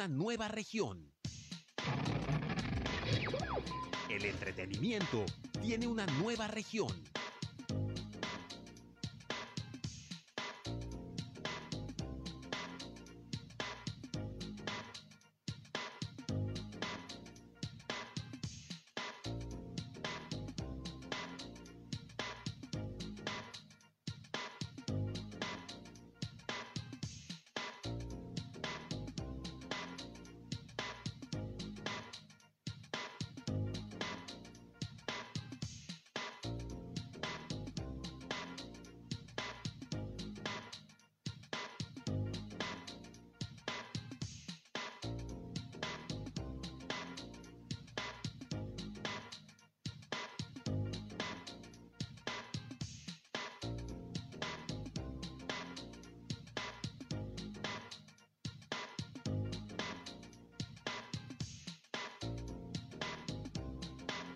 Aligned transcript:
Una 0.00 0.08
nueva 0.08 0.48
región. 0.48 1.12
El 4.08 4.24
entretenimiento 4.24 5.26
tiene 5.60 5.86
una 5.86 6.06
nueva 6.06 6.48
región. 6.48 6.88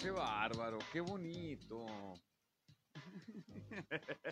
Qué 0.05 0.11
bárbaro, 0.11 0.79
qué 0.93 1.01
bonito. 1.01 1.87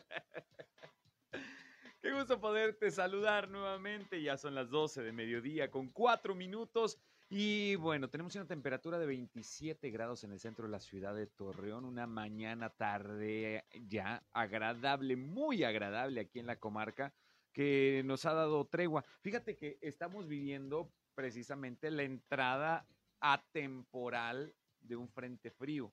Qué 2.02 2.12
gusto 2.12 2.38
poderte 2.38 2.90
saludar 2.90 3.48
nuevamente. 3.48 4.22
Ya 4.22 4.36
son 4.36 4.54
las 4.54 4.68
12 4.68 5.02
de 5.02 5.12
mediodía 5.12 5.70
con 5.70 5.88
4 5.88 6.34
minutos. 6.34 6.98
Y 7.30 7.76
bueno, 7.76 8.10
tenemos 8.10 8.34
una 8.34 8.46
temperatura 8.46 8.98
de 8.98 9.06
27 9.06 9.88
grados 9.88 10.24
en 10.24 10.32
el 10.32 10.40
centro 10.40 10.66
de 10.66 10.72
la 10.72 10.78
ciudad 10.78 11.14
de 11.14 11.26
Torreón. 11.26 11.86
Una 11.86 12.06
mañana 12.06 12.68
tarde 12.68 13.64
ya 13.88 14.22
agradable, 14.30 15.16
muy 15.16 15.64
agradable 15.64 16.20
aquí 16.20 16.38
en 16.38 16.48
la 16.48 16.60
comarca 16.60 17.14
que 17.50 18.02
nos 18.04 18.26
ha 18.26 18.34
dado 18.34 18.66
tregua. 18.66 19.06
Fíjate 19.22 19.56
que 19.56 19.78
estamos 19.80 20.28
viviendo 20.28 20.92
precisamente 21.14 21.90
la 21.90 22.02
entrada 22.02 22.86
atemporal 23.20 24.54
de 24.92 24.96
un 24.96 25.08
frente 25.08 25.50
frío. 25.50 25.90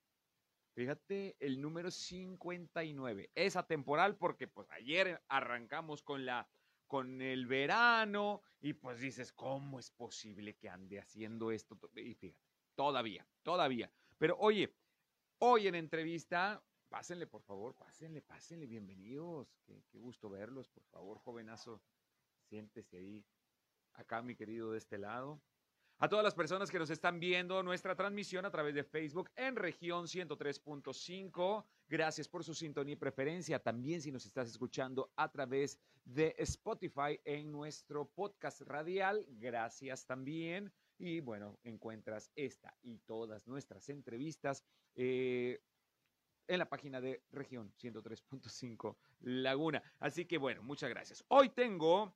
Fíjate 0.75 1.37
el 1.39 1.61
número 1.61 1.89
59. 1.89 3.31
Es 3.33 3.55
atemporal 3.55 4.17
porque 4.17 4.47
pues 4.47 4.69
ayer 4.71 5.21
arrancamos 5.29 6.03
con 6.03 6.25
la 6.25 6.49
con 6.85 7.21
el 7.21 7.45
verano 7.45 8.41
y 8.59 8.73
pues 8.73 8.99
dices, 8.99 9.31
¿cómo 9.31 9.79
es 9.79 9.91
posible 9.91 10.55
que 10.55 10.69
ande 10.69 10.99
haciendo 10.99 11.51
esto? 11.51 11.79
Y 11.95 12.15
fíjate, 12.15 12.41
todavía, 12.75 13.25
todavía. 13.43 13.91
Pero 14.17 14.35
oye, 14.39 14.75
hoy 15.37 15.67
en 15.67 15.75
entrevista, 15.75 16.61
pásenle 16.89 17.27
por 17.27 17.43
favor, 17.43 17.75
pásenle, 17.75 18.21
pásenle, 18.21 18.65
bienvenidos. 18.65 19.55
Qué, 19.65 19.83
qué 19.91 19.99
gusto 19.99 20.29
verlos, 20.29 20.67
por 20.67 20.83
favor, 20.85 21.19
jovenazo, 21.19 21.81
siéntese 22.49 22.97
ahí. 22.97 23.25
Acá, 23.93 24.21
mi 24.21 24.35
querido, 24.35 24.71
de 24.71 24.79
este 24.79 24.97
lado. 24.97 25.39
A 26.01 26.07
todas 26.07 26.23
las 26.23 26.33
personas 26.33 26.71
que 26.71 26.79
nos 26.79 26.89
están 26.91 27.19
viendo 27.19 27.61
nuestra 27.61 27.93
transmisión 27.93 28.45
a 28.45 28.49
través 28.49 28.73
de 28.73 28.85
Facebook 28.85 29.29
en 29.35 29.57
región 29.57 30.05
103.5, 30.05 31.65
gracias 31.89 32.25
por 32.29 32.41
su 32.45 32.53
sintonía 32.53 32.93
y 32.93 32.95
preferencia. 32.95 33.61
También 33.61 34.01
si 34.01 34.09
nos 34.09 34.25
estás 34.25 34.47
escuchando 34.47 35.11
a 35.17 35.29
través 35.29 35.77
de 36.05 36.33
Spotify 36.37 37.19
en 37.25 37.51
nuestro 37.51 38.05
podcast 38.05 38.61
radial, 38.61 39.25
gracias 39.27 40.05
también. 40.05 40.71
Y 40.97 41.19
bueno, 41.19 41.59
encuentras 41.65 42.31
esta 42.33 42.73
y 42.81 42.99
todas 42.99 43.45
nuestras 43.45 43.89
entrevistas 43.89 44.63
eh, 44.95 45.61
en 46.47 46.59
la 46.59 46.69
página 46.69 47.01
de 47.01 47.25
región 47.29 47.73
103.5 47.73 48.95
Laguna. 49.19 49.83
Así 49.99 50.23
que 50.23 50.37
bueno, 50.37 50.63
muchas 50.63 50.89
gracias. 50.89 51.25
Hoy 51.27 51.49
tengo 51.49 52.15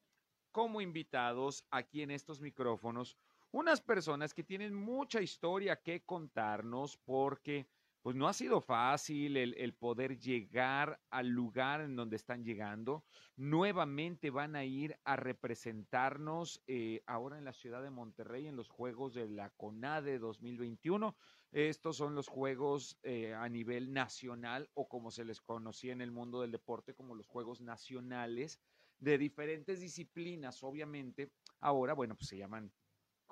como 0.53 0.79
invitados 0.79 1.65
aquí 1.69 2.01
en 2.01 2.11
estos 2.11 2.39
micrófonos 2.39 3.17
unas 3.53 3.81
personas 3.81 4.33
que 4.33 4.43
tienen 4.43 4.73
mucha 4.73 5.21
historia 5.21 5.81
que 5.81 6.03
contarnos 6.03 6.97
porque 6.97 7.67
pues 8.01 8.15
no 8.15 8.27
ha 8.27 8.33
sido 8.33 8.59
fácil 8.59 9.37
el, 9.37 9.53
el, 9.53 9.73
poder 9.75 10.19
llegar 10.19 10.99
al 11.09 11.29
lugar 11.29 11.79
en 11.79 11.95
donde 11.95 12.17
están 12.17 12.43
llegando. 12.43 13.05
Nuevamente 13.37 14.29
van 14.31 14.57
a 14.57 14.65
ir 14.65 14.99
a 15.05 15.15
representarnos 15.15 16.61
eh, 16.67 17.01
ahora 17.05 17.37
en 17.37 17.45
la 17.45 17.53
ciudad 17.53 17.81
de 17.81 17.91
Monterrey 17.91 18.47
en 18.47 18.57
los 18.57 18.69
Juegos 18.69 19.13
de 19.13 19.29
la 19.29 19.51
CONADE 19.51 20.19
2021. 20.19 21.15
Estos 21.51 21.95
son 21.95 22.15
los 22.15 22.27
Juegos 22.27 22.97
eh, 23.03 23.35
a 23.35 23.47
nivel 23.47 23.93
nacional 23.93 24.69
o 24.73 24.89
como 24.89 25.11
se 25.11 25.23
les 25.23 25.39
conocía 25.39 25.93
en 25.93 26.01
el 26.01 26.11
mundo 26.11 26.41
del 26.41 26.51
deporte 26.51 26.95
como 26.95 27.15
los 27.15 27.27
Juegos 27.27 27.61
Nacionales 27.61 28.59
de 28.97 29.17
diferentes 29.17 29.79
disciplinas, 29.79 30.63
obviamente. 30.63 31.31
Ahora, 31.61 31.93
bueno, 31.93 32.15
pues 32.15 32.27
se 32.27 32.37
llaman 32.37 32.73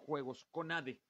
Juegos 0.01 0.45
CONADE 0.51 1.01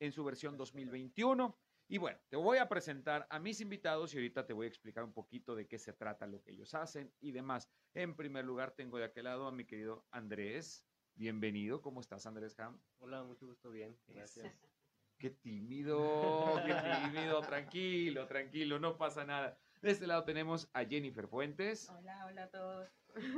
en 0.00 0.12
su 0.12 0.24
versión 0.24 0.56
2021. 0.56 1.58
Y 1.90 1.96
bueno, 1.96 2.18
te 2.28 2.36
voy 2.36 2.58
a 2.58 2.68
presentar 2.68 3.26
a 3.30 3.38
mis 3.38 3.60
invitados 3.60 4.12
y 4.12 4.18
ahorita 4.18 4.46
te 4.46 4.52
voy 4.52 4.66
a 4.66 4.68
explicar 4.68 5.04
un 5.04 5.12
poquito 5.14 5.54
de 5.54 5.66
qué 5.66 5.78
se 5.78 5.94
trata 5.94 6.26
lo 6.26 6.42
que 6.42 6.52
ellos 6.52 6.74
hacen 6.74 7.12
y 7.18 7.32
demás. 7.32 7.70
En 7.94 8.14
primer 8.14 8.44
lugar, 8.44 8.72
tengo 8.72 8.98
de 8.98 9.04
aquel 9.04 9.24
lado 9.24 9.46
a 9.46 9.52
mi 9.52 9.64
querido 9.64 10.06
Andrés. 10.10 10.86
Bienvenido. 11.14 11.80
¿Cómo 11.80 12.00
estás, 12.00 12.26
Andrés 12.26 12.60
Ham? 12.60 12.78
Hola, 12.98 13.24
mucho 13.24 13.46
gusto. 13.46 13.70
Bien, 13.70 13.98
gracias. 14.06 14.46
Qué 15.18 15.30
tímido, 15.30 16.62
qué 16.64 16.74
tímido. 16.74 17.40
tranquilo, 17.48 18.28
tranquilo, 18.28 18.78
no 18.78 18.96
pasa 18.96 19.24
nada. 19.24 19.58
De 19.82 19.90
este 19.90 20.06
lado 20.06 20.22
tenemos 20.22 20.70
a 20.72 20.84
Jennifer 20.84 21.26
Fuentes. 21.26 21.90
Hola, 21.90 22.24
hola 22.26 22.44
a 22.44 22.50
todos. 22.50 22.88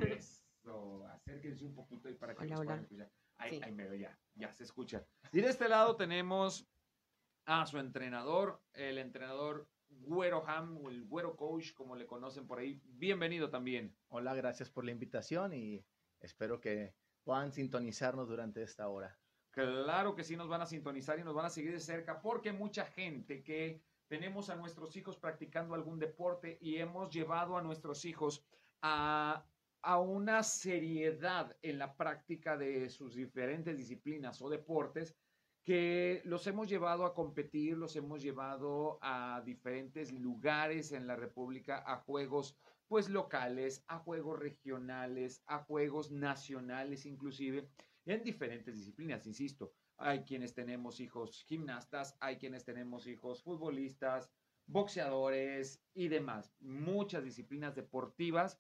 Eso, 0.02 1.06
acérquense 1.06 1.64
un 1.64 1.74
poquito 1.74 2.08
ahí 2.08 2.14
para 2.14 2.34
que 2.34 2.44
hola, 2.44 2.76
nos 2.76 2.90
hola. 2.90 3.10
Ahí, 3.40 3.56
Sí. 3.56 3.60
ahí 3.64 3.72
me 3.72 3.98
ya, 3.98 4.18
ya 4.34 4.52
se 4.52 4.64
escucha. 4.64 5.06
Y 5.32 5.40
de 5.40 5.48
este 5.48 5.66
lado 5.66 5.96
tenemos 5.96 6.68
a 7.46 7.64
su 7.64 7.78
entrenador, 7.78 8.62
el 8.74 8.98
entrenador 8.98 9.66
Güero 9.88 10.46
Ham, 10.46 10.76
o 10.76 10.90
el 10.90 11.04
Güero 11.06 11.36
Coach, 11.36 11.72
como 11.72 11.96
le 11.96 12.06
conocen 12.06 12.46
por 12.46 12.58
ahí. 12.58 12.80
Bienvenido 12.84 13.48
también. 13.48 13.96
Hola, 14.08 14.34
gracias 14.34 14.68
por 14.68 14.84
la 14.84 14.90
invitación 14.90 15.54
y 15.54 15.86
espero 16.20 16.60
que 16.60 16.94
puedan 17.24 17.50
sintonizarnos 17.50 18.28
durante 18.28 18.62
esta 18.62 18.88
hora. 18.88 19.18
Claro 19.50 20.14
que 20.14 20.22
sí 20.22 20.36
nos 20.36 20.48
van 20.48 20.60
a 20.60 20.66
sintonizar 20.66 21.18
y 21.18 21.24
nos 21.24 21.34
van 21.34 21.46
a 21.46 21.50
seguir 21.50 21.72
de 21.72 21.80
cerca 21.80 22.20
porque 22.20 22.52
mucha 22.52 22.84
gente 22.84 23.42
que 23.42 23.82
tenemos 24.06 24.50
a 24.50 24.54
nuestros 24.56 24.94
hijos 24.96 25.16
practicando 25.16 25.74
algún 25.74 25.98
deporte 25.98 26.58
y 26.60 26.76
hemos 26.76 27.10
llevado 27.10 27.56
a 27.56 27.62
nuestros 27.62 28.04
hijos 28.04 28.44
a, 28.82 29.44
a 29.82 29.98
una 29.98 30.42
seriedad 30.42 31.56
en 31.62 31.78
la 31.78 31.96
práctica 31.96 32.56
de 32.56 32.88
sus 32.90 33.14
diferentes 33.14 33.76
disciplinas 33.76 34.40
o 34.42 34.50
deportes 34.50 35.16
que 35.64 36.22
los 36.24 36.46
hemos 36.46 36.68
llevado 36.68 37.04
a 37.04 37.14
competir, 37.14 37.76
los 37.76 37.94
hemos 37.96 38.22
llevado 38.22 38.98
a 39.02 39.42
diferentes 39.44 40.12
lugares 40.12 40.92
en 40.92 41.06
la 41.06 41.16
República, 41.16 41.82
a 41.86 41.96
juegos 41.96 42.56
pues 42.88 43.08
locales, 43.08 43.84
a 43.86 43.98
juegos 43.98 44.38
regionales, 44.38 45.42
a 45.46 45.58
juegos 45.58 46.10
nacionales 46.10 47.06
inclusive, 47.06 47.68
en 48.04 48.22
diferentes 48.24 48.74
disciplinas, 48.74 49.26
insisto. 49.26 49.72
Hay 49.96 50.24
quienes 50.24 50.54
tenemos 50.54 50.98
hijos 50.98 51.44
gimnastas, 51.44 52.16
hay 52.20 52.36
quienes 52.36 52.64
tenemos 52.64 53.06
hijos 53.06 53.42
futbolistas, 53.42 54.30
boxeadores 54.66 55.82
y 55.94 56.08
demás. 56.08 56.52
Muchas 56.58 57.22
disciplinas 57.22 57.74
deportivas 57.74 58.58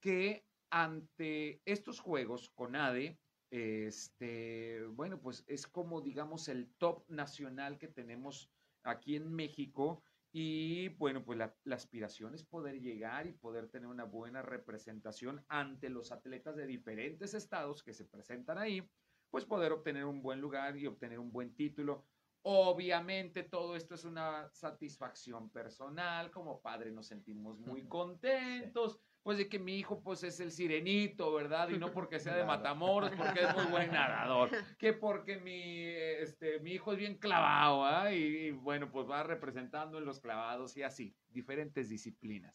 que 0.00 0.49
ante 0.70 1.60
estos 1.64 2.00
juegos 2.00 2.50
con 2.50 2.76
ADE, 2.76 3.18
este, 3.50 4.84
bueno, 4.92 5.20
pues 5.20 5.44
es 5.46 5.66
como 5.66 6.00
digamos 6.00 6.48
el 6.48 6.72
top 6.78 7.04
nacional 7.08 7.78
que 7.78 7.88
tenemos 7.88 8.50
aquí 8.84 9.16
en 9.16 9.32
México 9.32 10.02
y 10.32 10.88
bueno, 10.90 11.24
pues 11.24 11.36
la, 11.36 11.54
la, 11.64 11.74
aspiración 11.74 12.34
es 12.34 12.44
poder 12.44 12.80
llegar 12.80 13.26
y 13.26 13.32
poder 13.32 13.68
tener 13.68 13.88
una 13.88 14.04
buena 14.04 14.42
representación 14.42 15.44
ante 15.48 15.90
los 15.90 16.12
atletas 16.12 16.54
de 16.54 16.66
diferentes 16.66 17.34
estados 17.34 17.82
que 17.82 17.92
se 17.92 18.04
presentan 18.04 18.58
ahí 18.58 18.88
pues 19.30 19.44
poder 19.44 19.72
obtener 19.72 20.04
un 20.04 20.22
buen 20.22 20.40
lugar 20.40 20.76
y 20.76 20.86
obtener 20.86 21.18
un 21.18 21.32
buen 21.32 21.54
título. 21.54 22.04
Obviamente 22.42 23.44
todo 23.44 23.76
esto 23.76 23.94
es 23.94 24.04
una 24.04 24.50
satisfacción 24.52 25.50
personal, 25.50 26.30
como 26.30 26.60
padre 26.60 26.90
nos 26.90 27.06
sentimos 27.06 27.58
muy 27.58 27.82
contentos, 27.88 29.00
pues 29.22 29.36
de 29.38 29.48
que 29.48 29.58
mi 29.58 29.76
hijo 29.76 30.02
pues 30.02 30.22
es 30.22 30.40
el 30.40 30.50
sirenito, 30.50 31.32
¿verdad? 31.32 31.68
Y 31.68 31.78
no 31.78 31.92
porque 31.92 32.18
sea 32.18 32.36
de 32.36 32.44
Matamoros, 32.44 33.12
porque 33.16 33.44
es 33.44 33.54
muy 33.54 33.66
buen 33.66 33.92
nadador, 33.92 34.50
que 34.78 34.92
porque 34.94 35.38
mi, 35.38 35.84
este, 35.84 36.60
mi 36.60 36.72
hijo 36.72 36.92
es 36.92 36.98
bien 36.98 37.18
clavado, 37.18 37.84
¿ah? 37.84 38.12
Y, 38.12 38.22
y 38.22 38.50
bueno, 38.50 38.90
pues 38.90 39.08
va 39.08 39.22
representando 39.22 39.98
en 39.98 40.06
los 40.06 40.20
clavados 40.20 40.76
y 40.76 40.82
así, 40.82 41.14
diferentes 41.28 41.88
disciplinas. 41.88 42.54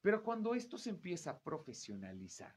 Pero 0.00 0.24
cuando 0.24 0.54
esto 0.54 0.78
se 0.78 0.90
empieza 0.90 1.30
a 1.30 1.40
profesionalizar, 1.40 2.56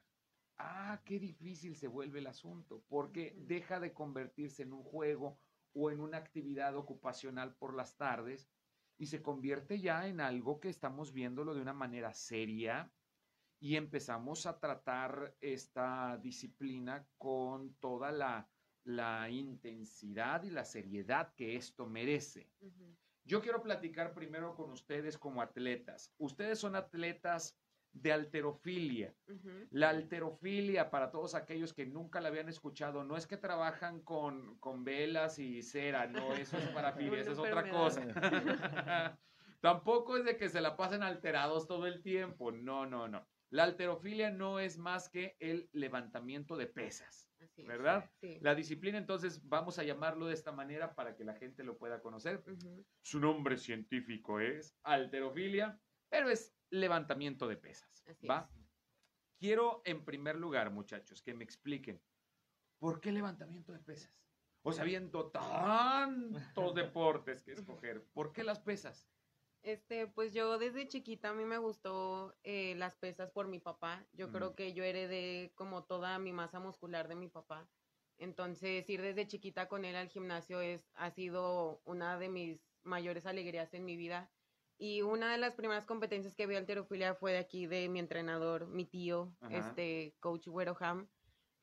ah, 0.58 1.02
qué 1.06 1.20
difícil 1.20 1.76
se 1.76 1.88
vuelve 1.88 2.20
el 2.20 2.28
asunto, 2.28 2.84
porque 2.88 3.36
deja 3.38 3.80
de 3.80 3.94
convertirse 3.94 4.64
en 4.64 4.74
un 4.74 4.84
juego 4.84 5.40
o 5.74 5.92
en 5.92 6.00
una 6.00 6.18
actividad 6.18 6.76
ocupacional 6.76 7.56
por 7.56 7.76
las 7.76 7.98
tardes 7.98 8.50
y 8.98 9.08
se 9.08 9.22
convierte 9.22 9.80
ya 9.80 10.08
en 10.08 10.22
algo 10.22 10.60
que 10.60 10.70
estamos 10.70 11.12
viéndolo 11.14 11.54
de 11.54 11.62
una 11.62 11.74
manera 11.74 12.14
seria 12.14 12.92
y 13.66 13.78
empezamos 13.78 14.46
a 14.46 14.60
tratar 14.60 15.36
esta 15.42 16.20
disciplina 16.22 17.04
con 17.18 17.74
toda 17.80 18.12
la, 18.12 18.48
la 18.84 19.28
intensidad 19.28 20.44
y 20.44 20.52
la 20.52 20.64
seriedad 20.64 21.34
que 21.34 21.56
esto 21.56 21.88
merece. 21.88 22.48
Uh 22.60 22.68
-huh. 22.68 22.96
Yo 23.24 23.42
quiero 23.42 23.64
platicar 23.64 24.14
primero 24.14 24.56
con 24.56 24.70
ustedes 24.70 25.18
como 25.18 25.42
atletas. 25.42 26.14
Ustedes 26.20 26.60
son 26.60 26.76
atletas 26.76 27.58
de 27.92 28.14
alterofilia. 28.14 29.16
Uh 29.28 29.34
-huh. 29.34 29.68
La 29.72 29.90
alterofilia, 29.90 30.92
para 30.92 31.10
todos 31.10 31.34
aquellos 31.34 31.74
que 31.74 31.88
nunca 31.88 32.22
la 32.22 32.28
habían 32.28 32.50
escuchado, 32.50 33.04
no 33.04 33.18
es 33.18 33.26
que 33.26 33.38
trabajan 33.38 34.00
con, 34.02 34.60
con 34.60 34.84
velas 34.84 35.40
y 35.40 35.64
cera, 35.64 36.06
no, 36.06 36.36
eso 36.36 36.56
es 36.60 36.68
parafilia, 36.68 37.20
eso 37.22 37.32
es 37.32 37.40
otra 37.40 37.68
cosa. 37.68 38.02
Tampoco 39.60 40.18
es 40.18 40.26
de 40.26 40.38
que 40.38 40.50
se 40.50 40.62
la 40.62 40.78
pasen 40.78 41.02
alterados 41.02 41.66
todo 41.66 41.88
el 41.88 42.04
tiempo, 42.04 42.52
no, 42.52 42.86
no, 42.86 43.08
no. 43.08 43.26
La 43.52 43.64
alterofilia 43.64 44.32
no 44.32 44.60
es 44.60 44.78
más 44.78 45.10
que 45.10 45.38
el 45.40 45.70
levantamiento 45.72 46.58
de 46.58 46.68
pesas, 46.68 47.30
Así 47.40 47.64
¿verdad? 47.64 48.04
Es, 48.04 48.12
sí. 48.20 48.40
La 48.42 48.56
disciplina, 48.56 48.98
entonces, 48.98 49.48
vamos 49.48 49.78
a 49.80 49.84
llamarlo 49.84 50.28
de 50.28 50.34
esta 50.34 50.52
manera 50.52 50.96
para 50.96 51.16
que 51.16 51.24
la 51.24 51.36
gente 51.36 51.64
lo 51.64 51.78
pueda 51.78 52.02
conocer. 52.02 52.44
Uh 52.48 52.52
-huh. 52.52 52.86
Su 53.02 53.20
nombre 53.20 53.58
científico 53.58 54.40
es 54.40 54.78
alterofilia, 54.84 55.80
pero 56.10 56.30
es 56.30 56.56
levantamiento 56.70 57.48
de 57.48 57.58
pesas. 57.58 58.04
Así 58.08 58.28
¿Va? 58.28 58.50
Es. 58.52 58.66
Quiero, 59.38 59.82
en 59.86 60.04
primer 60.06 60.38
lugar, 60.38 60.72
muchachos, 60.72 61.22
que 61.22 61.34
me 61.34 61.44
expliquen, 61.44 62.02
¿por 62.80 63.00
qué 63.00 63.12
levantamiento 63.12 63.74
de 63.74 63.80
pesas? 63.80 64.14
O 64.64 64.72
sea, 64.72 64.84
viendo 64.84 65.30
tantos 65.30 66.74
deportes 66.74 67.44
que 67.44 67.52
escoger, 67.52 68.04
¿por 68.14 68.34
qué 68.34 68.44
las 68.44 68.60
pesas? 68.60 69.08
Este, 69.66 70.06
pues 70.06 70.32
yo 70.32 70.60
desde 70.60 70.88
chiquita 70.88 71.30
a 71.30 71.34
mí 71.34 71.44
me 71.44 71.58
gustó 71.58 72.36
eh, 72.44 72.76
las 72.78 72.96
pesas 72.96 73.32
por 73.32 73.48
mi 73.48 73.58
papá. 73.60 74.06
Yo 74.14 74.28
mm. 74.28 74.32
creo 74.32 74.56
que 74.56 74.74
yo 74.74 74.84
heredé 74.84 75.54
como 75.56 75.84
toda 75.84 76.20
mi 76.20 76.32
masa 76.34 76.60
muscular 76.60 77.08
de 77.08 77.16
mi 77.16 77.30
papá. 77.30 77.68
Entonces, 78.20 78.88
ir 78.88 79.02
desde 79.02 79.26
chiquita 79.26 79.68
con 79.68 79.84
él 79.84 79.96
al 79.96 80.08
gimnasio 80.08 80.62
es, 80.62 80.92
ha 80.94 81.10
sido 81.10 81.82
una 81.84 82.20
de 82.20 82.30
mis 82.30 82.60
mayores 82.84 83.26
alegrías 83.26 83.74
en 83.74 83.86
mi 83.86 83.98
vida. 83.98 84.30
Y 84.78 85.02
una 85.02 85.32
de 85.32 85.40
las 85.40 85.56
primeras 85.56 85.88
competencias 85.88 86.36
que 86.36 86.46
vi 86.46 86.56
alterofilia 86.56 87.16
fue 87.16 87.32
de 87.32 87.40
aquí 87.40 87.66
de 87.66 87.90
mi 87.90 87.98
entrenador, 87.98 88.68
mi 88.68 88.86
tío, 88.86 89.34
Ajá. 89.42 89.58
este 89.58 90.16
coach 90.20 90.48
Weroham 90.48 91.08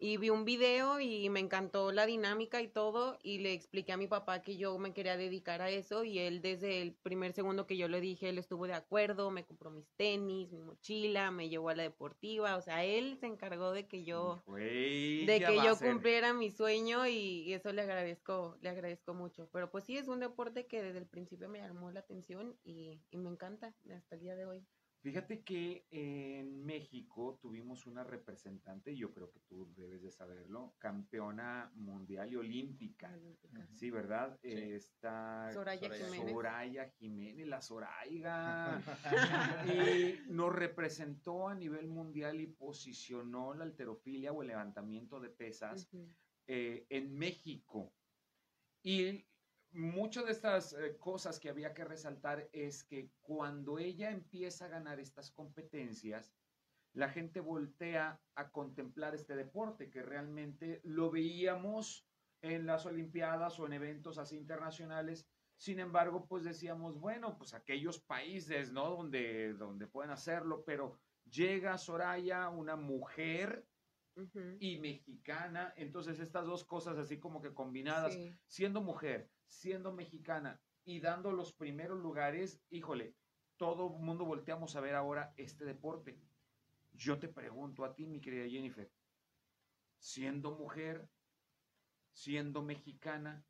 y 0.03 0.17
vi 0.17 0.31
un 0.31 0.45
video 0.45 0.99
y 0.99 1.31
me 1.31 1.39
encantó 1.39 1.93
la 1.93 2.07
dinámica 2.07 2.61
y 2.61 2.67
todo 2.67 3.21
y 3.23 3.39
le 3.39 3.53
expliqué 3.53 3.93
a 3.93 3.97
mi 3.97 4.09
papá 4.09 4.43
que 4.43 4.57
yo 4.57 4.77
me 4.77 4.93
quería 4.93 5.17
dedicar 5.17 5.63
a 5.63 5.71
eso 5.71 6.03
y 6.03 6.19
él 6.19 6.43
desde 6.43 6.83
el 6.83 6.93
primer 6.93 7.33
segundo 7.35 7.69
que 7.69 7.77
yo 7.77 7.87
le 7.87 8.01
dije, 8.01 8.29
él 8.29 8.39
estuvo 8.39 8.67
de 8.67 8.75
acuerdo, 8.75 9.31
me 9.31 9.45
compró 9.45 9.71
mis 9.71 9.89
tenis, 9.93 10.51
mi 10.51 10.61
mochila, 10.61 11.31
me 11.31 11.49
llevó 11.49 11.69
a 11.69 11.77
la 11.77 11.85
deportiva, 11.85 12.57
o 12.57 12.63
sea, 12.63 12.85
él 12.85 13.17
se 13.21 13.27
encargó 13.27 13.71
de 13.71 13.87
que 13.87 14.03
yo 14.03 14.43
Wey, 14.49 15.25
de 15.25 15.39
que 15.39 15.55
yo 15.63 15.79
cumpliera 15.79 16.35
mi 16.35 16.51
sueño 16.51 17.07
y, 17.07 17.45
y, 17.47 17.53
eso 17.53 17.73
le 17.73 17.83
agradezco, 17.83 18.59
le 18.61 18.71
agradezco 18.71 19.15
mucho, 19.15 19.49
pero 19.53 19.71
pues 19.71 19.85
sí 19.85 19.97
es 19.97 20.09
un 20.09 20.19
deporte 20.19 20.67
que 20.67 20.83
desde 20.83 20.99
el 20.99 21.07
principio 21.07 21.49
me 21.49 21.61
llamó 21.61 21.93
la 21.93 22.01
atención 22.01 22.57
y, 22.65 23.01
y 23.13 23.19
me 23.19 23.31
encanta 23.31 23.73
hasta 23.95 24.17
el 24.17 24.21
día 24.21 24.35
de 24.35 24.47
hoy. 24.47 24.67
Fíjate 25.03 25.43
que 25.43 25.85
en 25.91 26.65
México 26.65 27.37
tuvimos 27.43 27.87
una 27.87 28.05
representante, 28.05 28.95
yo 28.95 29.13
creo 29.13 29.33
que 29.33 29.41
tú 29.41 29.69
debes 29.75 30.01
de 30.01 30.13
saberlo, 30.13 30.77
campeona 30.79 31.73
mundial 31.75 32.31
y 32.31 32.37
olímpica. 32.37 33.13
olímpica. 33.13 33.67
Sí, 33.73 33.91
¿verdad? 33.91 34.39
Sí. 34.41 34.53
Está 34.53 35.51
Soraya, 35.53 35.89
Soraya 35.89 36.05
Jiménez. 36.05 36.33
Soraya 36.33 36.91
Jiménez, 36.91 37.47
la 37.49 37.61
Soraiga. 37.61 38.81
y 39.67 40.31
nos 40.31 40.55
representó 40.55 41.49
a 41.49 41.57
nivel 41.57 41.89
mundial 41.89 42.41
y 42.41 42.47
posicionó 42.47 43.55
la 43.55 43.65
alterofilia 43.65 44.31
o 44.31 44.43
el 44.43 44.49
levantamiento 44.49 45.19
de 45.19 45.31
pesas 45.31 45.89
uh 45.93 45.97
-huh. 45.97 46.15
eh, 46.47 46.87
en 46.91 47.13
México. 47.19 47.93
Y 48.85 49.27
muchas 49.73 50.27
de 50.27 50.33
estas 50.33 50.73
eh, 50.73 50.97
cosas 50.99 51.41
que 51.41 51.49
había 51.49 51.75
que 51.75 51.85
resaltar 51.85 52.49
es 52.53 52.85
que 52.85 53.11
cuando 53.21 53.79
ella 53.79 54.11
empieza 54.11 54.67
a 54.67 54.69
ganar 54.69 55.01
estas 55.01 55.31
competencias, 55.31 56.35
la 56.95 57.09
gente 57.09 57.41
voltea 57.41 58.21
a 58.35 58.51
contemplar 58.51 59.15
este 59.15 59.35
deporte, 59.35 59.89
que 59.91 60.03
realmente 60.03 60.81
lo 60.85 61.11
veíamos 61.11 62.07
en 62.43 62.67
las 62.67 62.87
Olimpiadas 62.87 63.59
o 63.59 63.67
en 63.67 63.73
eventos 63.73 64.19
así 64.19 64.37
internacionales. 64.37 65.27
Sin 65.57 65.79
embargo, 65.79 66.27
pues 66.27 66.45
decíamos, 66.45 66.99
bueno, 66.99 67.37
pues 67.39 67.55
aquellos 67.55 68.01
países, 68.01 68.73
¿no? 68.73 68.91
Donde, 68.91 69.55
donde 69.55 69.87
pueden 69.87 70.11
hacerlo, 70.11 70.65
pero 70.65 70.99
llega 71.25 71.79
Soraya, 71.79 72.49
una 72.49 72.77
mujer 72.77 73.67
Uh 74.15 74.25
-huh. 74.25 74.57
y 74.61 74.79
mexicana. 74.79 75.73
Entonces, 75.75 76.21
estas 76.21 76.45
dos 76.45 76.65
cosas 76.65 76.99
así 76.99 77.19
como 77.19 77.41
que 77.41 77.55
combinadas, 77.55 78.13
sí. 78.13 78.37
siendo 78.47 78.83
mujer, 78.83 79.31
siendo 79.53 79.93
mexicana 79.93 80.61
y 80.85 81.01
dando 81.01 81.33
los 81.33 81.53
primeros 81.53 81.99
lugares, 81.99 82.61
híjole, 82.71 83.15
todo 83.57 83.95
el 83.95 84.03
mundo 84.03 84.25
volteamos 84.25 84.75
a 84.75 84.81
ver 84.81 84.95
ahora 84.95 85.33
este 85.37 85.65
deporte. 85.65 86.19
Yo 86.93 87.19
te 87.19 87.29
pregunto 87.29 87.85
a 87.85 87.95
ti, 87.95 88.07
mi 88.07 88.21
querida 88.21 88.49
Jennifer, 88.49 88.91
siendo 89.99 90.53
mujer, 90.53 91.09
siendo 92.13 92.63
mexicana, 92.63 93.45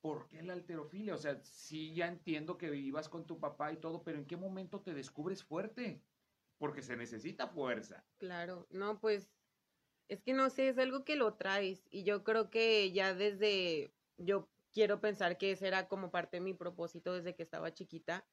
¿por 0.00 0.28
qué 0.28 0.42
la 0.42 0.52
alterofilia? 0.52 1.14
O 1.14 1.18
sea, 1.18 1.40
sí 1.44 1.94
ya 1.94 2.08
entiendo 2.08 2.58
que 2.58 2.70
vivas 2.70 3.08
con 3.08 3.26
tu 3.26 3.38
papá 3.38 3.72
y 3.72 3.78
todo, 3.78 4.02
pero 4.02 4.18
¿en 4.18 4.26
qué 4.26 4.36
momento 4.36 4.80
te 4.82 4.92
descubres 4.92 5.42
fuerte? 5.42 6.02
Porque 6.58 6.82
se 6.82 6.96
necesita 6.96 7.48
fuerza. 7.48 8.04
Claro, 8.18 8.66
no, 8.70 9.00
pues 9.00 9.30
es 10.08 10.20
que 10.22 10.32
no 10.32 10.50
sé, 10.50 10.68
es 10.68 10.78
algo 10.78 11.04
que 11.04 11.16
lo 11.16 11.34
traes 11.34 11.86
y 11.90 12.02
yo 12.02 12.24
creo 12.24 12.50
que 12.50 12.92
ya 12.92 13.14
desde, 13.14 13.92
yo 14.16 14.48
quiero 14.72 15.00
pensar 15.00 15.38
que 15.38 15.52
ese 15.52 15.68
era 15.68 15.88
como 15.88 16.10
parte 16.10 16.38
de 16.38 16.40
mi 16.42 16.54
propósito 16.54 17.14
desde 17.14 17.34
que 17.34 17.42
estaba 17.42 17.72
chiquita 17.72 18.26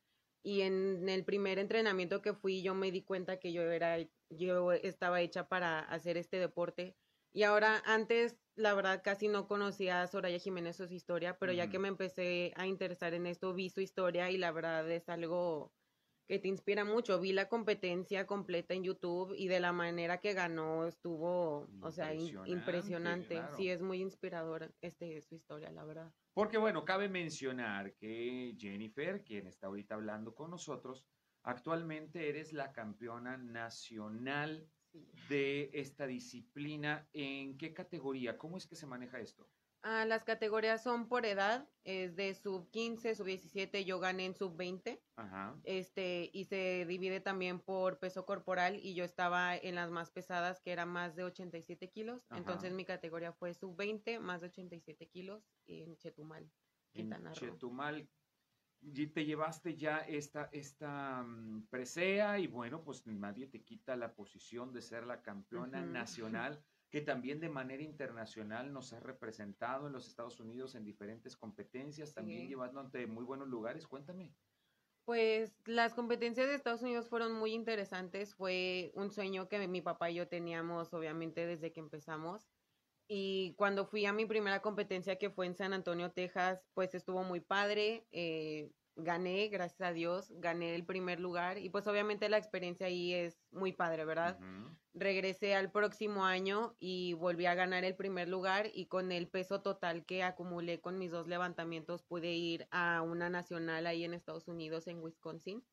y 0.44 0.62
en 0.62 1.10
el 1.10 1.26
primer 1.26 1.58
entrenamiento 1.60 2.22
que 2.22 2.34
fui 2.34 2.62
yo 2.62 2.76
me 2.76 2.92
di 2.92 3.04
cuenta 3.04 3.40
que 3.40 3.52
yo 3.52 3.64
era, 3.64 3.98
yo 4.30 4.72
estaba 4.74 5.22
hecha 5.22 5.48
para 5.48 5.80
hacer 5.80 6.18
este 6.18 6.38
deporte 6.38 6.96
y 7.34 7.44
ahora 7.44 7.82
antes 7.86 8.38
la 8.56 8.74
verdad 8.74 9.02
casi 9.04 9.28
no 9.28 9.48
conocía 9.48 10.02
a 10.02 10.08
Soraya 10.08 10.40
Jiménez 10.40 10.78
su 10.78 10.86
historia, 10.86 11.38
pero 11.38 11.52
mm. 11.52 11.56
ya 11.56 11.70
que 11.70 11.80
me 11.80 11.90
empecé 11.90 12.54
a 12.56 12.66
interesar 12.68 13.14
en 13.14 13.26
esto 13.26 13.54
vi 13.54 13.70
su 13.70 13.82
historia 13.82 14.32
y 14.32 14.38
la 14.38 14.52
verdad 14.52 14.90
es 14.90 15.10
algo 15.10 15.74
que 16.28 16.40
te 16.40 16.48
inspira 16.48 16.86
mucho. 16.86 17.20
Vi 17.20 17.34
la 17.34 17.50
competencia 17.50 18.26
completa 18.26 18.74
en 18.74 18.84
YouTube 18.84 19.34
y 19.36 19.48
de 19.48 19.60
la 19.60 19.74
manera 19.74 20.20
que 20.20 20.34
ganó 20.34 20.86
estuvo, 20.86 21.68
o 21.82 21.92
sea, 21.92 22.14
Impresionante, 22.46 23.36
claro. 23.36 23.58
Sí, 23.58 23.70
es 23.70 23.82
muy 23.82 24.02
inspiradora 24.02 24.72
este, 24.82 25.22
su 25.22 25.36
historia, 25.36 25.72
la 25.72 25.84
verdad. 25.84 26.14
Porque 26.36 26.58
bueno, 26.58 26.84
cabe 26.84 27.08
mencionar 27.08 27.96
que 27.96 28.58
Jennifer, 28.60 29.24
quien 29.24 29.48
está 29.48 29.68
ahorita 29.68 29.96
hablando 29.96 30.36
con 30.36 30.52
nosotros, 30.52 31.08
actualmente 31.44 32.28
eres 32.28 32.52
la 32.52 32.74
campeona 32.74 33.38
nacional 33.38 34.68
de 35.30 35.70
esta 35.72 36.06
disciplina. 36.06 37.08
¿En 37.14 37.58
qué 37.58 37.74
categoría? 37.74 38.38
¿Cómo 38.38 38.58
es 38.58 38.68
que 38.68 38.76
se 38.76 38.86
maneja 38.86 39.22
esto? 39.22 39.50
Ah, 39.88 40.04
las 40.04 40.24
categorías 40.24 40.82
son 40.82 41.08
por 41.08 41.28
edad, 41.28 41.70
es 41.84 42.16
de 42.16 42.34
sub 42.34 42.72
15, 42.72 43.14
sub 43.14 43.28
17, 43.28 43.86
yo 43.86 44.00
gané 44.00 44.26
en 44.26 44.34
sub 44.34 44.58
20. 44.58 45.00
Ajá. 45.16 45.56
este, 45.64 46.32
y 46.34 46.46
se 46.46 46.88
divide 46.88 47.20
también 47.20 47.60
por 47.60 48.00
peso 48.00 48.26
corporal 48.26 48.78
y 48.82 48.96
yo 48.96 49.04
estaba 49.04 49.56
en 49.56 49.76
las 49.76 49.92
más 49.92 50.10
pesadas 50.10 50.60
que 50.60 50.72
era 50.72 50.88
más 50.88 51.16
de 51.16 51.24
87 51.24 51.92
kilos, 51.92 52.26
Ajá. 52.30 52.40
entonces 52.40 52.74
mi 52.74 52.84
categoría 52.84 53.32
fue 53.32 53.54
sub 53.54 53.76
20 53.78 54.20
más 54.20 54.42
de 54.42 54.48
87 54.48 55.08
kilos 55.08 55.44
en 55.68 55.96
Chetumal. 55.98 56.44
En 56.94 57.04
Quintana 57.04 57.30
Roo. 57.30 57.36
Chetumal 57.36 58.10
y 58.82 59.08
te 59.08 59.26
llevaste 59.26 59.76
ya 59.76 60.00
esta, 60.00 60.50
esta 60.52 61.24
mm, 61.24 61.68
presea 61.70 62.40
y 62.40 62.48
bueno, 62.48 62.84
pues 62.84 63.06
nadie 63.06 63.48
te 63.48 63.64
quita 63.64 63.96
la 63.96 64.14
posición 64.14 64.74
de 64.74 64.82
ser 64.82 65.06
la 65.06 65.22
campeona 65.22 65.82
nacional, 65.82 66.64
que 66.96 67.02
también 67.02 67.42
de 67.42 67.50
manera 67.50 67.84
internacional 67.84 68.72
nos 68.72 68.94
has 68.94 69.04
representado 69.04 69.88
en 69.88 69.92
los 69.92 70.08
Estados 70.08 70.40
Unidos 70.40 70.76
en 70.76 70.86
diferentes 70.86 71.36
competencias, 71.36 72.14
también 72.14 72.44
Sí. 72.44 72.48
llevándote 72.48 73.06
muy 73.06 73.26
buenos 73.26 73.50
lugares. 73.50 73.86
Cuéntame. 73.86 74.38
Pues 75.04 75.62
las 75.66 75.94
competencias 75.94 76.48
de 76.48 76.56
Estados 76.56 76.84
Unidos 76.84 77.10
fueron 77.10 77.34
muy 77.34 77.52
interesantes. 77.54 78.34
Fue 78.34 78.94
un 78.96 79.12
sueño 79.12 79.50
que 79.50 79.68
mi 79.68 79.82
papá 79.82 80.10
y 80.10 80.16
yo 80.16 80.30
teníamos, 80.30 80.94
obviamente, 80.94 81.46
desde 81.46 81.74
que 81.74 81.82
empezamos. 81.82 82.48
Y 83.10 83.56
cuando 83.58 83.86
fui 83.86 84.06
a 84.06 84.14
mi 84.14 84.26
primera 84.26 84.62
competencia, 84.62 85.18
que 85.18 85.30
fue 85.32 85.48
en 85.48 85.56
San 85.56 85.74
Antonio, 85.74 86.14
Texas, 86.14 86.66
pues 86.74 86.96
estuvo 86.96 87.24
muy 87.24 87.42
padre. 87.42 88.08
eh, 88.12 88.72
gané, 88.96 89.48
gracias 89.50 89.82
a 89.82 89.94
Dios, 89.94 90.32
gané 90.38 90.76
el 90.76 90.86
primer 90.86 91.20
lugar. 91.20 91.58
Y 91.58 91.70
pues 91.70 91.88
obviamente 91.88 92.30
la 92.30 92.38
experiencia 92.38 92.88
ahí 92.88 93.14
es 93.14 93.46
muy 93.52 93.74
padre, 93.74 94.06
¿verdad? 94.06 94.40
Regresé 94.94 95.56
al 95.56 95.72
próximo 95.72 96.26
año 96.26 96.76
y 96.80 97.14
volví 97.14 97.46
a 97.46 97.56
ganar 97.56 97.84
el 97.84 97.96
primer 97.96 98.30
lugar 98.30 98.70
y 98.74 98.88
con 98.88 99.12
el 99.12 99.28
peso 99.28 99.62
total 99.62 100.06
que 100.06 100.24
acumulé 100.24 100.80
con 100.80 100.98
mis 100.98 101.12
dos 101.12 101.28
levantamientos 101.28 102.04
pude 102.04 102.34
ir 102.34 102.68
a 102.72 103.02
una 103.02 103.30
nacional 103.30 103.88
ahí 103.88 104.04
en 104.04 104.14
Estados 104.14 104.48
Unidos, 104.48 104.88
en 104.88 105.02
Wisconsin. 105.02 105.66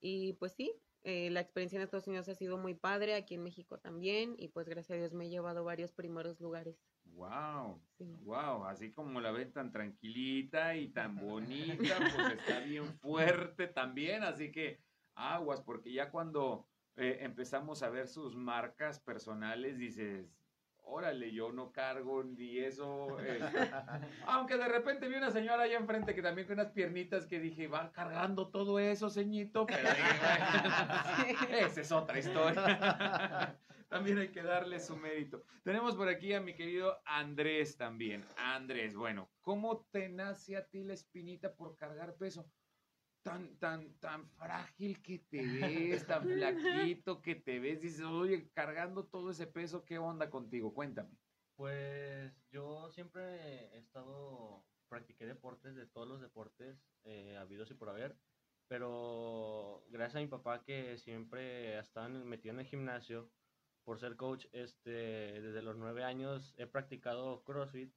Y 0.00 0.34
pues 0.34 0.52
sí, 0.52 0.74
eh, 1.02 1.30
la 1.30 1.40
experiencia 1.40 1.76
en 1.76 1.82
Estados 1.82 2.08
Unidos 2.08 2.28
ha 2.28 2.34
sido 2.34 2.56
muy 2.56 2.74
padre, 2.74 3.14
aquí 3.14 3.34
en 3.34 3.42
México 3.42 3.78
también 3.78 4.34
y 4.38 4.48
pues 4.48 4.66
gracias 4.68 4.96
a 4.96 5.00
Dios 5.00 5.12
me 5.12 5.26
he 5.26 5.30
llevado 5.30 5.64
varios 5.64 5.92
primeros 5.92 6.40
lugares. 6.40 6.93
Wow, 7.14 7.80
Sí. 7.96 8.04
wow, 8.24 8.64
así 8.66 8.90
como 8.90 9.20
la 9.20 9.30
ven 9.30 9.52
tan 9.52 9.70
tranquilita 9.70 10.74
y 10.76 10.88
tan 10.88 11.14
bonita, 11.20 11.98
pues 11.98 12.30
está 12.38 12.60
bien 12.60 12.92
fuerte 12.98 13.68
también, 13.68 14.24
así 14.24 14.50
que 14.50 14.80
aguas, 15.14 15.60
porque 15.62 15.92
ya 15.92 16.10
cuando 16.10 16.66
eh, 16.96 17.18
empezamos 17.20 17.82
a 17.82 17.88
ver 17.90 18.08
sus 18.08 18.34
marcas 18.36 18.98
personales, 19.00 19.78
dices, 19.78 20.26
órale, 20.78 21.32
yo 21.32 21.52
no 21.52 21.72
cargo 21.72 22.22
ni 22.24 22.58
eso. 22.58 23.16
eh". 23.20 23.38
Aunque 24.26 24.56
de 24.56 24.68
repente 24.68 25.08
vi 25.08 25.14
una 25.14 25.30
señora 25.30 25.62
allá 25.64 25.78
enfrente 25.78 26.14
que 26.14 26.22
también 26.22 26.46
con 26.46 26.58
unas 26.58 26.72
piernitas 26.72 27.26
que 27.26 27.38
dije, 27.40 27.68
va 27.68 27.92
cargando 27.92 28.48
todo 28.48 28.78
eso, 28.78 29.08
ceñito, 29.10 29.66
pero 29.66 29.88
dije, 29.88 30.02
"Bueno, 30.20 31.58
esa 31.66 31.80
es 31.80 31.92
otra 31.92 32.18
historia. 32.18 33.58
también 33.88 34.18
hay 34.18 34.28
que 34.28 34.42
darle 34.42 34.80
su 34.80 34.96
mérito. 34.96 35.44
Tenemos 35.62 35.96
por 35.96 36.08
aquí 36.08 36.32
a 36.32 36.40
mi 36.40 36.54
querido 36.54 37.00
Andrés 37.04 37.76
también. 37.76 38.24
Andrés, 38.36 38.94
bueno, 38.94 39.28
¿cómo 39.40 39.86
te 39.90 40.08
nace 40.08 40.56
a 40.56 40.66
ti 40.66 40.84
la 40.84 40.94
espinita 40.94 41.54
por 41.54 41.76
cargar 41.76 42.16
peso? 42.16 42.52
Tan, 43.22 43.58
tan, 43.58 43.98
tan 44.00 44.28
frágil 44.28 45.00
que 45.02 45.18
te 45.18 45.40
ves, 45.46 46.06
tan 46.06 46.28
flaquito 46.28 47.22
que 47.22 47.34
te 47.36 47.58
ves, 47.58 47.80
dices, 47.80 48.04
oye, 48.04 48.50
cargando 48.52 49.06
todo 49.06 49.30
ese 49.30 49.46
peso, 49.46 49.84
¿qué 49.86 49.98
onda 49.98 50.28
contigo? 50.28 50.74
Cuéntame. 50.74 51.16
Pues 51.56 52.32
yo 52.50 52.90
siempre 52.90 53.22
he 53.74 53.78
estado, 53.78 54.66
practiqué 54.88 55.24
deportes 55.24 55.74
de 55.74 55.86
todos 55.86 56.06
los 56.06 56.20
deportes 56.20 56.76
eh, 57.04 57.36
habidos 57.36 57.70
y 57.70 57.74
por 57.74 57.88
haber, 57.88 58.18
pero 58.68 59.84
gracias 59.88 60.16
a 60.16 60.20
mi 60.24 60.26
papá 60.26 60.62
que 60.62 60.98
siempre 60.98 61.78
en- 61.78 62.28
metido 62.28 62.54
en 62.54 62.60
el 62.60 62.66
gimnasio, 62.66 63.30
por 63.84 63.98
ser 63.98 64.16
coach, 64.16 64.46
este, 64.52 64.90
desde 65.40 65.62
los 65.62 65.76
nueve 65.76 66.04
años 66.04 66.54
he 66.56 66.66
practicado 66.66 67.42
CrossFit, 67.44 67.92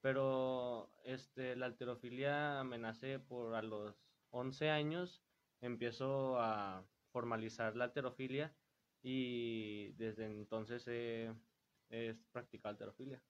pero 0.00 0.90
este, 1.04 1.56
la 1.56 1.66
alterofilia 1.66 2.64
me 2.64 2.78
nace 2.78 3.18
por 3.18 3.54
a 3.54 3.62
los 3.62 3.94
11 4.30 4.70
años, 4.70 5.22
empiezo 5.60 6.38
a 6.38 6.84
formalizar 7.12 7.76
la 7.76 7.84
alterofilia 7.84 8.54
y 9.02 9.92
desde 9.92 10.26
entonces 10.26 10.86
he 10.88 11.32
he 11.90 12.14
practicado 12.32 12.72
alterofilia. 12.72 13.22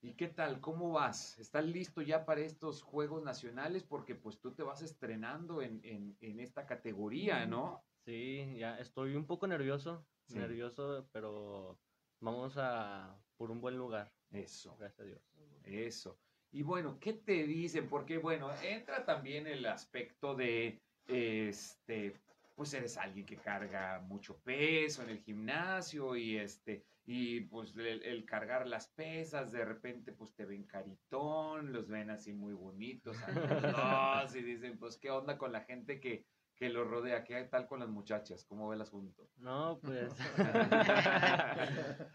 ¿Y 0.00 0.14
qué 0.14 0.28
tal? 0.28 0.60
¿Cómo 0.60 0.92
vas? 0.92 1.38
¿Estás 1.38 1.64
listo 1.64 2.02
ya 2.02 2.24
para 2.24 2.40
estos 2.40 2.82
Juegos 2.82 3.22
Nacionales? 3.22 3.84
Porque 3.84 4.14
pues 4.16 4.40
tú 4.40 4.52
te 4.52 4.62
vas 4.62 4.82
estrenando 4.82 5.62
en, 5.62 5.80
en, 5.84 6.16
en 6.20 6.40
esta 6.40 6.66
categoría, 6.66 7.46
¿no? 7.46 7.84
Sí, 8.04 8.56
ya 8.58 8.78
estoy 8.78 9.14
un 9.14 9.26
poco 9.26 9.46
nervioso, 9.46 10.04
Sí. 10.32 10.38
nervioso, 10.38 11.08
pero 11.12 11.78
vamos 12.20 12.54
a 12.56 13.16
por 13.36 13.50
un 13.50 13.60
buen 13.60 13.76
lugar, 13.76 14.12
Eso. 14.30 14.76
gracias 14.76 15.00
a 15.00 15.04
Dios. 15.04 15.22
Eso. 15.64 16.18
Y 16.52 16.62
bueno, 16.62 16.98
¿qué 17.00 17.14
te 17.14 17.44
dicen? 17.44 17.88
Porque 17.88 18.18
bueno, 18.18 18.50
entra 18.62 19.04
también 19.04 19.46
el 19.46 19.64
aspecto 19.66 20.34
de, 20.34 20.80
este, 21.06 22.14
pues 22.54 22.74
eres 22.74 22.96
alguien 22.98 23.26
que 23.26 23.36
carga 23.36 24.00
mucho 24.00 24.38
peso 24.42 25.02
en 25.02 25.10
el 25.10 25.18
gimnasio 25.20 26.14
y 26.14 26.36
este, 26.36 26.84
y 27.04 27.40
pues 27.40 27.76
el, 27.76 28.02
el 28.04 28.24
cargar 28.24 28.66
las 28.66 28.88
pesas, 28.88 29.50
de 29.50 29.64
repente 29.64 30.12
pues 30.12 30.34
te 30.34 30.44
ven 30.44 30.64
caritón, 30.64 31.72
los 31.72 31.88
ven 31.88 32.10
así 32.10 32.32
muy 32.32 32.52
bonitos 32.54 33.16
y 34.34 34.42
dicen, 34.42 34.78
pues 34.78 34.98
qué 34.98 35.10
onda 35.10 35.38
con 35.38 35.52
la 35.52 35.62
gente 35.62 35.98
que, 36.00 36.26
que 36.62 36.68
los 36.68 36.86
rodea, 36.88 37.24
qué 37.24 37.42
tal 37.50 37.66
con 37.66 37.80
las 37.80 37.88
muchachas, 37.88 38.44
cómo 38.44 38.68
ve 38.68 38.76
el 38.76 38.82
asunto. 38.82 39.28
No, 39.38 39.80
pues 39.82 40.12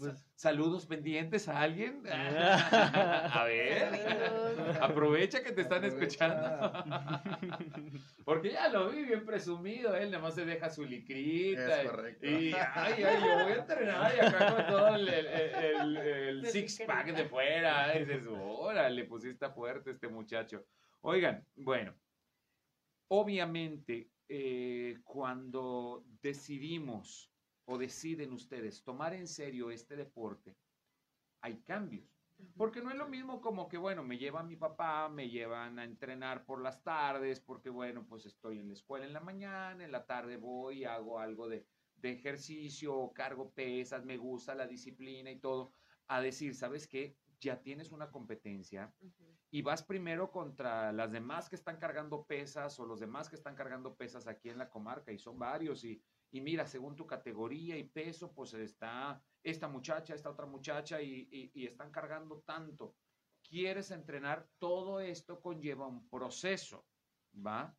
Pues- 0.00 0.26
Saludos 0.34 0.84
pendientes 0.86 1.48
a 1.48 1.60
alguien. 1.60 2.02
a 2.12 3.44
ver. 3.44 4.78
Aprovecha 4.82 5.42
que 5.44 5.52
te 5.52 5.60
están 5.62 5.84
Aprovecha. 5.84 6.26
escuchando. 6.26 6.72
Porque 8.24 8.50
ya 8.50 8.68
lo 8.68 8.90
vi 8.90 9.04
bien 9.04 9.24
presumido, 9.24 9.94
él 9.94 10.10
nada 10.10 10.22
más 10.24 10.34
se 10.34 10.44
deja 10.44 10.68
su 10.68 10.84
licrita. 10.84 11.82
Es 11.82 11.88
correcto. 11.88 12.26
Y 12.26 12.52
ay, 12.52 13.04
ay, 13.04 13.20
yo 13.24 13.44
voy 13.44 13.52
a 13.52 13.56
entrenar 13.56 14.12
y 14.16 14.18
acá 14.26 14.54
con 14.56 14.66
todo 14.66 14.94
el, 14.96 15.08
el, 15.08 15.26
el- 15.28 15.96
el 15.96 16.42
De 16.42 16.50
six 16.50 16.72
licrita. 16.80 16.92
pack 16.92 17.14
de 17.16 17.24
fuera. 17.26 17.96
Y 17.96 18.04
dices, 18.04 18.26
órale, 18.28 19.04
pues 19.04 19.22
sí 19.22 19.28
está 19.30 19.50
fuerte 19.52 19.92
este 19.92 20.08
muchacho. 20.08 20.64
Oigan, 21.02 21.46
bueno, 21.54 21.94
obviamente 23.08 24.12
eh, 24.28 24.98
cuando 25.04 26.04
decidimos 26.20 27.32
o 27.64 27.78
deciden 27.78 28.32
ustedes 28.32 28.82
tomar 28.82 29.14
en 29.14 29.26
serio 29.26 29.70
este 29.70 29.96
deporte, 29.96 30.56
hay 31.40 31.62
cambios. 31.62 32.22
Porque 32.56 32.82
no 32.82 32.90
es 32.90 32.96
lo 32.96 33.08
mismo 33.08 33.40
como 33.40 33.66
que, 33.66 33.78
bueno, 33.78 34.04
me 34.04 34.18
lleva 34.18 34.42
mi 34.42 34.56
papá, 34.56 35.08
me 35.08 35.30
llevan 35.30 35.78
a 35.78 35.84
entrenar 35.84 36.44
por 36.44 36.60
las 36.60 36.82
tardes, 36.82 37.40
porque, 37.40 37.70
bueno, 37.70 38.06
pues 38.06 38.26
estoy 38.26 38.58
en 38.58 38.68
la 38.68 38.74
escuela 38.74 39.06
en 39.06 39.14
la 39.14 39.20
mañana, 39.20 39.84
en 39.84 39.92
la 39.92 40.04
tarde 40.04 40.36
voy, 40.36 40.84
hago 40.84 41.18
algo 41.18 41.48
de, 41.48 41.66
de 41.94 42.12
ejercicio, 42.12 43.10
cargo 43.14 43.52
pesas, 43.54 44.04
me 44.04 44.18
gusta 44.18 44.54
la 44.54 44.66
disciplina 44.66 45.30
y 45.30 45.40
todo, 45.40 45.72
a 46.08 46.20
decir, 46.20 46.54
¿sabes 46.54 46.86
qué? 46.86 47.16
Ya 47.40 47.62
tienes 47.62 47.92
una 47.92 48.10
competencia 48.10 48.94
y 49.50 49.62
vas 49.62 49.84
primero 49.84 50.30
contra 50.30 50.92
las 50.92 51.12
demás 51.12 51.48
que 51.48 51.56
están 51.56 51.78
cargando 51.78 52.26
pesas 52.26 52.78
o 52.80 52.86
los 52.86 53.00
demás 53.00 53.28
que 53.28 53.36
están 53.36 53.54
cargando 53.54 53.96
pesas 53.96 54.26
aquí 54.26 54.48
en 54.48 54.58
la 54.58 54.68
comarca 54.70 55.12
y 55.12 55.18
son 55.18 55.38
varios 55.38 55.84
y, 55.84 56.02
y 56.30 56.40
mira, 56.40 56.66
según 56.66 56.96
tu 56.96 57.06
categoría 57.06 57.76
y 57.76 57.88
peso, 57.90 58.32
pues 58.34 58.54
está 58.54 59.22
esta 59.42 59.68
muchacha, 59.68 60.14
esta 60.14 60.30
otra 60.30 60.46
muchacha 60.46 61.00
y, 61.00 61.28
y- 61.30 61.50
y 61.54 61.66
están 61.66 61.90
cargando 61.92 62.42
tanto. 62.42 62.96
Quieres 63.42 63.90
entrenar, 63.92 64.50
todo 64.58 65.00
esto 65.00 65.40
conlleva 65.40 65.86
un 65.86 66.08
proceso, 66.08 66.88
¿va? 67.34 67.78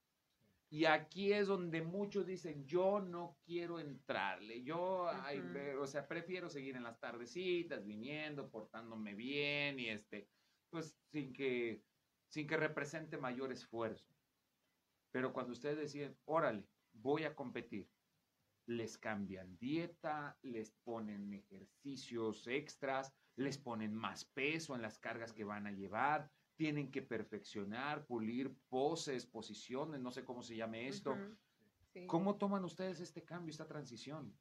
Y 0.70 0.84
aquí 0.86 1.32
es 1.32 1.48
donde 1.48 1.82
muchos 1.82 2.26
dicen, 2.26 2.66
yo 2.66 3.00
no 3.00 3.40
quiero 3.46 3.80
entrarle, 3.80 4.64
yo, 4.64 5.06
Ujú. 5.06 5.54
ve- 5.54 5.78
o 5.78 5.88
sea, 5.88 6.08
prefiero 6.08 6.50
seguir 6.50 6.76
en 6.76 6.84
las 6.84 7.00
tardecitas, 7.00 7.86
viniendo, 7.86 8.50
portándome 8.50 9.16
bien 9.16 9.80
y 9.80 9.88
este, 9.88 10.30
pues 10.70 11.00
sin 11.10 11.32
que, 11.32 11.86
sin 12.30 12.48
que 12.48 12.58
represente 12.58 13.18
mayor 13.18 13.54
esfuerzo. 13.54 14.14
Pero 15.14 15.32
cuando 15.32 15.54
ustedes 15.54 15.78
deciden, 15.78 16.20
órale, 16.26 16.68
voy 16.92 17.24
a 17.24 17.34
competir. 17.34 17.90
Les 18.68 18.98
cambian 18.98 19.58
dieta, 19.58 20.38
les 20.42 20.72
ponen 20.84 21.34
ejercicios 21.34 22.46
extras, 22.48 23.16
les 23.38 23.58
ponen 23.58 23.94
más 23.96 24.26
peso 24.26 24.76
en 24.76 24.82
las 24.82 25.00
cargas 25.00 25.32
que 25.32 25.46
van 25.46 25.66
a 25.68 25.72
llevar, 25.72 26.30
tienen 26.58 26.92
que 26.92 27.02
perfeccionar, 27.02 28.06
pulir 28.06 28.54
poses, 28.68 29.26
posiciones, 29.26 30.02
no 30.02 30.12
sé 30.12 30.26
cómo 30.26 30.42
se 30.42 30.56
llame 30.56 30.88
esto. 30.88 31.16
Sí. 31.94 32.06
¿Cómo 32.08 32.38
toman 32.38 32.66
ustedes 32.66 33.00
este 33.00 33.24
cambio, 33.24 33.52
esta 33.52 33.68
transición? 33.68 34.38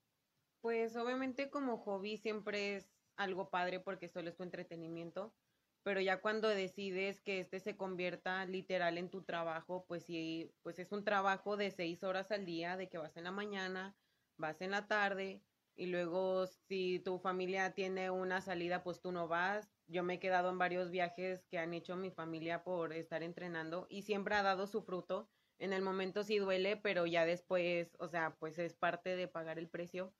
Pues 0.60 0.96
obviamente 0.96 1.50
como 1.50 1.78
hobby 1.78 2.16
siempre 2.16 2.76
es 2.76 2.90
algo 3.16 3.50
padre 3.50 3.80
porque 3.80 4.08
solo 4.08 4.28
es 4.30 4.36
tu 4.36 4.42
entretenimiento, 4.42 5.36
pero 5.82 6.00
ya 6.00 6.20
cuando 6.20 6.48
decides 6.48 7.20
que 7.20 7.38
este 7.38 7.60
se 7.60 7.76
convierta 7.76 8.44
literal 8.46 8.98
en 8.98 9.10
tu 9.10 9.22
trabajo, 9.22 9.84
pues 9.86 10.04
sí, 10.04 10.50
pues 10.62 10.78
es 10.78 10.90
un 10.92 11.04
trabajo 11.04 11.56
de 11.56 11.70
seis 11.70 12.02
horas 12.02 12.30
al 12.32 12.44
día, 12.44 12.76
de 12.76 12.88
que 12.88 12.98
vas 12.98 13.16
en 13.16 13.24
la 13.24 13.30
mañana, 13.30 13.96
vas 14.36 14.60
en 14.60 14.70
la 14.72 14.88
tarde 14.88 15.44
y 15.76 15.86
luego 15.86 16.46
si 16.46 16.98
tu 16.98 17.18
familia 17.18 17.74
tiene 17.74 18.10
una 18.10 18.40
salida, 18.40 18.82
pues 18.82 19.00
tú 19.00 19.12
no 19.12 19.28
vas. 19.28 19.75
Yo 19.88 20.02
me 20.02 20.14
he 20.14 20.18
quedado 20.18 20.50
en 20.50 20.58
varios 20.58 20.90
viajes 20.90 21.44
que 21.46 21.58
han 21.58 21.74
hecho 21.74 21.96
mi 21.96 22.10
familia 22.10 22.64
por 22.64 22.92
estar 22.92 23.22
entrenando 23.22 23.86
y 23.88 24.02
siempre 24.02 24.34
ha 24.34 24.42
dado 24.42 24.66
su 24.66 24.82
fruto. 24.82 25.28
En 25.58 25.72
el 25.72 25.82
momento 25.82 26.22
sí 26.22 26.38
duele, 26.38 26.76
pero 26.76 27.06
ya 27.06 27.24
después, 27.24 27.96
o 27.98 28.08
sea, 28.08 28.36
pues 28.38 28.58
es 28.58 28.74
parte 28.74 29.16
de 29.16 29.28
pagar 29.28 29.58
el 29.58 29.68
precio. 29.68 30.12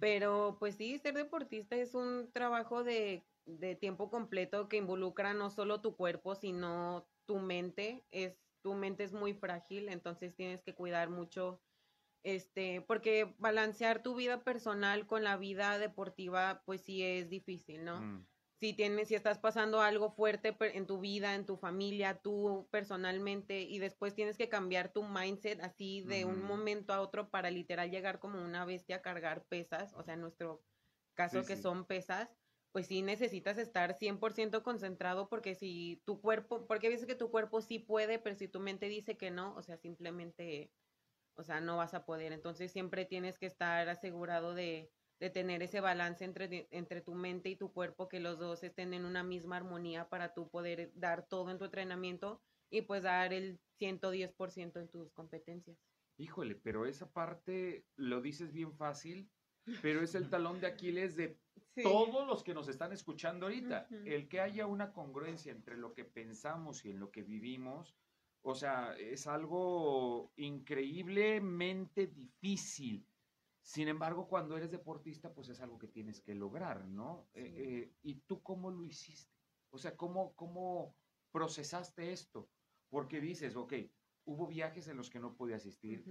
Pero 0.00 0.56
pues 0.58 0.74
sí, 0.76 0.98
ser 0.98 1.14
deportista 1.14 1.76
es 1.76 1.94
un 1.94 2.32
trabajo 2.32 2.82
de, 2.82 3.24
de 3.46 3.76
tiempo 3.76 4.10
completo 4.10 4.68
que 4.68 4.78
involucra 4.78 5.34
no 5.34 5.50
solo 5.50 5.80
tu 5.80 5.96
cuerpo, 5.96 6.34
sino 6.34 7.06
tu 7.26 7.38
mente. 7.38 8.04
Es, 8.10 8.36
tu 8.62 8.74
mente 8.74 9.04
es 9.04 9.12
muy 9.12 9.34
frágil, 9.34 9.88
entonces 9.88 10.34
tienes 10.34 10.62
que 10.62 10.74
cuidar 10.74 11.10
mucho, 11.10 11.60
este, 12.24 12.80
porque 12.82 13.34
balancear 13.38 14.02
tu 14.02 14.14
vida 14.14 14.44
personal 14.44 15.06
con 15.06 15.24
la 15.24 15.36
vida 15.36 15.78
deportiva, 15.78 16.62
pues 16.64 16.80
sí 16.82 17.02
es 17.02 17.28
difícil, 17.28 17.84
¿no? 17.84 18.00
Mm. 18.00 18.26
Si 18.62 18.74
tienes, 18.74 19.08
si 19.08 19.16
estás 19.16 19.40
pasando 19.40 19.80
algo 19.82 20.12
fuerte 20.12 20.56
en 20.60 20.86
tu 20.86 21.00
vida, 21.00 21.34
en 21.34 21.46
tu 21.46 21.56
familia, 21.58 22.20
tú 22.22 22.68
personalmente, 22.70 23.62
y 23.62 23.80
después 23.80 24.14
tienes 24.14 24.38
que 24.38 24.48
cambiar 24.48 24.92
tu 24.92 25.02
mindset 25.04 25.60
así 25.62 26.02
de 26.02 26.24
un 26.26 26.42
momento 26.42 26.94
a 26.94 27.00
otro 27.02 27.28
para 27.30 27.50
literal 27.50 27.90
llegar 27.90 28.20
como 28.20 28.40
una 28.44 28.64
bestia 28.64 28.98
a 28.98 29.02
cargar 29.02 29.46
pesas, 29.48 29.92
o 29.94 30.04
sea, 30.04 30.14
en 30.14 30.22
nuestro 30.22 30.64
caso 31.14 31.44
Sí, 31.44 31.44
que 31.44 31.56
sí. 31.56 31.58
son 31.58 31.86
pesas, 31.86 32.36
pues 32.72 32.86
sí 32.86 33.02
necesitas 33.02 33.58
estar 33.58 33.94
100% 33.98 34.62
concentrado 34.62 35.28
porque 35.28 35.56
si 35.56 36.02
tu 36.06 36.20
cuerpo, 36.20 36.68
porque 36.68 36.88
dice 36.90 37.08
que 37.08 37.16
tu 37.16 37.30
cuerpo 37.32 37.62
sí 37.62 37.80
puede, 37.80 38.20
pero 38.20 38.36
si 38.36 38.48
tu 38.48 38.60
mente 38.60 38.88
dice 38.88 39.16
que 39.18 39.32
no, 39.32 39.54
o 39.56 39.62
sea, 39.62 39.76
simplemente, 39.76 40.72
o 41.34 41.44
sea, 41.44 41.60
no 41.60 41.76
vas 41.78 41.94
a 41.94 42.04
poder. 42.04 42.32
Entonces 42.32 42.72
siempre 42.72 43.06
tienes 43.06 43.38
que 43.38 43.46
estar 43.46 43.88
asegurado 43.88 44.54
de, 44.54 44.92
de 45.22 45.30
tener 45.30 45.62
ese 45.62 45.80
balance 45.80 46.24
entre, 46.24 46.66
entre 46.72 47.00
tu 47.00 47.14
mente 47.14 47.48
y 47.48 47.54
tu 47.54 47.72
cuerpo, 47.72 48.08
que 48.08 48.18
los 48.18 48.40
dos 48.40 48.64
estén 48.64 48.92
en 48.92 49.04
una 49.04 49.22
misma 49.22 49.56
armonía 49.56 50.08
para 50.08 50.34
tú 50.34 50.48
poder 50.48 50.90
dar 50.96 51.28
todo 51.28 51.52
en 51.52 51.58
tu 51.58 51.64
entrenamiento 51.64 52.42
y 52.70 52.82
pues 52.82 53.04
dar 53.04 53.32
el 53.32 53.60
110% 53.78 54.80
en 54.80 54.88
tus 54.88 55.12
competencias. 55.12 55.78
Híjole, 56.16 56.56
pero 56.56 56.86
esa 56.86 57.08
parte 57.08 57.86
lo 57.94 58.20
dices 58.20 58.52
bien 58.52 58.74
fácil, 58.74 59.30
pero 59.80 60.02
es 60.02 60.16
el 60.16 60.28
talón 60.28 60.60
de 60.60 60.66
Aquiles 60.66 61.14
de 61.14 61.38
todos 61.80 62.26
los 62.26 62.42
que 62.42 62.52
nos 62.52 62.66
están 62.66 62.92
escuchando 62.92 63.46
ahorita. 63.46 63.86
El 64.04 64.28
que 64.28 64.40
haya 64.40 64.66
una 64.66 64.92
congruencia 64.92 65.52
entre 65.52 65.76
lo 65.76 65.94
que 65.94 66.04
pensamos 66.04 66.84
y 66.84 66.90
en 66.90 66.98
lo 66.98 67.12
que 67.12 67.22
vivimos, 67.22 67.96
o 68.40 68.56
sea, 68.56 68.96
es 68.98 69.28
algo 69.28 70.32
increíblemente 70.34 72.08
difícil. 72.08 73.06
Sin 73.62 73.88
embargo, 73.88 74.26
cuando 74.28 74.56
eres 74.56 74.70
deportista, 74.72 75.32
pues 75.32 75.48
es 75.48 75.60
algo 75.60 75.78
que 75.78 75.88
tienes 75.88 76.20
que 76.20 76.34
lograr, 76.34 76.84
¿no? 76.86 77.30
Eh, 77.32 77.44
Sí. 77.44 77.62
eh, 77.62 77.96
¿Y 78.02 78.14
tú 78.22 78.42
cómo 78.42 78.70
lo 78.70 78.84
hiciste? 78.84 79.32
O 79.70 79.78
sea, 79.78 79.96
¿cómo, 79.96 80.34
¿cómo 80.34 80.96
procesaste 81.30 82.12
esto? 82.12 82.50
Porque 82.90 83.20
dices, 83.20 83.56
ok, 83.56 83.72
hubo 84.24 84.46
viajes 84.46 84.88
en 84.88 84.96
los 84.96 85.10
que 85.10 85.20
no 85.20 85.34
pude 85.36 85.54
asistir, 85.54 86.04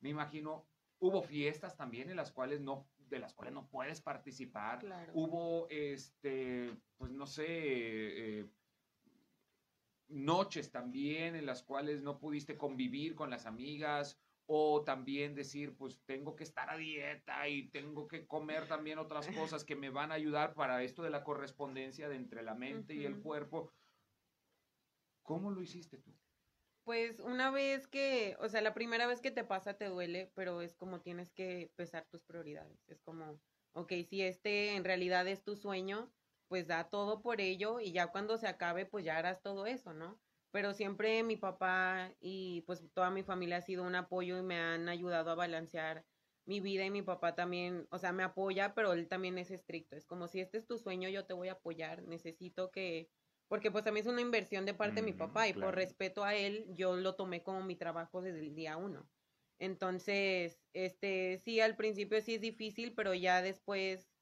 me 0.00 0.08
imagino, 0.10 0.68
hubo 1.00 1.22
fiestas 1.22 1.76
también 1.76 2.10
en 2.10 2.16
las 2.16 2.30
cuales 2.30 2.60
no, 2.60 2.90
de 2.96 3.18
las 3.18 3.34
cuales 3.34 3.54
no 3.54 3.68
puedes 3.68 4.00
participar. 4.00 4.80
Claro. 4.80 5.12
Hubo, 5.14 5.68
este, 5.68 6.78
pues 6.96 7.10
no 7.12 7.26
sé, 7.26 7.46
eh, 8.40 8.50
noches 10.08 10.70
también 10.70 11.34
en 11.36 11.46
las 11.46 11.62
cuales 11.62 12.02
no 12.02 12.18
pudiste 12.18 12.56
convivir 12.56 13.14
con 13.14 13.30
las 13.30 13.46
amigas 13.46 14.22
o 14.50 14.82
también 14.82 15.34
decir, 15.34 15.76
pues 15.76 16.00
tengo 16.06 16.34
que 16.34 16.42
estar 16.42 16.70
a 16.70 16.78
dieta 16.78 17.46
y 17.48 17.68
tengo 17.68 18.08
que 18.08 18.26
comer 18.26 18.66
también 18.66 18.98
otras 18.98 19.28
cosas 19.28 19.62
que 19.62 19.76
me 19.76 19.90
van 19.90 20.10
a 20.10 20.14
ayudar 20.14 20.54
para 20.54 20.82
esto 20.82 21.02
de 21.02 21.10
la 21.10 21.22
correspondencia 21.22 22.08
de 22.08 22.16
entre 22.16 22.42
la 22.42 22.54
mente 22.54 22.94
y 22.94 23.04
el 23.04 23.20
cuerpo. 23.20 23.70
¿Cómo 25.22 25.50
lo 25.50 25.60
hiciste 25.60 25.98
tú? 25.98 26.14
Pues 26.84 27.20
una 27.20 27.50
vez 27.50 27.86
que, 27.86 28.38
o 28.40 28.48
sea, 28.48 28.62
la 28.62 28.72
primera 28.72 29.06
vez 29.06 29.20
que 29.20 29.30
te 29.30 29.44
pasa 29.44 29.74
te 29.74 29.84
duele, 29.84 30.32
pero 30.34 30.62
es 30.62 30.74
como 30.74 31.02
tienes 31.02 31.30
que 31.30 31.70
pesar 31.76 32.06
tus 32.10 32.22
prioridades. 32.22 32.88
Es 32.88 33.02
como, 33.02 33.38
ok, 33.74 33.92
si 34.08 34.22
este 34.22 34.76
en 34.76 34.84
realidad 34.84 35.28
es 35.28 35.44
tu 35.44 35.56
sueño, 35.56 36.10
pues 36.48 36.66
da 36.66 36.88
todo 36.88 37.20
por 37.20 37.42
ello 37.42 37.80
y 37.80 37.92
ya 37.92 38.06
cuando 38.06 38.38
se 38.38 38.46
acabe, 38.46 38.86
pues 38.86 39.04
ya 39.04 39.18
harás 39.18 39.42
todo 39.42 39.66
eso, 39.66 39.92
¿no? 39.92 40.18
Pero 40.50 40.72
siempre 40.74 41.22
mi 41.22 41.36
papá 41.36 42.16
y 42.20 42.62
pues 42.62 42.90
toda 42.94 43.10
mi 43.10 43.22
familia 43.22 43.58
ha 43.58 43.60
sido 43.62 43.84
un 43.84 43.94
apoyo 43.94 44.38
y 44.38 44.42
me 44.42 44.58
han 44.58 44.88
ayudado 44.88 45.30
a 45.30 45.34
balancear 45.34 46.06
mi 46.46 46.60
vida 46.60 46.84
y 46.86 46.90
mi 46.90 47.02
papá 47.02 47.34
también, 47.34 47.86
o 47.90 47.98
sea, 47.98 48.12
me 48.12 48.22
apoya, 48.22 48.74
pero 48.74 48.92
él 48.94 49.08
también 49.08 49.36
es 49.38 49.50
estricto. 49.50 49.96
Es 49.96 50.06
como 50.06 50.28
si 50.28 50.40
este 50.40 50.56
es 50.58 50.66
tu 50.66 50.78
sueño, 50.78 51.08
yo 51.10 51.26
te 51.26 51.34
voy 51.34 51.48
a 51.48 51.52
apoyar. 51.52 52.02
Necesito 52.04 52.70
que, 52.70 53.10
porque 53.48 53.70
pues 53.70 53.84
también 53.84 54.06
es 54.06 54.12
una 54.12 54.22
inversión 54.22 54.64
de 54.64 54.72
parte 54.74 55.00
de 55.00 55.04
mi 55.06 55.12
Ujú, 55.12 55.14
papá 55.14 55.46
y 55.48 55.52
claro. 55.52 55.54
por 55.54 55.74
respeto 55.74 56.24
a 56.24 56.34
él, 56.34 56.66
yo 56.74 56.96
lo 56.96 57.16
tomé 57.16 57.42
como 57.42 57.62
mi 57.62 57.76
trabajo 57.76 58.22
desde 58.22 58.40
el 58.40 58.54
día 58.54 58.76
uno. 58.78 59.10
Entonces, 59.58 60.62
este, 60.72 61.38
sí, 61.38 61.60
al 61.60 61.76
principio 61.76 62.20
sí 62.20 62.36
es 62.36 62.40
difícil, 62.40 62.94
pero 62.94 63.12
ya 63.14 63.42
después, 63.42 64.17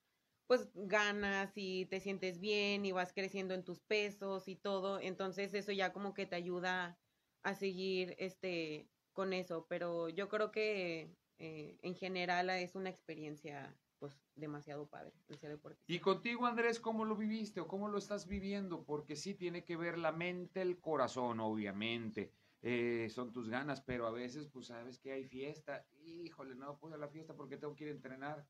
pues 0.47 0.69
ganas 0.75 1.53
y 1.57 1.87
te 1.87 2.01
sientes 2.01 2.39
bien 2.39 2.85
y 2.85 2.93
vas 2.93 3.13
creciendo 3.13 3.55
en 3.55 3.65
tus 3.65 3.81
pesos 3.81 4.49
y 4.49 4.57
todo. 4.57 5.01
Entonces, 5.01 5.55
eso 5.55 5.73
ya 5.73 5.93
como 5.93 6.15
que 6.15 6.27
te 6.27 6.37
ayuda 6.37 6.99
a 7.43 7.55
seguir, 7.55 8.15
este, 8.19 8.89
con 9.13 9.33
eso. 9.33 9.67
Pero 9.69 10.09
yo 10.09 10.29
creo 10.29 10.53
que 10.53 11.17
eh, 11.39 11.79
en 11.83 11.95
general 11.97 12.51
es 12.51 12.75
una 12.77 12.91
experiencia, 12.91 13.75
pues, 13.99 14.13
demasiado 14.37 14.87
padre 14.87 15.13
el 15.29 15.39
ser. 15.39 15.59
Y 15.87 15.99
contigo, 15.99 16.47
Andrés, 16.47 16.79
¿cómo 16.79 17.05
lo 17.05 17.17
viviste 17.17 17.61
o 17.61 17.67
cómo 17.67 17.89
lo 17.89 17.99
estás 17.99 18.29
viviendo? 18.29 18.85
Porque 18.85 19.17
sí 19.17 19.35
tiene 19.35 19.65
que 19.65 19.77
ver 19.77 19.99
la 19.99 20.13
mente, 20.13 20.63
el 20.63 20.79
corazón, 20.81 21.41
obviamente. 21.41 22.33
Eh, 22.63 23.09
son 23.11 23.33
tus 23.33 23.49
ganas, 23.49 23.81
pero 23.81 24.07
a 24.07 24.11
veces, 24.11 24.49
pues, 24.49 24.67
sabes 24.67 24.99
que 24.99 25.13
hay 25.13 25.25
fiesta. 25.25 25.87
Híjole, 26.05 26.55
no 26.55 26.79
puedo 26.79 26.95
a 26.95 26.99
la 26.99 27.09
fiesta 27.09 27.35
porque 27.35 27.57
tengo 27.57 27.75
que 27.75 27.85
ir 27.85 27.91
a 27.91 27.95
entrenar. 27.95 28.47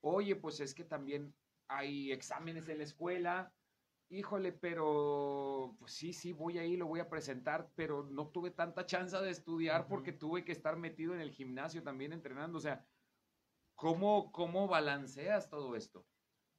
Oye, 0.00 0.36
pues 0.36 0.60
es 0.60 0.74
que 0.74 0.84
también 0.84 1.34
hay 1.68 2.12
exámenes 2.12 2.68
en 2.68 2.78
la 2.78 2.84
escuela. 2.84 3.54
Híjole, 4.08 4.52
pero 4.52 5.76
pues 5.80 5.92
sí, 5.92 6.12
sí, 6.12 6.32
voy 6.32 6.58
ahí, 6.58 6.76
lo 6.76 6.86
voy 6.86 7.00
a 7.00 7.10
presentar, 7.10 7.72
pero 7.74 8.04
no 8.04 8.30
tuve 8.30 8.52
tanta 8.52 8.86
chance 8.86 9.16
de 9.16 9.30
estudiar 9.30 9.88
porque 9.88 10.12
tuve 10.12 10.44
que 10.44 10.52
estar 10.52 10.76
metido 10.76 11.14
en 11.14 11.20
el 11.20 11.32
gimnasio 11.32 11.82
también 11.82 12.12
entrenando. 12.12 12.58
O 12.58 12.60
sea, 12.60 12.86
¿cómo, 13.74 14.30
cómo 14.30 14.68
balanceas 14.68 15.50
todo 15.50 15.74
esto? 15.74 16.06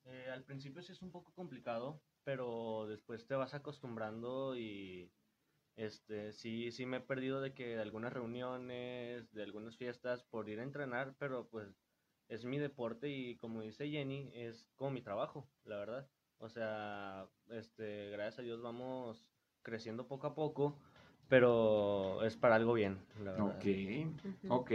Eh, 0.03 0.29
al 0.29 0.43
principio 0.43 0.81
sí 0.81 0.91
es 0.91 1.01
un 1.01 1.11
poco 1.11 1.33
complicado, 1.33 2.03
pero 2.23 2.85
después 2.87 3.27
te 3.27 3.35
vas 3.35 3.53
acostumbrando 3.53 4.57
y 4.57 5.13
este 5.77 6.33
sí, 6.33 6.71
sí 6.71 6.85
me 6.85 6.97
he 6.97 7.01
perdido 7.01 7.39
de 7.39 7.53
que 7.53 7.75
de 7.75 7.81
algunas 7.81 8.11
reuniones, 8.11 9.31
de 9.31 9.43
algunas 9.43 9.77
fiestas 9.77 10.23
por 10.23 10.49
ir 10.49 10.59
a 10.59 10.63
entrenar, 10.63 11.15
pero 11.17 11.49
pues 11.49 11.86
es 12.29 12.45
mi 12.45 12.57
deporte 12.57 13.09
y 13.09 13.35
como 13.37 13.61
dice 13.61 13.89
Jenny, 13.89 14.31
es 14.33 14.67
como 14.75 14.91
mi 14.91 15.01
trabajo, 15.01 15.47
la 15.65 15.77
verdad. 15.77 16.07
O 16.39 16.49
sea, 16.49 17.27
este, 17.49 18.09
gracias 18.11 18.39
a 18.39 18.41
Dios 18.43 18.61
vamos 18.61 19.25
creciendo 19.63 20.07
poco 20.07 20.27
a 20.27 20.35
poco, 20.35 20.77
pero 21.29 22.23
es 22.23 22.37
para 22.37 22.55
algo 22.55 22.73
bien, 22.73 22.99
la 23.23 23.31
verdad. 23.31 23.57
Ok, 23.57 23.65
ok. 24.49 24.71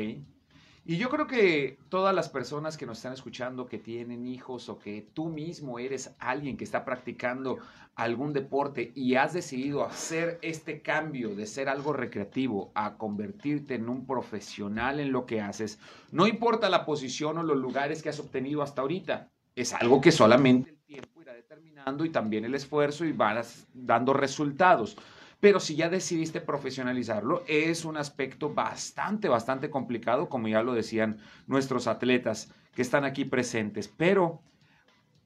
Y 0.85 0.97
yo 0.97 1.11
creo 1.11 1.29
que 1.29 1.79
todas 1.89 2.13
las 2.13 2.29
personas 2.29 2.77
que 2.77 2.87
nos 2.87 2.99
están 2.99 3.13
escuchando, 3.13 3.67
que 3.67 3.79
tienen 3.79 4.27
hijos 4.27 4.69
o 4.69 4.81
que 4.81 5.07
tú 5.15 5.29
mismo 5.29 5.79
eres 5.79 6.15
alguien 6.19 6.57
que 6.57 6.65
está 6.65 6.85
practicando 6.85 7.59
algún 7.95 8.33
deporte 8.33 8.91
y 8.95 9.15
has 9.15 9.33
decidido 9.33 9.85
hacer 9.85 10.39
este 10.43 10.83
cambio 10.83 11.37
de 11.37 11.47
ser 11.47 11.69
algo 11.69 11.93
recreativo 11.93 12.73
a 12.75 12.97
convertirte 12.97 13.75
en 13.75 13.89
un 13.89 14.07
profesional 14.07 14.99
en 14.99 15.13
lo 15.13 15.25
que 15.25 15.41
haces, 15.41 15.79
no 16.11 16.27
importa 16.27 16.69
la 16.69 16.85
posición 16.85 17.39
o 17.39 17.43
los 17.43 17.59
lugares 17.59 18.03
que 18.03 18.09
has 18.09 18.19
obtenido 18.19 18.63
hasta 18.63 18.81
ahorita, 18.81 19.31
es 19.55 19.75
algo 19.75 20.01
que 20.01 20.11
solamente 20.11 20.71
el 20.71 20.79
tiempo 20.79 21.23
irá 21.23 21.35
determinando 21.35 22.05
y 22.05 22.11
también 22.11 22.45
el 22.45 22.55
esfuerzo 22.55 23.05
y 23.05 23.13
vas 23.13 23.67
dando 23.75 24.15
resultados. 24.15 24.97
Pero 25.43 25.59
si 25.59 25.75
ya 25.75 25.89
decidiste 25.89 26.41
profesionalizarlo, 26.41 27.43
es 27.49 27.85
un 27.85 27.97
aspecto 27.97 28.55
bastante, 28.55 29.29
bastante 29.29 29.71
complicado, 29.71 30.29
como 30.29 30.47
ya 30.47 30.63
lo 30.63 30.73
decían 30.73 31.19
nuestros 31.49 31.89
atletas 31.89 32.53
que 32.77 32.83
están 32.83 33.05
aquí 33.05 33.25
presentes. 33.25 33.89
Pero 33.89 34.41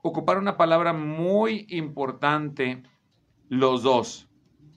ocupar 0.00 0.38
una 0.38 0.56
palabra 0.56 0.94
muy 0.94 1.66
importante 1.68 2.82
los 3.50 3.82
dos. 3.82 4.26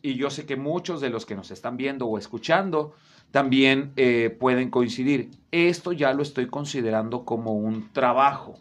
Y 0.02 0.16
yo 0.16 0.30
sé 0.30 0.46
que 0.46 0.58
muchos 0.58 1.00
de 1.00 1.10
los 1.10 1.26
que 1.26 1.36
nos 1.36 1.52
están 1.52 1.78
viendo 1.78 2.06
o 2.06 2.18
escuchando 2.18 2.94
también 3.32 3.94
eh, 3.96 4.36
pueden 4.38 4.70
coincidir. 4.70 5.32
Esto 5.52 5.94
ya 5.94 6.12
lo 6.12 6.22
estoy 6.22 6.48
considerando 6.48 7.24
como 7.24 7.54
un 7.54 7.94
trabajo. 7.94 8.60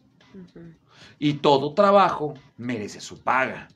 Y 1.19 1.33
todo 1.35 1.75
trabajo 1.75 2.35
merece 2.57 3.01
su 3.01 3.19
paga. 3.19 3.67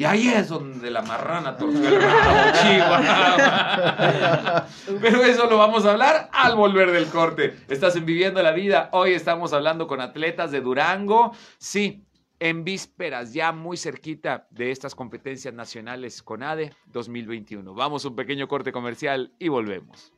Y 0.00 0.04
ahí 0.06 0.28
es 0.28 0.48
donde 0.48 0.90
la 0.90 1.02
marrana 1.02 1.58
torció 1.58 1.86
el 1.86 2.00
rabo, 2.00 2.52
Chihuahua. 2.62 4.66
Pero 4.98 5.22
eso 5.24 5.46
lo 5.46 5.58
vamos 5.58 5.84
a 5.84 5.90
hablar 5.90 6.30
al 6.32 6.56
volver 6.56 6.90
del 6.90 7.04
corte. 7.08 7.58
Estás 7.68 7.96
en 7.96 8.06
Viviendo 8.06 8.42
la 8.42 8.52
Vida. 8.52 8.88
Hoy 8.92 9.12
estamos 9.12 9.52
hablando 9.52 9.86
con 9.86 10.00
atletas 10.00 10.52
de 10.52 10.62
Durango. 10.62 11.32
Sí, 11.58 12.06
en 12.38 12.64
vísperas, 12.64 13.34
ya 13.34 13.52
muy 13.52 13.76
cerquita 13.76 14.46
de 14.48 14.70
estas 14.70 14.94
competencias 14.94 15.52
nacionales 15.52 16.22
con 16.22 16.42
ADE 16.42 16.72
2021. 16.86 17.74
Vamos 17.74 18.06
a 18.06 18.08
un 18.08 18.16
pequeño 18.16 18.48
corte 18.48 18.72
comercial 18.72 19.34
y 19.38 19.48
volvemos. 19.48 20.14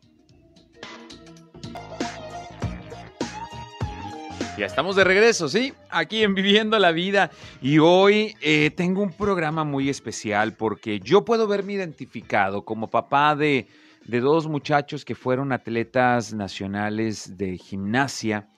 Ya 4.62 4.66
estamos 4.66 4.94
de 4.94 5.02
regreso, 5.02 5.48
¿sí? 5.48 5.74
Aquí 5.90 6.22
en 6.22 6.36
Viviendo 6.36 6.78
la 6.78 6.92
Vida. 6.92 7.32
Y 7.60 7.78
hoy 7.80 8.36
eh, 8.40 8.70
tengo 8.70 9.02
un 9.02 9.10
programa 9.10 9.64
muy 9.64 9.88
especial 9.88 10.52
porque 10.52 11.00
yo 11.00 11.24
puedo 11.24 11.48
verme 11.48 11.72
identificado 11.72 12.64
como 12.64 12.88
papá 12.88 13.34
de, 13.34 13.66
dos 14.06 14.46
muchachos 14.46 15.04
que 15.04 15.16
fueron 15.16 15.50
atletas 15.50 16.32
nacionales 16.32 17.36
de 17.36 17.58
gimnasia. 17.58 18.50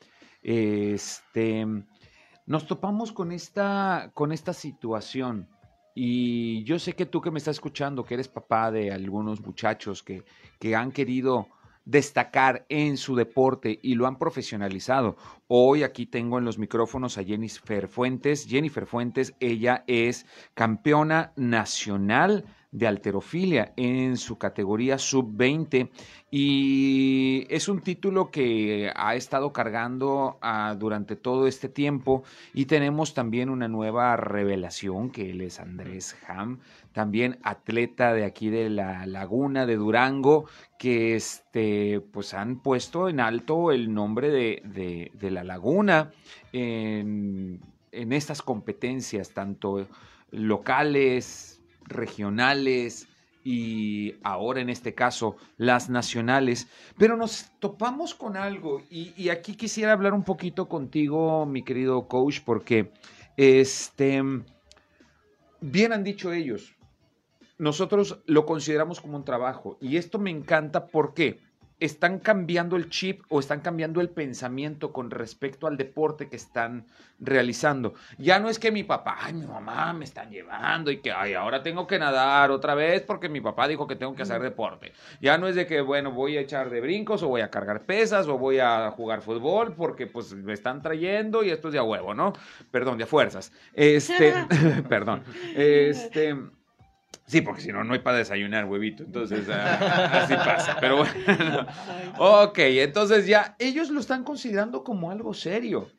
Este, 0.43 1.67
nos 2.45 2.67
topamos 2.67 3.11
con 3.11 3.33
esta, 3.33 4.11
con 4.13 4.31
esta 4.31 4.53
situación. 4.53 5.49
Y 5.95 6.65
yo 6.65 6.79
sé 6.79 6.93
que 6.93 7.07
tú 7.07 7.23
que 7.23 7.31
me 7.31 7.39
estás 7.39 7.57
escuchando, 7.57 8.05
que 8.05 8.13
eres 8.13 8.29
papá 8.29 8.71
de 8.71 8.93
algunos 8.93 9.41
muchachos 9.41 10.03
que, 10.03 10.23
que 10.61 10.77
han 10.77 10.93
querido 10.93 11.49
destacar 11.85 12.65
en 12.69 12.97
su 12.97 13.15
deporte 13.15 13.79
y 13.83 13.95
lo 13.95 14.07
han 14.07 14.19
profesionalizado. 14.19 15.17
Hoy 15.49 15.83
aquí 15.83 16.07
tengo 16.07 16.39
en 16.39 16.45
los 16.45 16.59
micrófonos 16.59 17.19
a 17.19 17.25
Jennifer 17.25 17.89
Fuentes. 17.89 18.47
Jennifer 18.49 18.87
Fuentes, 18.87 19.35
ella 19.41 19.85
es 19.87 20.27
campeona 20.55 21.33
nacional 21.37 22.45
de 22.75 22.89
alterofilia 22.89 23.73
en 23.77 24.17
su 24.17 24.37
categoría 24.37 24.99
sub-20 24.99 25.91
y 26.29 27.47
es 27.49 27.69
un 27.69 27.81
título 27.81 28.33
que 28.33 28.91
ha 28.97 29.15
estado 29.15 29.53
cargando 29.53 30.39
ah, 30.43 30.75
durante 30.77 31.15
todo 31.15 31.47
este 31.47 31.69
tiempo 31.69 32.25
y 32.53 32.67
tenemos 32.67 33.15
también 33.15 33.49
una 33.49 33.69
nueva 33.69 34.17
revelación 34.17 35.11
que 35.11 35.31
él 35.31 35.43
es 35.43 35.61
Andrés 35.61 36.17
Ham, 36.27 36.59
también 36.95 37.39
atleta 37.43 38.15
de 38.15 38.25
aquí 38.25 38.49
de 38.49 38.71
la 38.71 39.05
Laguna 39.05 39.67
de 39.67 39.77
Durango 39.77 40.47
que 40.79 41.15
este 41.15 42.01
pues 42.01 42.33
han 42.33 42.61
puesto 42.61 43.11
en 43.11 43.21
alto 43.21 43.71
el 43.71 43.93
nombre 43.93 44.31
de, 44.31 45.11
de, 45.13 45.31
la 45.31 45.45
Laguna 45.45 46.13
en, 46.53 47.61
en 47.93 48.13
estas 48.13 48.41
competencias 48.41 49.31
tanto 49.31 49.87
locales 50.31 51.61
regionales 51.87 53.09
y 53.45 54.15
ahora 54.23 54.63
en 54.63 54.71
este 54.71 54.95
caso 54.95 55.37
las 55.59 55.91
nacionales, 55.91 56.67
pero 56.99 57.17
nos 57.17 57.51
topamos 57.59 58.15
con 58.15 58.39
algo 58.39 58.83
y, 58.91 59.29
aquí 59.29 59.55
quisiera 59.55 59.93
hablar 59.93 60.15
un 60.15 60.25
poquito 60.25 60.67
contigo, 60.67 61.45
mi 61.45 61.63
querido 61.63 62.09
coach, 62.09 62.41
porque 62.45 62.91
este, 63.37 64.23
bien 65.61 65.93
han 65.93 66.03
dicho 66.03 66.33
ellos, 66.33 66.75
nosotros 67.59 68.23
lo 68.27 68.47
consideramos 68.47 69.01
como 69.01 69.17
un 69.17 69.25
trabajo 69.25 69.79
y 69.81 69.97
esto 69.97 70.19
me 70.19 70.31
encanta 70.31 70.87
porque 70.87 71.41
están 71.81 72.21
cambiando 72.21 72.77
el 72.77 72.89
chip 72.89 73.23
o 73.29 73.41
están 73.41 73.61
cambiando 73.61 74.01
el 74.01 74.09
pensamiento 74.09 74.93
con 74.93 75.11
respecto 75.11 75.67
al 75.67 75.77
deporte 75.77 76.29
que 76.29 76.37
están 76.37 76.87
realizando. 77.19 77.95
Ya 78.19 78.39
no 78.39 78.49
es 78.49 78.59
que 78.59 78.71
mi 78.71 78.85
papá, 78.85 79.19
ay, 79.21 79.35
mi 79.35 79.47
mamá 79.47 79.93
me 79.93 80.05
están 80.05 80.31
llevando 80.31 80.91
y 80.91 80.99
que 80.99 81.13
ay, 81.13 81.35
ahora 81.35 81.63
tengo 81.63 81.87
que 81.87 81.99
nadar 81.99 82.51
otra 82.51 82.75
vez 82.75 83.03
porque 83.03 83.29
mi 83.29 83.41
papá 83.41 83.67
dijo 83.67 83.87
que 83.87 83.97
tengo 83.97 84.15
que 84.15 84.23
hacer 84.23 84.41
deporte. 84.41 84.93
Ya 85.21 85.37
no 85.37 85.49
es 85.49 85.57
de 85.57 85.67
que, 85.67 85.81
bueno, 85.81 86.13
voy 86.13 86.37
a 86.37 86.41
echar 86.41 86.71
de 86.71 86.81
brincos 86.81 87.23
o 87.23 87.29
voy 87.29 87.41
a 87.41 87.51
cargar 87.51 87.85
pesas 87.85 88.29
o 88.29 88.39
voy 88.39 88.61
a 88.61 88.91
jugar 88.91 89.21
fútbol 89.21 89.75
porque 89.75 90.07
pues 90.07 90.33
me 90.33 90.53
están 90.53 90.81
trayendo 90.81 91.43
y 91.43 91.51
esto 91.51 91.69
es 91.69 91.73
de 91.73 91.81
a 91.81 91.83
huevo, 91.83 92.15
¿no? 92.15 92.33
Perdón, 92.71 92.99
de 92.99 93.07
fuerzas. 93.07 93.53
Este, 93.73 94.33
perdón. 94.89 95.25
Este 95.55 96.37
Sí, 97.27 97.41
porque 97.41 97.63
si 97.63 97.73
no, 97.73 97.85
no 97.85 97.95
hay 97.95 98.01
para 98.01 98.19
desayunar, 98.19 98.67
huevito. 98.67 99.03
Entonces, 99.03 99.49
ah, 99.49 100.23
así 100.23 100.35
pasa. 100.35 100.77
Pero 100.79 100.99
bueno. 100.99 101.67
Ok, 102.19 102.59
entonces 102.59 103.27
ya 103.27 103.57
ellos 103.59 103.91
lo 103.91 104.01
están 104.01 104.25
considerando 104.25 104.85
como 104.85 105.11
algo 105.11 105.33
serio. 105.33 105.91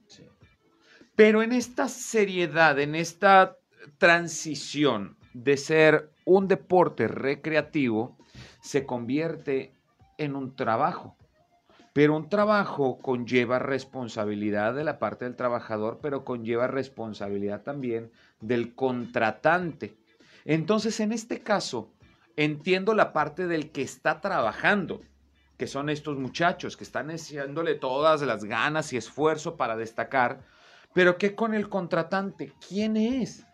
Pero 1.16 1.42
en 1.42 1.52
esta 1.52 1.88
seriedad, 1.88 2.78
en 2.80 2.94
esta 2.94 3.58
transición 3.98 5.18
de 5.34 5.58
ser 5.58 6.12
un 6.26 6.48
deporte 6.48 7.08
recreativo, 7.08 8.18
se 8.62 8.86
convierte 8.86 9.74
en 10.18 10.36
un 10.36 10.56
trabajo. 10.56 11.16
Pero 11.94 12.18
un 12.18 12.28
trabajo 12.28 12.98
conlleva 12.98 13.58
responsabilidad 13.58 14.74
de 14.74 14.84
la 14.84 15.00
parte 15.00 15.26
del 15.26 15.36
trabajador, 15.36 16.00
pero 16.02 16.26
conlleva 16.26 16.68
responsabilidad 16.68 17.62
también 17.64 18.12
del 18.42 18.76
contratante. 18.76 19.96
Entonces, 20.46 21.00
en 21.00 21.12
este 21.12 21.42
caso, 21.42 21.92
entiendo 22.38 22.94
la 22.94 23.14
parte 23.14 23.48
del 23.48 23.72
que 23.72 23.82
está 23.82 24.22
trabajando, 24.22 25.02
que 25.58 25.68
son 25.68 25.90
estos 25.90 26.18
muchachos 26.18 26.78
que 26.78 26.84
están 26.84 27.10
haciéndole 27.10 27.76
todas 27.76 28.22
las 28.22 28.44
ganas 28.44 28.94
y 28.94 28.98
esfuerzo 28.98 29.58
para 29.58 29.76
destacar, 29.76 30.46
pero 30.94 31.18
¿qué 31.18 31.36
con 31.36 31.54
el 31.54 31.68
contratante? 31.68 32.54
¿Quién 32.68 32.96
es? 32.96 33.46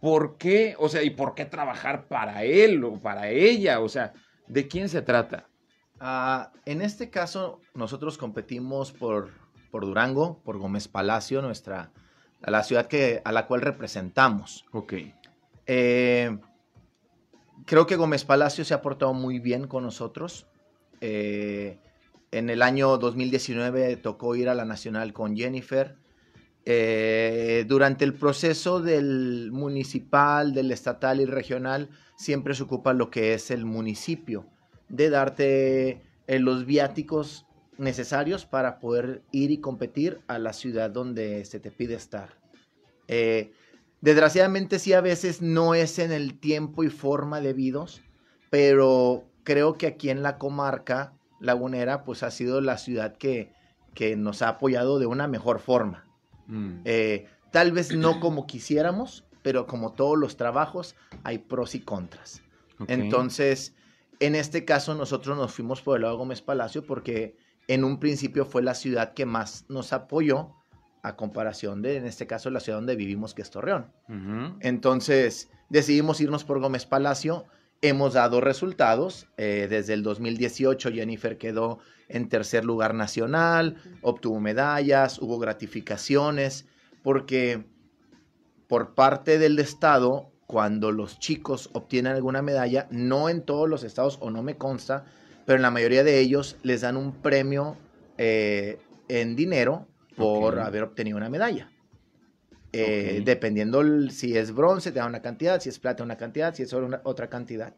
¿Por 0.00 0.38
qué? 0.38 0.74
O 0.78 0.88
sea, 0.88 1.02
¿y 1.02 1.10
por 1.10 1.34
qué 1.34 1.44
trabajar 1.44 2.08
para 2.08 2.42
él 2.44 2.82
o 2.84 2.98
para 3.00 3.28
ella? 3.28 3.80
O 3.80 3.88
sea, 3.88 4.14
¿de 4.48 4.66
quién 4.66 4.88
se 4.88 5.02
trata? 5.02 5.46
Ah, 6.00 6.52
en 6.64 6.80
este 6.80 7.10
caso, 7.10 7.60
nosotros 7.74 8.16
competimos 8.16 8.92
por, 8.92 9.30
por 9.70 9.84
Durango, 9.84 10.40
por 10.42 10.56
Gómez 10.56 10.88
Palacio, 10.88 11.42
nuestra, 11.42 11.92
la 12.40 12.62
ciudad 12.62 12.86
que, 12.86 13.20
a 13.24 13.32
la 13.32 13.46
cual 13.46 13.60
representamos. 13.60 14.64
Ok. 14.72 14.94
Eh, 15.72 16.36
creo 17.64 17.86
que 17.86 17.94
Gómez 17.94 18.24
Palacio 18.24 18.64
se 18.64 18.74
ha 18.74 18.82
portado 18.82 19.14
muy 19.14 19.38
bien 19.38 19.68
con 19.68 19.84
nosotros. 19.84 20.48
Eh, 21.00 21.78
en 22.32 22.50
el 22.50 22.62
año 22.62 22.98
2019 22.98 23.96
tocó 23.98 24.34
ir 24.34 24.48
a 24.48 24.56
la 24.56 24.64
Nacional 24.64 25.12
con 25.12 25.36
Jennifer. 25.36 25.94
Eh, 26.64 27.66
durante 27.68 28.04
el 28.04 28.14
proceso 28.14 28.80
del 28.80 29.50
municipal, 29.52 30.54
del 30.54 30.72
estatal 30.72 31.20
y 31.20 31.24
regional, 31.24 31.88
siempre 32.16 32.54
se 32.54 32.64
ocupa 32.64 32.92
lo 32.92 33.08
que 33.08 33.34
es 33.34 33.52
el 33.52 33.64
municipio, 33.64 34.46
de 34.88 35.08
darte 35.08 36.02
los 36.26 36.66
viáticos 36.66 37.46
necesarios 37.78 38.44
para 38.44 38.80
poder 38.80 39.22
ir 39.30 39.52
y 39.52 39.58
competir 39.58 40.20
a 40.26 40.40
la 40.40 40.52
ciudad 40.52 40.90
donde 40.90 41.44
se 41.44 41.60
te 41.60 41.70
pide 41.70 41.94
estar. 41.94 42.30
Desgraciadamente 44.00 44.78
sí 44.78 44.92
a 44.92 45.00
veces 45.00 45.42
no 45.42 45.74
es 45.74 45.98
en 45.98 46.12
el 46.12 46.38
tiempo 46.38 46.84
y 46.84 46.88
forma 46.88 47.40
debidos, 47.40 48.02
pero 48.48 49.24
creo 49.44 49.74
que 49.74 49.86
aquí 49.86 50.10
en 50.10 50.22
la 50.22 50.38
comarca 50.38 51.12
lagunera 51.38 52.04
pues 52.04 52.22
ha 52.22 52.30
sido 52.30 52.60
la 52.60 52.78
ciudad 52.78 53.16
que, 53.16 53.52
que 53.94 54.16
nos 54.16 54.42
ha 54.42 54.48
apoyado 54.48 54.98
de 54.98 55.06
una 55.06 55.28
mejor 55.28 55.58
forma. 55.58 56.06
Mm. 56.46 56.80
Eh, 56.84 57.26
tal 57.50 57.72
vez 57.72 57.94
no 57.94 58.20
como 58.20 58.46
quisiéramos, 58.46 59.24
pero 59.42 59.66
como 59.66 59.92
todos 59.92 60.18
los 60.18 60.36
trabajos 60.36 60.96
hay 61.22 61.38
pros 61.38 61.74
y 61.74 61.80
contras. 61.80 62.42
Entonces, 62.86 63.74
en 64.20 64.34
este 64.34 64.64
caso 64.64 64.94
nosotros 64.94 65.36
nos 65.36 65.52
fuimos 65.52 65.82
por 65.82 65.96
el 65.96 66.02
lado 66.02 66.16
Gómez 66.16 66.40
Palacio 66.40 66.86
porque 66.86 67.36
en 67.68 67.84
un 67.84 68.00
principio 68.00 68.46
fue 68.46 68.62
la 68.62 68.74
ciudad 68.74 69.12
que 69.12 69.26
más 69.26 69.66
nos 69.68 69.92
apoyó 69.92 70.54
a 71.02 71.16
comparación 71.16 71.82
de, 71.82 71.96
en 71.96 72.06
este 72.06 72.26
caso, 72.26 72.50
la 72.50 72.60
ciudad 72.60 72.78
donde 72.78 72.96
vivimos, 72.96 73.34
que 73.34 73.42
es 73.42 73.50
Torreón. 73.50 73.86
Entonces, 74.60 75.50
decidimos 75.68 76.20
irnos 76.20 76.44
por 76.44 76.60
Gómez 76.60 76.86
Palacio. 76.86 77.46
Hemos 77.82 78.14
dado 78.14 78.40
resultados. 78.40 79.28
Eh, 79.36 79.66
desde 79.70 79.94
el 79.94 80.02
2018, 80.02 80.90
Jennifer 80.92 81.38
quedó 81.38 81.78
en 82.08 82.28
tercer 82.28 82.64
lugar 82.64 82.94
nacional, 82.94 83.76
obtuvo 84.02 84.40
medallas, 84.40 85.20
hubo 85.20 85.38
gratificaciones, 85.38 86.66
porque 87.02 87.64
por 88.66 88.94
parte 88.94 89.38
del 89.38 89.58
Estado 89.58 90.30
cuando 90.50 90.90
los 90.90 91.20
chicos 91.20 91.70
obtienen 91.74 92.14
alguna 92.14 92.42
medalla, 92.42 92.88
no 92.90 93.28
en 93.28 93.42
todos 93.42 93.68
los 93.68 93.84
estados 93.84 94.18
o 94.20 94.32
no 94.32 94.42
me 94.42 94.56
consta, 94.56 95.04
pero 95.46 95.54
en 95.54 95.62
la 95.62 95.70
mayoría 95.70 96.02
de 96.02 96.18
ellos 96.18 96.56
les 96.64 96.80
dan 96.80 96.96
un 96.96 97.12
premio 97.12 97.76
eh, 98.18 98.80
en 99.06 99.36
dinero 99.36 99.86
por 100.20 100.58
haber 100.60 100.82
obtenido 100.82 101.16
una 101.16 101.28
medalla. 101.28 101.70
Eh. 102.72 103.22
Dependiendo 103.24 103.80
el- 103.80 104.10
si 104.12 104.36
es 104.36 104.52
bronce, 104.54 104.92
te 104.92 105.00
da 105.00 105.06
una 105.06 105.20
cantidad, 105.22 105.60
si 105.60 105.68
es 105.68 105.78
plata, 105.78 106.04
una 106.04 106.16
cantidad, 106.16 106.54
si 106.54 106.62
es 106.62 106.72
oro, 106.72 106.86
una- 106.86 107.00
otra 107.04 107.28
cantidad. 107.28 107.74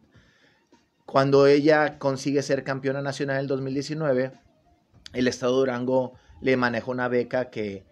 Cuando 1.07 1.47
ella 1.47 1.99
consigue 1.99 2.43
ser 2.43 2.63
campeona 2.65 3.03
nacional 3.03 3.37
en 3.37 3.41
el 3.43 3.47
2019, 3.49 4.33
el 5.13 5.29
Estado 5.29 5.53
de 5.53 5.59
Durango 5.61 6.13
le 6.41 6.57
maneja 6.57 6.91
una 6.91 7.09
beca 7.09 7.51
que, 7.51 7.85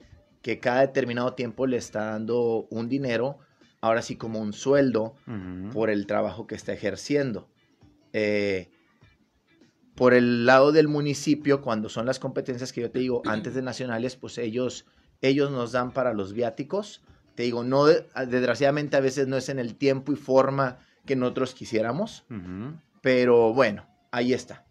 que 0.43 0.59
cada 0.59 0.81
determinado 0.83 1.35
tiempo 1.35 1.67
le 1.67 1.77
está 1.77 2.07
dando 2.07 2.67
un 2.71 2.89
dinero, 2.89 3.39
ahora 3.81 4.03
sí 4.03 4.17
como 4.17 4.41
un 4.41 4.53
sueldo, 4.53 5.15
por 5.73 5.91
el 5.91 6.07
trabajo 6.07 6.47
que 6.47 6.55
está 6.55 6.73
ejerciendo. 6.73 7.49
Eh, 8.13 8.71
por 10.01 10.15
el 10.15 10.47
lado 10.47 10.73
del 10.73 10.89
municipio, 10.89 11.61
cuando 11.61 11.91
son 11.91 12.07
las 12.07 12.19
competencias 12.19 12.73
que 12.73 12.81
yo 12.81 12.91
te 12.91 13.01
digo 13.01 13.21
antes 13.27 13.55
de 13.55 13.61
nacionales, 13.61 14.17
pues 14.17 14.39
ellos, 14.39 14.87
ellos 15.21 15.51
nos 15.51 15.73
dan 15.73 15.93
para 15.93 16.15
los 16.15 16.33
viáticos. 16.33 17.03
Te 17.35 17.43
digo, 17.43 17.65
no, 17.65 17.85
desgraciadamente 17.85 18.97
a 18.97 19.01
veces 19.01 19.29
no 19.29 19.37
es 19.37 19.51
en 19.51 19.59
el 19.59 19.75
tiempo 19.75 20.11
y 20.11 20.17
forma 20.17 20.79
que 21.05 21.17
nosotros 21.17 21.53
quisiéramos, 21.53 22.25
pero 23.03 23.53
bueno, 23.53 23.87
ahí 24.11 24.33
está. 24.33 24.65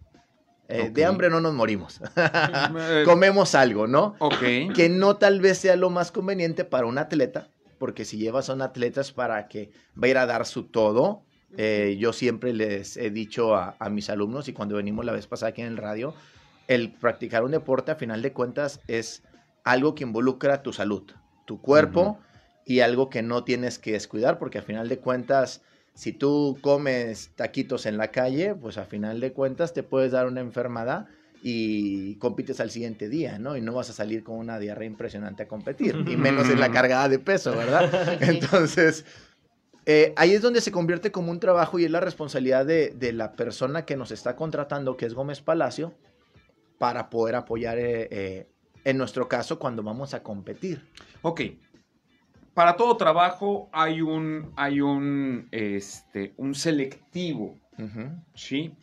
Eh. 0.67 0.89
De 0.91 1.05
hambre 1.05 1.29
no 1.29 1.41
nos 1.41 1.53
morimos. 1.53 2.01
Eh, 2.15 3.03
Comemos 3.05 3.53
algo, 3.53 3.85
¿no? 3.85 4.15
ok. 4.17 4.73
que 4.73 4.89
no 4.89 5.17
tal 5.17 5.41
vez 5.41 5.59
sea 5.59 5.75
lo 5.75 5.91
más 5.91 6.11
conveniente 6.11 6.65
para 6.65 6.87
un 6.87 6.97
atleta, 6.97 7.49
porque 7.77 8.03
si 8.03 8.17
llevas 8.17 8.49
a 8.49 8.53
un 8.53 8.63
atleta 8.63 9.01
es 9.01 9.11
para 9.11 9.47
que 9.47 9.69
va 9.95 10.07
a 10.07 10.09
ir 10.09 10.17
a 10.17 10.25
dar 10.25 10.47
su 10.47 10.63
todo. 10.63 11.23
Eh, 11.57 11.97
yo 11.99 12.13
siempre 12.13 12.53
les 12.53 12.95
he 12.97 13.09
dicho 13.09 13.55
a, 13.55 13.75
a 13.79 13.89
mis 13.89 14.09
alumnos 14.09 14.47
y 14.47 14.53
cuando 14.53 14.75
venimos 14.75 15.05
la 15.05 15.11
vez 15.11 15.27
pasada 15.27 15.49
aquí 15.49 15.61
en 15.61 15.67
el 15.67 15.77
radio, 15.77 16.13
el 16.67 16.91
practicar 16.91 17.43
un 17.43 17.51
deporte 17.51 17.91
a 17.91 17.95
final 17.95 18.21
de 18.21 18.31
cuentas 18.31 18.79
es 18.87 19.23
algo 19.63 19.95
que 19.95 20.03
involucra 20.03 20.61
tu 20.61 20.73
salud, 20.73 21.03
tu 21.45 21.59
cuerpo 21.61 22.19
y 22.65 22.81
algo 22.81 23.09
que 23.09 23.23
no 23.23 23.43
tienes 23.43 23.79
que 23.79 23.93
descuidar 23.93 24.37
porque 24.37 24.59
a 24.59 24.61
final 24.61 24.87
de 24.87 24.99
cuentas 24.99 25.61
si 25.99 26.13
tú 26.13 26.57
comes 26.61 27.31
taquitos 27.35 27.85
en 27.85 27.97
la 27.97 28.09
calle, 28.09 28.55
pues 28.55 28.77
a 28.77 28.85
final 28.85 29.19
de 29.19 29.33
cuentas 29.33 29.73
te 29.73 29.83
puedes 29.83 30.13
dar 30.13 30.27
una 30.27 30.39
enfermedad 30.39 31.07
y 31.43 32.15
compites 32.15 32.61
al 32.61 32.69
siguiente 32.69 33.09
día, 33.09 33.37
¿no? 33.37 33.57
Y 33.57 33.61
no 33.61 33.73
vas 33.73 33.89
a 33.89 33.93
salir 33.93 34.23
con 34.23 34.37
una 34.37 34.59
diarrea 34.59 34.87
impresionante 34.87 35.43
a 35.43 35.47
competir, 35.47 36.05
y 36.07 36.15
menos 36.15 36.49
en 36.49 36.59
la 36.59 36.71
cargada 36.71 37.09
de 37.09 37.19
peso, 37.19 37.55
¿verdad? 37.55 38.21
Entonces, 38.21 39.05
eh, 39.91 40.13
ahí 40.17 40.33
es 40.35 40.43
donde 40.43 40.61
se 40.61 40.71
convierte 40.71 41.11
como 41.11 41.31
un 41.31 41.39
trabajo 41.39 41.79
y 41.79 41.85
es 41.85 41.89
la 41.89 41.99
responsabilidad 41.99 42.63
de, 42.63 42.91
de 42.91 43.11
la 43.11 43.31
persona 43.31 43.85
que 43.85 43.97
nos 43.97 44.11
está 44.11 44.35
contratando, 44.35 44.95
que 44.95 45.07
es 45.07 45.15
Gómez 45.15 45.41
Palacio, 45.41 45.95
para 46.77 47.09
poder 47.09 47.33
apoyar, 47.33 47.79
eh, 47.79 48.07
eh, 48.11 48.47
en 48.83 48.99
nuestro 48.99 49.27
caso, 49.27 49.57
cuando 49.57 49.81
vamos 49.81 50.13
a 50.13 50.21
competir. 50.21 50.87
Ok. 51.23 51.41
Para 52.53 52.75
todo 52.75 52.97
trabajo 52.97 53.67
hay 53.71 54.03
un, 54.03 54.53
hay 54.57 54.79
un, 54.79 55.47
este, 55.49 56.35
un 56.37 56.53
selectivo. 56.53 57.57
¿sí? 58.35 58.75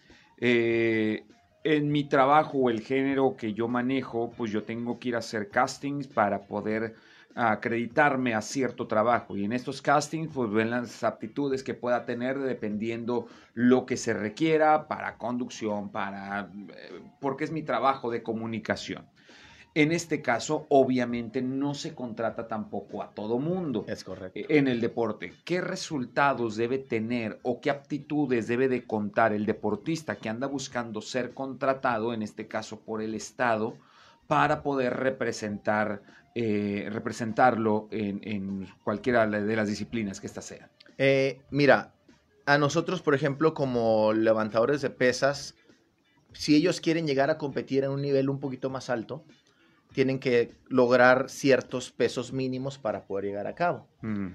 En 1.68 1.90
mi 1.90 2.04
trabajo 2.08 2.58
o 2.58 2.70
el 2.70 2.80
género 2.80 3.36
que 3.36 3.52
yo 3.52 3.66
manejo, 3.68 4.30
pues 4.36 4.52
yo 4.52 4.64
tengo 4.64 4.98
que 5.00 5.08
ir 5.08 5.16
a 5.16 5.18
hacer 5.18 5.50
castings 5.50 6.06
para 6.06 6.46
poder 6.46 6.94
acreditarme 7.34 8.34
a 8.34 8.40
cierto 8.40 8.86
trabajo. 8.86 9.36
Y 9.36 9.44
en 9.44 9.52
estos 9.52 9.82
castings, 9.82 10.30
pues 10.32 10.50
ven 10.50 10.70
las 10.70 11.02
aptitudes 11.02 11.64
que 11.64 11.74
pueda 11.74 12.04
tener 12.06 12.38
dependiendo 12.38 13.26
lo 13.52 13.84
que 13.84 13.96
se 13.96 14.14
requiera 14.14 14.86
para 14.88 15.18
conducción, 15.18 15.90
para... 15.90 16.50
eh, 16.68 17.02
porque 17.20 17.44
es 17.44 17.50
mi 17.52 17.62
trabajo 17.64 18.10
de 18.10 18.22
comunicación. 18.22 19.10
En 19.76 19.92
este 19.92 20.22
caso, 20.22 20.66
obviamente, 20.70 21.42
no 21.42 21.74
se 21.74 21.94
contrata 21.94 22.48
tampoco 22.48 23.02
a 23.02 23.10
todo 23.10 23.38
mundo 23.38 23.84
Es 23.86 24.04
correcto. 24.04 24.38
eh, 24.38 24.46
en 24.48 24.68
el 24.68 24.80
deporte. 24.80 25.34
¿Qué 25.44 25.60
resultados 25.60 26.56
debe 26.56 26.78
tener 26.78 27.38
o 27.42 27.60
qué 27.60 27.68
aptitudes 27.68 28.48
debe 28.48 28.68
de 28.68 28.86
contar 28.86 29.34
el 29.34 29.44
deportista 29.44 30.16
que 30.16 30.30
anda 30.30 30.46
buscando 30.46 31.02
ser 31.02 31.34
contratado, 31.34 32.14
en 32.14 32.22
este 32.22 32.48
caso 32.48 32.80
por 32.80 33.02
el 33.02 33.14
Estado, 33.14 33.76
para 34.26 34.62
poder 34.62 34.94
representar, 34.96 36.00
eh, 36.34 36.88
representarlo 36.90 37.88
en, 37.90 38.20
en 38.22 38.66
cualquiera 38.82 39.26
de 39.26 39.56
las 39.56 39.68
disciplinas 39.68 40.22
que 40.22 40.26
ésta 40.26 40.40
sea? 40.40 40.70
Eh, 40.96 41.42
mira, 41.50 41.92
a 42.46 42.56
nosotros, 42.56 43.02
por 43.02 43.14
ejemplo, 43.14 43.52
como 43.52 44.14
levantadores 44.14 44.80
de 44.80 44.88
pesas, 44.88 45.54
si 46.32 46.56
ellos 46.56 46.80
quieren 46.80 47.06
llegar 47.06 47.28
a 47.28 47.36
competir 47.36 47.84
en 47.84 47.90
un 47.90 48.00
nivel 48.00 48.30
un 48.30 48.40
poquito 48.40 48.70
más 48.70 48.88
alto, 48.88 49.22
tienen 49.96 50.18
que 50.18 50.52
lograr 50.68 51.30
ciertos 51.30 51.90
pesos 51.90 52.30
mínimos 52.34 52.76
para 52.78 53.06
poder 53.06 53.24
llegar 53.24 53.46
a 53.46 53.54
cabo. 53.54 53.88
Mm, 54.02 54.28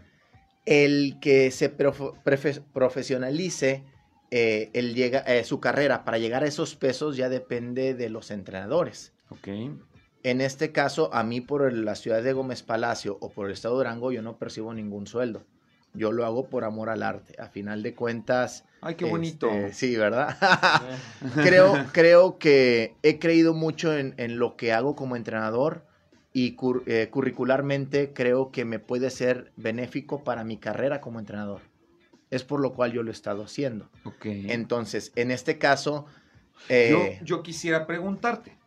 El 0.65 1.19
que 1.21 1.51
se 1.51 1.71
profe- 1.77 2.63
profesionalice 2.73 3.83
eh, 4.31 4.71
el 4.73 4.95
llega, 4.95 5.19
eh, 5.19 5.43
su 5.43 5.59
carrera 5.59 6.03
para 6.03 6.17
llegar 6.17 6.43
a 6.43 6.47
esos 6.47 6.75
pesos 6.75 7.15
ya 7.15 7.29
depende 7.29 7.93
de 7.93 8.09
los 8.09 8.31
entrenadores. 8.31 9.13
ok. 9.29 9.47
En 10.23 10.39
este 10.41 10.71
caso, 10.71 11.13
a 11.13 11.23
mí 11.23 11.41
por 11.41 11.71
la 11.73 11.95
ciudad 11.95 12.23
de 12.23 12.33
Gómez 12.33 12.63
Palacio 12.63 13.17
o 13.21 13.29
por 13.31 13.47
el 13.47 13.53
estado 13.53 13.75
de 13.75 13.79
Durango, 13.83 14.11
yo 14.11 14.21
no 14.21 14.37
percibo 14.37 14.73
ningún 14.73 15.05
sueldo. 15.05 15.45
Yo 15.93 16.11
lo 16.11 16.25
hago 16.25 16.47
por 16.49 16.63
amor 16.63 16.89
al 16.89 17.03
arte. 17.03 17.35
A 17.41 17.47
final 17.49 17.83
de 17.83 17.93
cuentas. 17.95 18.65
Ay, 18.81 18.95
qué 18.95 19.05
bonito. 19.05 19.49
este, 19.49 19.73
sí, 19.73 19.95
¿verdad? 19.95 20.35
Creo, 21.43 21.85
creo 21.91 22.37
que 22.39 22.95
he 23.03 23.19
creído 23.19 23.53
mucho 23.53 23.95
en, 23.95 24.13
en 24.17 24.39
lo 24.39 24.55
que 24.57 24.73
hago 24.73 24.95
como 24.95 25.15
entrenador 25.15 25.85
y 26.33 26.55
cur- 26.55 26.83
eh, 26.87 27.09
curricularmente 27.11 28.13
creo 28.13 28.51
que 28.51 28.63
me 28.65 28.79
puede 28.79 29.09
ser 29.09 29.51
benéfico 29.57 30.23
para 30.23 30.43
mi 30.43 30.57
carrera 30.57 31.01
como 31.01 31.19
entrenador. 31.19 31.61
Es 32.29 32.43
por 32.43 32.61
lo 32.61 32.73
cual 32.73 32.93
yo 32.93 33.03
lo 33.03 33.09
he 33.11 33.13
estado 33.13 33.43
haciendo. 33.43 33.89
Entonces, 34.23 35.11
en 35.15 35.29
este 35.31 35.57
caso, 35.57 36.05
Yo, 36.69 36.73
eh, 36.75 37.19
yo 37.23 37.43
quisiera 37.43 37.85
preguntarte, 37.85 38.57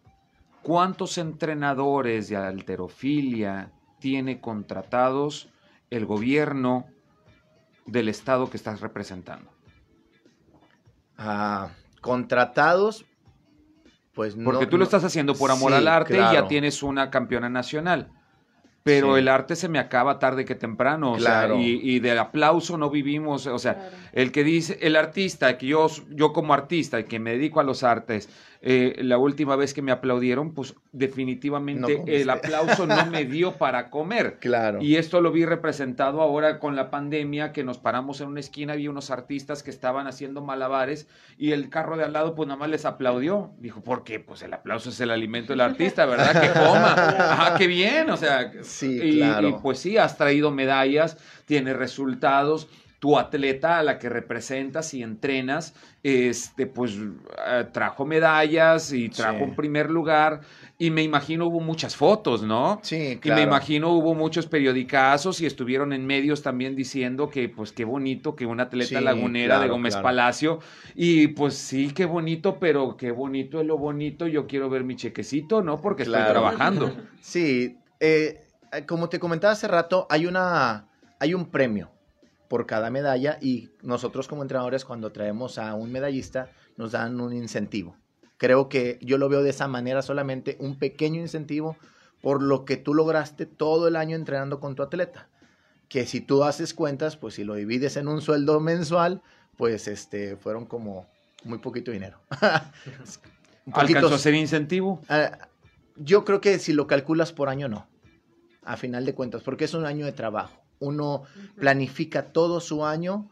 ¿cuántos 0.62 1.16
entrenadores 1.18 2.28
de 2.28 2.36
alterofilia 2.36 3.70
tiene 3.98 4.40
contratados 4.40 5.48
el 5.90 6.04
gobierno 6.06 6.86
del 7.86 8.08
estado 8.08 8.50
que 8.50 8.56
estás 8.56 8.80
representando? 8.80 9.50
ah, 11.16 11.70
contratados, 12.00 13.04
pues 14.14 14.36
no. 14.36 14.44
Porque 14.44 14.66
tú 14.66 14.76
lo 14.78 14.84
estás 14.84 15.04
haciendo 15.04 15.34
por 15.34 15.50
amor 15.50 15.70
Sí, 15.72 15.78
al 15.78 15.88
arte 15.88 16.14
y 16.14 16.18
ya 16.18 16.30
claro. 16.30 16.46
tienes 16.48 16.82
una 16.82 17.10
campeona 17.10 17.48
nacional. 17.48 18.10
Pero 18.82 19.14
Sí. 19.14 19.20
el 19.20 19.28
arte 19.28 19.56
se 19.56 19.68
me 19.70 19.78
acaba 19.78 20.18
tarde 20.18 20.44
que 20.44 20.54
temprano, 20.54 21.12
o 21.12 21.18
sea, 21.18 21.46
Claro. 21.46 21.58
y, 21.58 21.80
y 21.82 22.00
del 22.00 22.18
aplauso 22.18 22.76
no 22.76 22.90
vivimos, 22.90 23.46
o 23.46 23.58
sea, 23.58 23.74
Claro. 23.76 23.96
el 24.12 24.30
que 24.32 24.44
dice, 24.44 24.78
el 24.82 24.96
artista, 24.96 25.56
que 25.56 25.66
yo, 25.68 25.86
yo 26.10 26.32
como 26.34 26.52
artista 26.52 27.00
y 27.00 27.04
que 27.04 27.18
me 27.18 27.30
dedico 27.32 27.60
a 27.60 27.64
los 27.64 27.82
artes, 27.82 28.28
eh, 28.66 28.96
la 29.02 29.18
última 29.18 29.56
vez 29.56 29.74
que 29.74 29.82
me 29.82 29.92
aplaudieron, 29.92 30.54
pues 30.54 30.74
definitivamente 30.90 31.98
No 31.98 32.04
el 32.06 32.30
aplauso 32.30 32.86
no 32.86 33.04
me 33.04 33.26
dio 33.26 33.52
para 33.58 33.90
comer. 33.90 34.38
Claro. 34.44 34.80
Y 34.80 34.96
esto 34.96 35.20
lo 35.20 35.32
vi 35.32 35.44
representado 35.44 36.20
ahora 36.20 36.58
con 36.58 36.76
la 36.76 36.90
pandemia, 36.90 37.52
que 37.52 37.64
nos 37.64 37.78
paramos 37.78 38.20
en 38.20 38.28
una 38.28 38.40
esquina, 38.40 38.74
había 38.74 38.90
unos 38.90 39.10
artistas 39.10 39.62
que 39.62 39.70
estaban 39.70 40.06
haciendo 40.06 40.42
malabares 40.42 41.08
y 41.38 41.52
el 41.52 41.70
carro 41.70 41.96
de 41.96 42.04
al 42.04 42.12
lado 42.12 42.34
pues 42.34 42.46
nada 42.46 42.58
más 42.58 42.70
les 42.70 42.84
aplaudió. 42.84 43.52
Dijo, 43.58 43.82
¿por 43.82 44.04
qué? 44.04 44.20
Pues 44.20 44.42
el 44.42 44.54
aplauso 44.54 44.90
es 44.90 45.00
el 45.00 45.10
alimento 45.10 45.52
del 45.52 45.60
artista, 45.60 46.06
¿verdad? 46.06 46.40
Que 46.40 46.58
coma. 46.58 46.94
Ajá, 46.94 47.54
qué 47.58 47.66
bien, 47.66 48.08
o 48.10 48.16
sea. 48.16 48.52
Sí, 48.62 48.98
y, 49.02 49.18
claro. 49.18 49.48
y, 49.48 49.52
pues 49.62 49.78
sí, 49.78 49.98
has 49.98 50.16
traído 50.16 50.50
medallas, 50.50 51.18
tienes 51.46 51.76
resultados. 51.76 52.68
Tu 53.04 53.18
atleta 53.18 53.78
a 53.78 53.82
la 53.82 53.98
que 53.98 54.08
representas 54.08 54.94
y 54.94 55.02
entrenas, 55.02 55.74
este, 56.02 56.66
pues 56.66 56.96
eh, 57.46 57.66
trajo 57.70 58.06
medallas 58.06 58.94
y 58.94 59.10
trajo 59.10 59.40
Sí. 59.40 59.44
un 59.44 59.54
primer 59.54 59.90
lugar. 59.90 60.40
Y 60.78 60.90
me 60.90 61.02
imagino 61.02 61.44
hubo 61.48 61.60
muchas 61.60 61.96
fotos, 61.96 62.42
¿no? 62.42 62.80
Sí, 62.82 63.12
Y 63.12 63.16
claro. 63.18 63.42
me 63.42 63.46
imagino 63.46 63.90
hubo 63.90 64.14
muchos 64.14 64.46
periodicazos 64.46 65.42
y 65.42 65.44
estuvieron 65.44 65.92
en 65.92 66.06
medios 66.06 66.40
también 66.42 66.74
diciendo 66.76 67.28
que 67.28 67.50
pues 67.50 67.72
qué 67.72 67.84
bonito 67.84 68.34
que 68.34 68.46
una 68.46 68.62
atleta 68.62 68.98
Sí, 69.00 69.04
lagunera 69.04 69.60
de 69.60 69.68
Gómez 69.68 69.92
claro. 69.96 70.04
Palacio. 70.04 70.58
Y 70.94 71.26
pues 71.28 71.52
sí, 71.56 71.92
qué 71.92 72.06
bonito, 72.06 72.58
pero 72.58 72.96
qué 72.96 73.10
bonito 73.10 73.60
es 73.60 73.66
lo 73.66 73.76
bonito. 73.76 74.26
Yo 74.26 74.46
quiero 74.46 74.70
ver 74.70 74.82
mi 74.82 74.96
chequecito, 74.96 75.60
¿no? 75.60 75.78
Porque 75.78 76.04
estoy 76.04 76.22
trabajando. 76.24 76.90
Sí, 77.20 77.76
eh, 78.00 78.40
como 78.88 79.10
te 79.10 79.18
comentaba 79.18 79.52
hace 79.52 79.68
rato, 79.68 80.06
hay 80.08 80.24
una, 80.24 80.88
hay 81.20 81.34
un 81.34 81.50
premio 81.50 81.90
por 82.54 82.66
cada 82.66 82.88
medalla 82.88 83.36
y 83.40 83.70
nosotros 83.82 84.28
como 84.28 84.42
entrenadores 84.42 84.84
cuando 84.84 85.10
traemos 85.10 85.58
a 85.58 85.74
un 85.74 85.90
medallista 85.90 86.52
nos 86.76 86.92
dan 86.92 87.20
un 87.20 87.32
incentivo. 87.32 87.96
Creo 88.36 88.68
que 88.68 88.96
yo 89.02 89.18
lo 89.18 89.28
veo 89.28 89.42
de 89.42 89.50
esa 89.50 89.66
manera 89.66 90.02
solamente 90.02 90.56
un 90.60 90.78
pequeño 90.78 91.20
incentivo 91.20 91.76
por 92.22 92.40
lo 92.40 92.64
que 92.64 92.76
tú 92.76 92.94
lograste 92.94 93.44
todo 93.44 93.88
el 93.88 93.96
año 93.96 94.14
entrenando 94.14 94.60
con 94.60 94.76
tu 94.76 94.84
atleta. 94.84 95.28
que 95.88 96.06
si 96.06 96.20
tú 96.20 96.44
haces 96.44 96.74
cuentas, 96.74 97.16
pues 97.16 97.34
si 97.34 97.42
lo 97.42 97.54
divides 97.56 97.96
en 97.96 98.06
un 98.06 98.20
sueldo 98.22 98.60
mensual, 98.60 99.20
pues 99.56 99.88
este, 99.88 100.36
fueron 100.36 100.64
como 100.64 101.08
muy 101.42 101.58
poquito 101.58 101.90
dinero. 101.90 102.20
Un 103.66 103.72
poquito- 103.72 103.98
¿Alcanzó 103.98 104.14
a 104.14 104.18
ser 104.18 104.34
incentivo? 104.34 105.00
Ah, 105.08 105.48
yo 105.96 106.24
creo 106.24 106.40
que 106.40 106.60
si 106.60 106.72
lo 106.72 106.86
calculas 106.86 107.32
por 107.32 107.48
año, 107.48 107.68
no. 107.68 107.88
A 108.62 108.76
final 108.76 109.04
de 109.04 109.12
cuentas, 109.14 109.42
porque 109.42 109.64
es 109.64 109.74
un 109.74 109.86
año 109.86 110.06
de 110.06 110.12
trabajo. 110.12 110.63
Uno 110.80 111.22
planifica 111.56 112.32
todo 112.32 112.60
su 112.60 112.84
año 112.84 113.30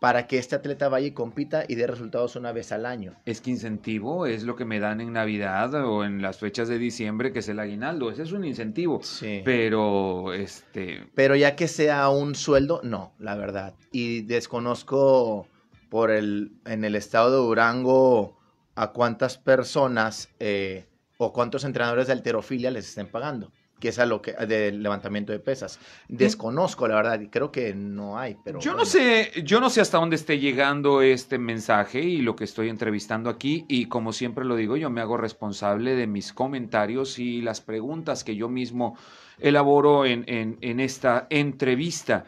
para 0.00 0.26
que 0.26 0.36
este 0.36 0.54
atleta 0.54 0.90
vaya 0.90 1.06
y 1.06 1.12
compita 1.12 1.64
y 1.66 1.76
dé 1.76 1.86
resultados 1.86 2.36
una 2.36 2.52
vez 2.52 2.72
al 2.72 2.84
año. 2.84 3.14
Es 3.24 3.40
que 3.40 3.50
incentivo 3.50 4.26
es 4.26 4.42
lo 4.42 4.54
que 4.54 4.66
me 4.66 4.78
dan 4.78 5.00
en 5.00 5.14
Navidad 5.14 5.74
o 5.86 6.04
en 6.04 6.20
las 6.20 6.38
fechas 6.38 6.68
de 6.68 6.78
diciembre, 6.78 7.32
que 7.32 7.38
es 7.38 7.48
el 7.48 7.58
aguinaldo. 7.58 8.10
Ese 8.10 8.24
es 8.24 8.32
un 8.32 8.44
incentivo. 8.44 9.00
Sí. 9.02 9.40
Pero, 9.46 10.34
este, 10.34 11.06
Pero 11.14 11.36
ya 11.36 11.56
que 11.56 11.68
sea 11.68 12.10
un 12.10 12.34
sueldo, 12.34 12.80
no, 12.84 13.14
la 13.18 13.34
verdad. 13.34 13.74
Y 13.92 14.20
desconozco 14.22 15.48
por 15.88 16.10
el, 16.10 16.52
en 16.66 16.84
el 16.84 16.96
estado 16.96 17.30
de 17.30 17.36
Durango 17.38 18.36
a 18.74 18.92
cuántas 18.92 19.38
personas 19.38 20.28
eh, 20.38 20.86
o 21.16 21.32
cuántos 21.32 21.64
entrenadores 21.64 22.08
de 22.08 22.12
alterofilia 22.12 22.70
les 22.70 22.88
estén 22.88 23.06
pagando, 23.06 23.52
que 23.84 23.90
es 23.90 23.98
a 23.98 24.06
lo 24.06 24.22
que 24.22 24.32
del 24.32 24.82
levantamiento 24.82 25.30
de 25.30 25.40
pesas. 25.40 25.78
Desconozco, 26.08 26.88
la 26.88 26.94
verdad, 26.94 27.20
y 27.20 27.28
creo 27.28 27.52
que 27.52 27.74
no 27.74 28.18
hay, 28.18 28.34
pero 28.42 28.58
yo 28.58 28.72
no 28.72 28.86
sé, 28.86 29.30
yo 29.44 29.60
no 29.60 29.68
sé 29.68 29.82
hasta 29.82 29.98
dónde 29.98 30.16
esté 30.16 30.38
llegando 30.38 31.02
este 31.02 31.36
mensaje 31.36 32.00
y 32.00 32.22
lo 32.22 32.34
que 32.34 32.44
estoy 32.44 32.70
entrevistando 32.70 33.28
aquí. 33.28 33.66
Y 33.68 33.84
como 33.88 34.14
siempre 34.14 34.46
lo 34.46 34.56
digo, 34.56 34.78
yo 34.78 34.88
me 34.88 35.02
hago 35.02 35.18
responsable 35.18 35.96
de 35.96 36.06
mis 36.06 36.32
comentarios 36.32 37.18
y 37.18 37.42
las 37.42 37.60
preguntas 37.60 38.24
que 38.24 38.36
yo 38.36 38.48
mismo 38.48 38.96
elaboro 39.38 40.06
en, 40.06 40.24
en- 40.28 40.56
en 40.62 40.80
esta 40.80 41.26
entrevista. 41.28 42.24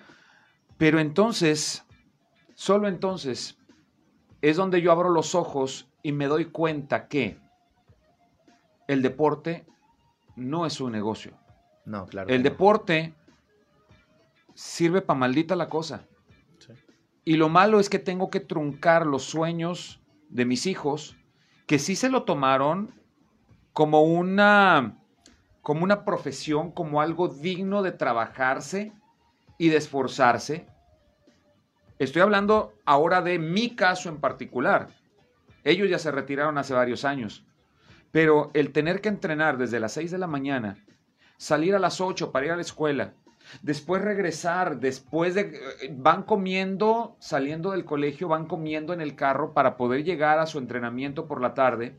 Pero 0.76 1.00
entonces, 1.00 1.86
solo 2.54 2.86
entonces, 2.86 3.56
es 4.42 4.58
donde 4.58 4.82
yo 4.82 4.92
abro 4.92 5.08
los 5.08 5.34
ojos 5.34 5.88
y 6.02 6.12
me 6.12 6.26
doy 6.26 6.44
cuenta 6.44 7.08
que 7.08 7.38
el 8.88 9.00
deporte 9.00 9.64
no 10.36 10.66
es 10.66 10.82
un 10.82 10.92
negocio. 10.92 11.32
No, 11.86 12.06
claro. 12.06 12.28
El 12.28 12.42
no. 12.42 12.50
deporte 12.50 13.14
sirve 14.54 15.00
para 15.00 15.18
maldita 15.18 15.56
la 15.56 15.68
cosa. 15.68 16.06
Sí. 16.58 16.72
Y 17.24 17.36
lo 17.36 17.48
malo 17.48 17.80
es 17.80 17.88
que 17.88 17.98
tengo 17.98 18.28
que 18.28 18.40
truncar 18.40 19.06
los 19.06 19.22
sueños 19.22 20.02
de 20.28 20.44
mis 20.44 20.66
hijos, 20.66 21.16
que 21.66 21.78
sí 21.78 21.96
se 21.96 22.10
lo 22.10 22.24
tomaron 22.24 22.92
como 23.72 24.02
una, 24.02 24.98
como 25.62 25.84
una 25.84 26.04
profesión, 26.04 26.72
como 26.72 27.00
algo 27.00 27.28
digno 27.28 27.82
de 27.82 27.92
trabajarse 27.92 28.92
y 29.58 29.68
de 29.68 29.76
esforzarse. 29.76 30.66
Estoy 31.98 32.22
hablando 32.22 32.74
ahora 32.84 33.22
de 33.22 33.38
mi 33.38 33.74
caso 33.74 34.08
en 34.08 34.18
particular. 34.18 34.88
Ellos 35.64 35.88
ya 35.88 35.98
se 35.98 36.10
retiraron 36.10 36.58
hace 36.58 36.74
varios 36.74 37.04
años. 37.04 37.44
Pero 38.12 38.50
el 38.54 38.72
tener 38.72 39.00
que 39.00 39.08
entrenar 39.08 39.58
desde 39.58 39.80
las 39.80 39.92
6 39.92 40.10
de 40.10 40.18
la 40.18 40.26
mañana, 40.26 40.78
salir 41.36 41.74
a 41.74 41.78
las 41.78 42.00
8 42.00 42.32
para 42.32 42.46
ir 42.46 42.52
a 42.52 42.56
la 42.56 42.62
escuela, 42.62 43.12
después 43.62 44.02
regresar, 44.02 44.78
después 44.80 45.34
de... 45.34 45.40
eh, 45.82 45.94
Van 45.96 46.22
comiendo, 46.24 47.16
saliendo 47.20 47.70
del 47.72 47.84
colegio, 47.84 48.28
van 48.28 48.46
comiendo 48.46 48.92
en 48.92 49.00
el 49.00 49.14
carro 49.14 49.52
para 49.52 49.76
poder 49.76 50.04
llegar 50.04 50.38
a 50.38 50.46
su 50.46 50.58
entrenamiento 50.58 51.26
por 51.26 51.40
la 51.40 51.54
tarde 51.54 51.96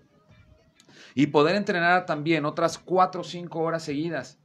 y 1.16 1.28
poder 1.28 1.56
entrenar 1.56 2.06
también 2.06 2.46
otras 2.46 2.78
4 2.78 3.22
o 3.22 3.24
5 3.24 3.60
horas 3.60 3.84
seguidas. 3.84 4.40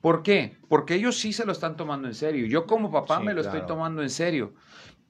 ¿Por 0.00 0.22
qué? 0.22 0.56
Porque 0.68 0.94
ellos 0.94 1.16
sí 1.18 1.32
se 1.32 1.46
lo 1.46 1.52
están 1.52 1.76
tomando 1.76 2.08
en 2.08 2.14
serio. 2.14 2.46
Yo 2.46 2.66
como 2.66 2.90
papá 2.90 3.18
Sí, 3.18 3.24
me 3.24 3.34
lo 3.34 3.40
estoy 3.40 3.62
tomando 3.66 4.02
en 4.02 4.10
serio. 4.10 4.52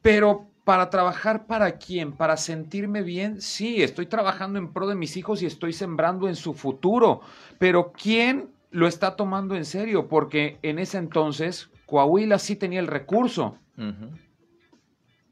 Pero 0.02 0.50
para 0.64 0.90
trabajar 0.90 1.46
para 1.46 1.78
quién, 1.78 2.12
para 2.12 2.36
sentirme 2.36 3.02
bien, 3.02 3.40
sí, 3.40 3.82
estoy 3.82 4.06
trabajando 4.06 4.58
en 4.58 4.72
pro 4.72 4.86
de 4.86 4.94
mis 4.94 5.16
hijos 5.16 5.42
y 5.42 5.46
estoy 5.46 5.72
sembrando 5.72 6.28
en 6.28 6.36
su 6.36 6.52
futuro. 6.54 7.20
Pero 7.58 7.92
¿quién 7.92 8.50
lo 8.72 8.86
está 8.88 9.14
tomando 9.16 9.54
en 9.54 9.64
serio? 9.64 10.08
Porque 10.08 10.58
en 10.62 10.78
ese 10.78 10.98
entonces 10.98 11.70
Coahuila 11.86 12.38
sí 12.38 12.56
tenía 12.56 12.80
el 12.80 12.86
recurso, 12.88 13.58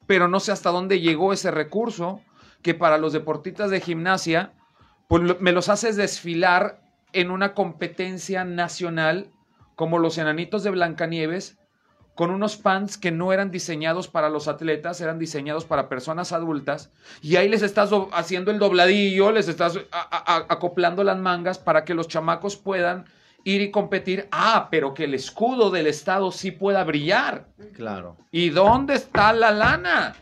pero 0.07 0.29
no 0.29 0.40
sé 0.40 0.53
hasta 0.53 0.70
dónde 0.70 1.00
llegó 1.00 1.33
ese 1.33 1.50
recurso 1.50 2.20
que 2.62 2.74
para 2.74 2.98
los 2.98 3.12
deportistas 3.12 3.70
de 3.70 3.81
gimnasia, 3.81 4.53
pues 5.09 5.40
me 5.40 5.53
los 5.53 5.68
haces 5.68 5.96
desfilar 5.96 6.83
en 7.12 7.31
una 7.31 7.55
competencia 7.55 8.44
nacional 8.44 9.31
como 9.74 9.98
los 9.98 10.18
enanitos 10.18 10.62
de 10.62 10.70
Blancanieves, 10.70 11.59
con 12.14 12.31
unos 12.31 12.57
pants 12.59 12.98
que 12.98 13.11
no 13.11 13.33
eran 13.33 13.50
diseñados 13.50 14.09
para 14.09 14.29
los 14.29 14.46
atletas, 14.46 15.00
eran 15.00 15.18
diseñados 15.18 15.64
para 15.64 15.88
personas 15.88 16.33
adultas, 16.33 16.90
y 17.22 17.37
ahí 17.37 17.48
les 17.48 17.62
estás 17.62 17.88
do- 17.88 18.11
haciendo 18.12 18.50
el 18.50 18.59
dobladillo, 18.59 19.33
les 19.33 19.48
estás 19.48 19.79
acoplando 19.90 21.03
las 21.03 21.18
mangas 21.18 21.59
para 21.59 21.85
que 21.85 21.94
los 21.94 22.09
chamacos 22.09 22.57
puedan 22.57 23.07
ir 23.44 23.61
y 23.61 23.70
competir. 23.70 24.29
Ah, 24.31 24.68
pero 24.70 24.94
que 24.94 25.05
el 25.05 25.14
escudo 25.14 25.70
del 25.70 25.87
Estado 25.87 26.31
sí 26.33 26.50
pueda 26.50 26.85
brillar. 26.85 27.48
Claro. 27.74 28.16
¿Y 28.31 28.50
dónde 28.50 28.94
está 28.94 29.33
la 29.33 29.50
lana? 29.50 30.14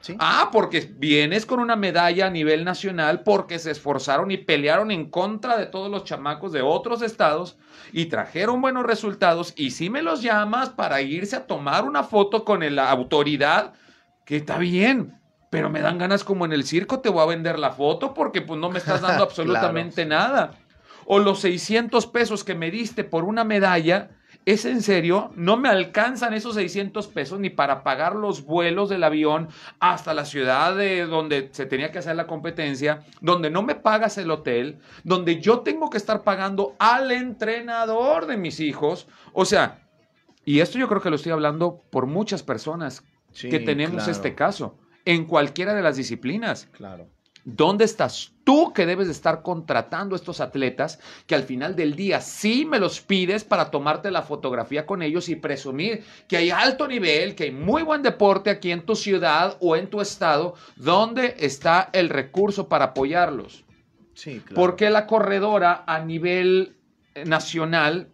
Sí. 0.00 0.16
Ah, 0.18 0.48
porque 0.50 0.90
vienes 0.96 1.44
con 1.44 1.60
una 1.60 1.76
medalla 1.76 2.26
a 2.26 2.30
nivel 2.30 2.64
nacional 2.64 3.22
porque 3.22 3.58
se 3.58 3.70
esforzaron 3.70 4.30
y 4.30 4.38
pelearon 4.38 4.90
en 4.90 5.10
contra 5.10 5.58
de 5.58 5.66
todos 5.66 5.90
los 5.90 6.04
chamacos 6.04 6.52
de 6.52 6.62
otros 6.62 7.02
estados 7.02 7.58
y 7.92 8.06
trajeron 8.06 8.62
buenos 8.62 8.86
resultados 8.86 9.52
y 9.56 9.72
si 9.72 9.90
me 9.90 10.00
los 10.00 10.22
llamas 10.22 10.70
para 10.70 11.02
irse 11.02 11.36
a 11.36 11.46
tomar 11.46 11.84
una 11.84 12.02
foto 12.02 12.46
con 12.46 12.74
la 12.74 12.90
autoridad, 12.90 13.74
que 14.24 14.36
está 14.36 14.56
bien, 14.56 15.20
pero 15.50 15.68
me 15.68 15.80
dan 15.80 15.98
ganas 15.98 16.24
como 16.24 16.44
en 16.44 16.52
el 16.52 16.64
circo, 16.64 17.00
te 17.00 17.08
voy 17.08 17.22
a 17.22 17.26
vender 17.26 17.58
la 17.58 17.72
foto 17.72 18.14
porque 18.14 18.40
pues 18.40 18.58
no 18.58 18.70
me 18.70 18.78
estás 18.78 19.02
dando 19.02 19.22
absolutamente 19.24 20.06
nada. 20.06 20.52
O 21.12 21.18
los 21.18 21.40
600 21.40 22.06
pesos 22.06 22.44
que 22.44 22.54
me 22.54 22.70
diste 22.70 23.02
por 23.02 23.24
una 23.24 23.42
medalla, 23.42 24.10
¿es 24.46 24.64
en 24.64 24.80
serio? 24.80 25.32
No 25.34 25.56
me 25.56 25.68
alcanzan 25.68 26.34
esos 26.34 26.54
600 26.54 27.08
pesos 27.08 27.40
ni 27.40 27.50
para 27.50 27.82
pagar 27.82 28.14
los 28.14 28.44
vuelos 28.44 28.88
del 28.88 29.02
avión 29.02 29.48
hasta 29.80 30.14
la 30.14 30.24
ciudad 30.24 30.76
de 30.76 31.06
donde 31.06 31.48
se 31.50 31.66
tenía 31.66 31.90
que 31.90 31.98
hacer 31.98 32.14
la 32.14 32.28
competencia, 32.28 33.02
donde 33.20 33.50
no 33.50 33.62
me 33.62 33.74
pagas 33.74 34.18
el 34.18 34.30
hotel, 34.30 34.78
donde 35.02 35.40
yo 35.40 35.62
tengo 35.62 35.90
que 35.90 35.98
estar 35.98 36.22
pagando 36.22 36.76
al 36.78 37.10
entrenador 37.10 38.26
de 38.26 38.36
mis 38.36 38.60
hijos. 38.60 39.08
O 39.32 39.44
sea, 39.44 39.88
y 40.44 40.60
esto 40.60 40.78
yo 40.78 40.86
creo 40.86 41.00
que 41.00 41.10
lo 41.10 41.16
estoy 41.16 41.32
hablando 41.32 41.82
por 41.90 42.06
muchas 42.06 42.44
personas 42.44 43.02
Sí, 43.32 43.48
que 43.48 43.58
tenemos 43.58 43.96
claro, 43.96 44.12
este 44.12 44.36
caso, 44.36 44.78
en 45.04 45.24
cualquiera 45.24 45.74
de 45.74 45.82
las 45.82 45.96
disciplinas. 45.96 46.68
Claro. 46.70 47.08
¿Dónde 47.44 47.84
estás 47.84 48.32
tú 48.44 48.72
que 48.72 48.86
debes 48.86 49.06
de 49.06 49.12
estar 49.12 49.42
contratando 49.42 50.14
a 50.14 50.18
estos 50.18 50.40
atletas 50.40 50.98
que 51.26 51.34
al 51.34 51.44
final 51.44 51.76
del 51.76 51.94
día 51.94 52.20
sí 52.20 52.64
me 52.64 52.78
los 52.78 53.00
pides 53.00 53.44
para 53.44 53.70
tomarte 53.70 54.10
la 54.10 54.22
fotografía 54.22 54.86
con 54.86 55.02
ellos 55.02 55.28
y 55.28 55.36
presumir 55.36 56.04
que 56.28 56.36
hay 56.36 56.50
alto 56.50 56.88
nivel, 56.88 57.34
que 57.34 57.44
hay 57.44 57.50
muy 57.52 57.82
buen 57.82 58.02
deporte 58.02 58.50
aquí 58.50 58.72
en 58.72 58.84
tu 58.84 58.96
ciudad 58.96 59.56
o 59.60 59.76
en 59.76 59.88
tu 59.88 60.00
estado? 60.00 60.54
¿Dónde 60.76 61.36
está 61.38 61.90
el 61.92 62.08
recurso 62.08 62.68
para 62.68 62.86
apoyarlos? 62.86 63.64
Sí, 64.14 64.40
claro. 64.40 64.54
¿Por 64.54 64.76
qué 64.76 64.90
la 64.90 65.06
corredora 65.06 65.84
a 65.86 66.00
nivel 66.00 66.76
eh, 67.14 67.24
nacional, 67.24 68.08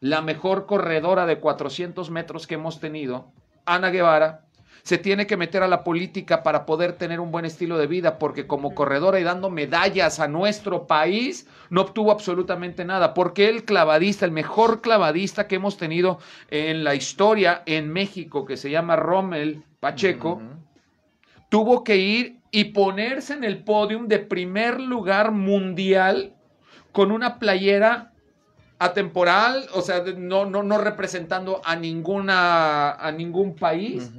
la 0.00 0.22
mejor 0.22 0.66
corredora 0.66 1.26
de 1.26 1.40
400 1.40 2.10
metros 2.10 2.46
que 2.46 2.54
hemos 2.54 2.80
tenido, 2.80 3.32
Ana 3.64 3.90
Guevara, 3.90 4.46
se 4.82 4.98
tiene 4.98 5.26
que 5.26 5.36
meter 5.36 5.62
a 5.62 5.68
la 5.68 5.84
política 5.84 6.42
para 6.42 6.66
poder 6.66 6.94
tener 6.94 7.20
un 7.20 7.30
buen 7.30 7.44
estilo 7.44 7.78
de 7.78 7.86
vida? 7.86 8.18
Porque 8.18 8.46
como 8.46 8.74
corredora 8.74 9.20
y 9.20 9.24
dando 9.24 9.50
medallas 9.50 10.20
a 10.20 10.28
nuestro 10.28 10.86
país, 10.86 11.46
no 11.68 11.82
obtuvo 11.82 12.12
absolutamente 12.12 12.84
nada. 12.84 13.14
Porque 13.14 13.48
el 13.48 13.64
clavadista, 13.64 14.24
el 14.24 14.32
mejor 14.32 14.80
clavadista 14.80 15.46
que 15.46 15.56
hemos 15.56 15.76
tenido 15.76 16.18
en 16.50 16.84
la 16.84 16.94
historia 16.94 17.62
en 17.66 17.92
México, 17.92 18.44
que 18.44 18.56
se 18.56 18.70
llama 18.70 18.96
Rommel 18.96 19.62
Pacheco, 19.80 20.40
tuvo 21.48 21.84
que 21.84 21.96
ir 21.96 22.40
y 22.50 22.64
ponerse 22.64 23.34
en 23.34 23.44
el 23.44 23.62
podium 23.62 24.08
de 24.08 24.18
primer 24.18 24.80
lugar 24.80 25.30
mundial 25.32 26.34
con 26.92 27.12
una 27.12 27.38
playera 27.38 28.12
atemporal, 28.78 29.66
o 29.74 29.82
sea, 29.82 30.02
no, 30.16 30.46
no, 30.46 30.62
no 30.62 30.78
representando 30.78 31.60
a, 31.64 31.76
ninguna, 31.76 32.92
a 32.92 33.12
ningún 33.12 33.54
país. 33.54 34.10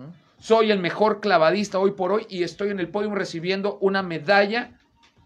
Soy 0.42 0.72
el 0.72 0.80
mejor 0.80 1.22
clavadista 1.22 1.78
hoy 1.78 1.92
por 1.92 2.12
hoy 2.12 2.26
y 2.28 2.42
estoy 2.42 2.72
en 2.72 2.80
el 2.80 2.90
podium 2.90 3.14
recibiendo 3.14 3.78
una 3.80 4.02
medalla 4.02 4.72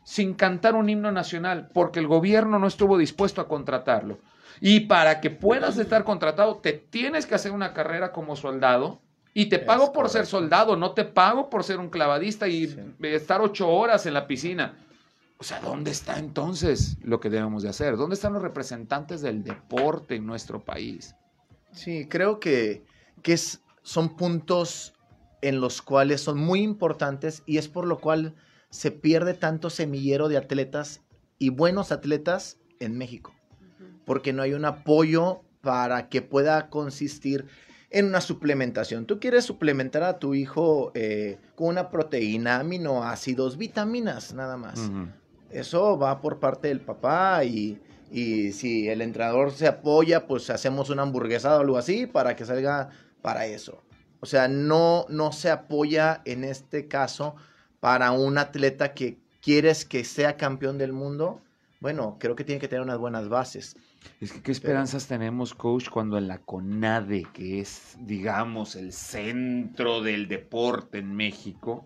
sin 0.04 0.34
cantar 0.34 0.76
un 0.76 0.90
himno 0.90 1.10
nacional, 1.14 1.70
porque 1.74 2.00
el 2.00 2.08
gobierno 2.08 2.60
no 2.60 2.68
estuvo 2.68 2.98
dispuesto 2.98 3.40
a 3.40 3.48
contratarlo. 3.48 4.20
Y 4.60 4.82
para 4.82 5.22
que 5.22 5.30
puedas 5.30 5.78
estar 5.78 6.04
contratado, 6.04 6.58
te 6.58 6.74
tienes 6.74 7.26
que 7.26 7.34
hacer 7.34 7.54
una 7.54 7.74
carrera 7.74 8.12
como 8.12 8.36
soldado. 8.36 9.02
Y 9.34 9.46
te 9.46 9.56
Es 9.58 9.62
pago 9.64 9.94
por 9.94 10.10
ser 10.10 10.26
soldado, 10.26 10.76
no 10.76 10.92
te 10.92 11.06
pago 11.06 11.50
por 11.50 11.64
ser 11.64 11.80
un 11.80 11.90
clavadista 11.90 12.48
y 12.50 12.68
Sí. 12.68 12.78
estar 13.04 13.40
ocho 13.40 13.70
horas 13.70 14.06
en 14.06 14.14
la 14.14 14.28
piscina. 14.28 14.78
O 15.38 15.44
sea, 15.46 15.62
¿dónde 15.62 15.92
está 15.92 16.20
entonces 16.20 16.98
lo 17.04 17.22
que 17.22 17.30
debemos 17.30 17.64
de 17.64 17.70
hacer? 17.70 17.96
¿Dónde 17.96 18.16
están 18.16 18.34
los 18.34 18.42
representantes 18.42 19.22
del 19.22 19.44
deporte 19.44 20.16
en 20.16 20.26
nuestro 20.26 20.62
país? 20.62 21.16
Sí, 21.72 22.06
creo 22.10 22.40
que, 22.40 22.84
que 23.22 23.34
es, 23.34 23.62
son 23.82 24.16
puntos 24.16 24.95
en 25.46 25.62
los 25.62 25.84
cuales 25.84 26.22
son 26.22 26.40
muy 26.40 26.62
importantes 26.62 27.44
y 27.46 27.60
es 27.60 27.68
por 27.68 27.86
lo 27.86 28.00
cual 28.00 28.34
se 28.72 28.90
pierde 28.90 29.36
tanto 29.36 29.70
semillero 29.70 30.28
de 30.28 30.38
atletas 30.38 31.02
y 31.38 31.50
buenos 31.50 31.92
atletas 31.92 32.58
en 32.80 32.98
México, 32.98 33.32
porque 34.06 34.34
no 34.34 34.42
hay 34.42 34.54
un 34.54 34.66
apoyo 34.66 35.44
para 35.62 36.10
que 36.10 36.24
pueda 36.24 36.70
consistir 36.72 37.46
en 37.92 38.08
una 38.08 38.22
suplementación. 38.22 39.06
Tú 39.06 39.20
quieres 39.20 39.46
suplementar 39.46 40.02
a 40.02 40.18
tu 40.18 40.34
hijo 40.34 40.92
eh, 40.96 41.38
con 41.54 41.68
una 41.68 41.92
proteína, 41.92 42.60
aminoácidos, 42.62 43.58
vitaminas, 43.58 44.34
nada 44.34 44.58
más. 44.58 44.92
Eso 45.52 45.98
va 46.00 46.22
por 46.22 46.40
parte 46.40 46.70
del 46.70 46.82
papá 46.82 47.46
y, 47.46 47.80
y 48.12 48.52
si 48.52 48.90
el 48.90 49.04
entrenador 49.04 49.52
se 49.52 49.68
apoya, 49.68 50.26
pues 50.26 50.50
hacemos 50.50 50.90
una 50.90 51.04
hamburguesa 51.04 51.56
o 51.56 51.60
algo 51.62 51.78
así 51.78 52.08
para 52.08 52.36
que 52.36 52.46
salga 52.46 52.90
para 53.22 53.46
eso. 53.46 53.85
O 54.26 54.28
sea, 54.28 54.48
no, 54.48 55.06
no 55.08 55.32
se 55.32 55.52
apoya 55.52 56.24
en 56.26 56.44
este 56.44 56.88
caso 56.88 57.36
para 57.80 58.12
un 58.12 58.40
atleta 58.40 58.96
que 58.96 59.20
quieres 59.40 59.86
que 59.86 60.04
sea 60.04 60.36
campeón 60.36 60.80
del 60.80 60.94
mundo. 60.94 61.44
Bueno, 61.80 62.18
creo 62.20 62.36
que 62.36 62.44
tiene 62.44 62.60
que 62.60 62.68
tener 62.68 62.82
unas 62.82 62.98
buenas 62.98 63.30
bases. 63.30 63.78
Es 64.20 64.32
que 64.32 64.42
qué 64.42 64.52
esperanzas 64.52 65.06
tenemos, 65.06 65.54
coach, 65.54 65.90
cuando 65.90 66.18
en 66.18 66.28
la 66.28 66.40
CONADE, 66.40 67.28
que 67.34 67.60
es, 67.60 67.98
digamos, 68.00 68.76
el 68.76 68.94
centro 68.94 70.02
del 70.02 70.28
deporte 70.28 70.98
en 70.98 71.16
México, 71.16 71.86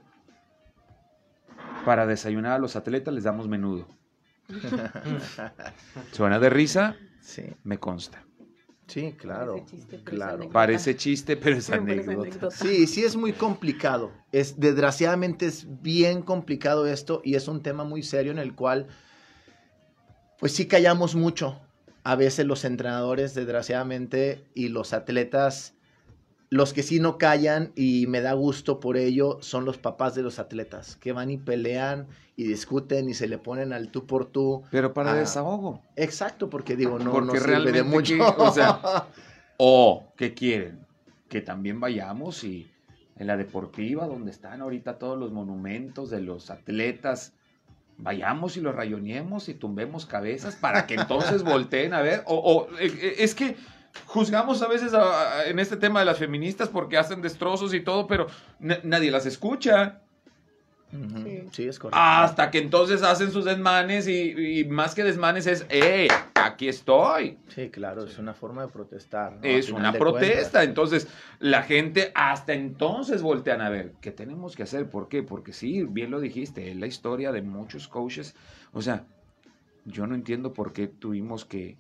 para 1.84 2.06
desayunar 2.06 2.54
a 2.54 2.60
los 2.60 2.78
atletas 2.78 3.14
les 3.14 3.26
damos 3.26 3.50
menudo. 3.50 3.86
Suena 6.14 6.40
de 6.40 6.50
risa, 6.50 6.96
Sí, 7.20 7.44
me 7.66 7.80
consta. 7.80 8.24
Sí, 8.90 9.14
claro. 9.14 9.56
Parece 9.56 9.76
chiste, 9.76 9.98
pero 9.98 10.06
es 10.06 10.06
claro. 10.16 10.34
anécdota. 10.34 10.54
Parece 10.54 10.96
chiste, 10.96 11.38
pero 11.38 11.56
es 11.58 11.70
anécdota. 11.70 12.52
Sí, 12.52 12.88
sí 12.88 13.04
es 13.04 13.16
muy 13.16 13.34
complicado. 13.34 14.12
Es 14.32 14.60
desgraciadamente 14.60 15.46
es 15.46 15.66
bien 15.82 16.22
complicado 16.22 16.86
esto 16.88 17.22
y 17.24 17.36
es 17.36 17.48
un 17.48 17.62
tema 17.62 17.84
muy 17.84 18.04
serio 18.04 18.32
en 18.32 18.40
el 18.40 18.56
cual 18.56 18.88
pues 20.40 20.54
sí 20.54 20.68
callamos 20.68 21.16
mucho. 21.16 21.60
A 22.04 22.16
veces 22.16 22.46
los 22.46 22.66
entrenadores 22.66 23.36
desgraciadamente 23.36 24.46
y 24.56 24.70
los 24.70 24.94
atletas 24.94 25.76
los 26.52 26.74
que 26.74 26.82
sí 26.84 27.00
no 27.00 27.18
callan 27.18 27.72
y 27.76 28.08
me 28.08 28.22
da 28.22 28.34
gusto 28.34 28.80
por 28.80 28.98
ello 28.98 29.38
son 29.42 29.66
los 29.66 29.78
papás 29.78 30.16
de 30.16 30.24
los 30.24 30.40
atletas 30.40 30.96
que 30.96 31.12
van 31.12 31.30
y 31.30 31.38
pelean 31.38 32.08
y 32.36 32.44
discuten 32.46 33.08
y 33.10 33.14
se 33.14 33.28
le 33.28 33.38
ponen 33.38 33.72
al 33.74 33.90
tú 33.92 34.08
por 34.08 34.26
tú. 34.26 34.64
Pero 34.72 34.94
para 34.94 35.12
Ah. 35.12 35.16
desahogo. 35.16 35.84
Exacto, 35.96 36.50
porque 36.50 36.76
digo, 36.76 36.98
no, 36.98 37.12
Porque 37.12 37.28
no 37.28 37.34
sirve 37.34 37.72
de 37.72 37.84
mucho. 37.84 38.16
que, 38.16 38.22
o 38.22 38.52
sea, 38.52 38.80
¿qué 40.18 40.34
quieren? 40.34 40.80
Que 41.28 41.42
también 41.42 41.80
vayamos 41.80 42.44
y 42.44 42.70
en 43.18 43.28
la 43.28 43.36
deportiva, 43.38 44.08
donde 44.08 44.32
están 44.32 44.62
ahorita 44.62 44.98
todos 44.98 45.20
los 45.20 45.32
monumentos 45.32 46.10
de 46.10 46.22
los 46.22 46.50
atletas, 46.50 47.34
vayamos 47.98 48.56
y 48.56 48.62
los 48.62 48.74
rayoneemos 48.74 49.50
y 49.50 49.54
tumbemos 49.54 50.06
cabezas 50.06 50.56
para 50.56 50.88
que 50.88 50.96
entonces 50.96 51.44
volteen 51.44 51.94
a 51.94 52.02
ver. 52.02 52.24
O, 52.26 52.36
o, 52.38 52.78
eh, 52.80 52.88
eh, 53.02 53.16
es 53.20 53.36
que 53.36 53.58
juzgamos 54.06 54.62
a 54.62 54.68
veces 54.68 54.94
a- 54.94 55.40
a- 55.40 55.46
en 55.48 55.60
este 55.60 55.78
tema 55.78 56.00
de 56.00 56.06
las 56.06 56.18
feministas 56.18 56.70
porque 56.70 56.98
hacen 56.98 57.22
destrozos 57.22 57.74
y 57.74 57.82
todo, 57.82 58.08
pero 58.08 58.28
na- 58.60 58.80
nadie 58.84 59.12
las 59.12 59.26
escucha. 59.26 60.02
Sí. 60.92 61.44
Sí, 61.52 61.68
es 61.68 61.78
correcto. 61.78 62.00
Hasta 62.02 62.50
que 62.50 62.58
entonces 62.58 63.04
hacen 63.04 63.32
sus 63.32 63.46
desmanes 63.46 64.08
y, 64.08 64.32
y 64.62 64.64
más 64.64 64.96
que 64.96 65.04
desmanes 65.04 65.46
es, 65.46 65.64
¡eh! 65.70 66.08
Aquí 66.34 66.68
estoy. 66.68 67.38
Sí, 67.50 67.70
claro, 67.70 68.06
es 68.06 68.18
una 68.18 68.34
forma 68.34 68.64
de 68.64 68.70
protestar. 68.70 69.34
¿no? 69.34 69.44
Es 69.44 69.70
una 69.70 69.94
protesta. 69.94 70.34
cuentas. 70.34 70.64
Entonces, 70.64 71.08
la 71.38 71.62
gente 71.62 72.12
hasta 72.16 72.54
entonces 72.54 73.22
voltean 73.22 73.62
a 73.62 73.70
ver 73.70 73.94
qué 74.02 74.10
tenemos 74.10 74.56
que 74.56 74.64
hacer. 74.64 74.90
¿Por 74.90 75.10
qué? 75.10 75.22
Porque 75.22 75.54
sí, 75.54 75.84
bien 75.84 76.10
lo 76.10 76.20
dijiste, 76.20 76.72
es 76.72 76.78
la 76.78 76.88
historia 76.88 77.32
de 77.32 77.44
muchos 77.44 77.88
coaches. 77.88 78.36
O 78.74 78.82
sea, 78.82 79.04
yo 79.86 80.08
no 80.08 80.16
entiendo 80.16 80.54
por 80.54 80.74
qué 80.74 80.88
tuvimos 80.88 81.46
que, 81.46 81.78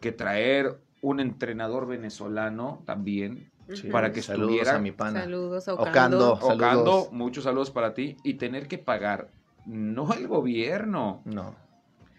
que 0.00 0.10
traer 0.10 0.78
un 1.02 1.20
entrenador 1.20 1.86
venezolano 1.86 2.82
también 2.86 3.50
Sí, 3.74 3.88
para 3.88 4.12
que 4.12 4.22
saludos 4.22 4.50
estuviera- 4.52 4.76
a 4.76 4.80
mi 4.80 4.92
pana. 4.92 5.20
Saludos 5.20 5.68
a 5.68 5.74
Ocando. 5.74 6.32
Ocando. 6.32 6.32
Ocando, 6.34 6.58
Saludos. 6.58 7.12
muchos 7.12 7.44
saludos 7.44 7.70
para 7.70 7.92
ti 7.94 8.16
y 8.24 8.34
tener 8.34 8.66
que 8.68 8.78
pagar 8.78 9.28
no 9.66 10.12
el 10.14 10.26
gobierno, 10.26 11.22
No, 11.24 11.54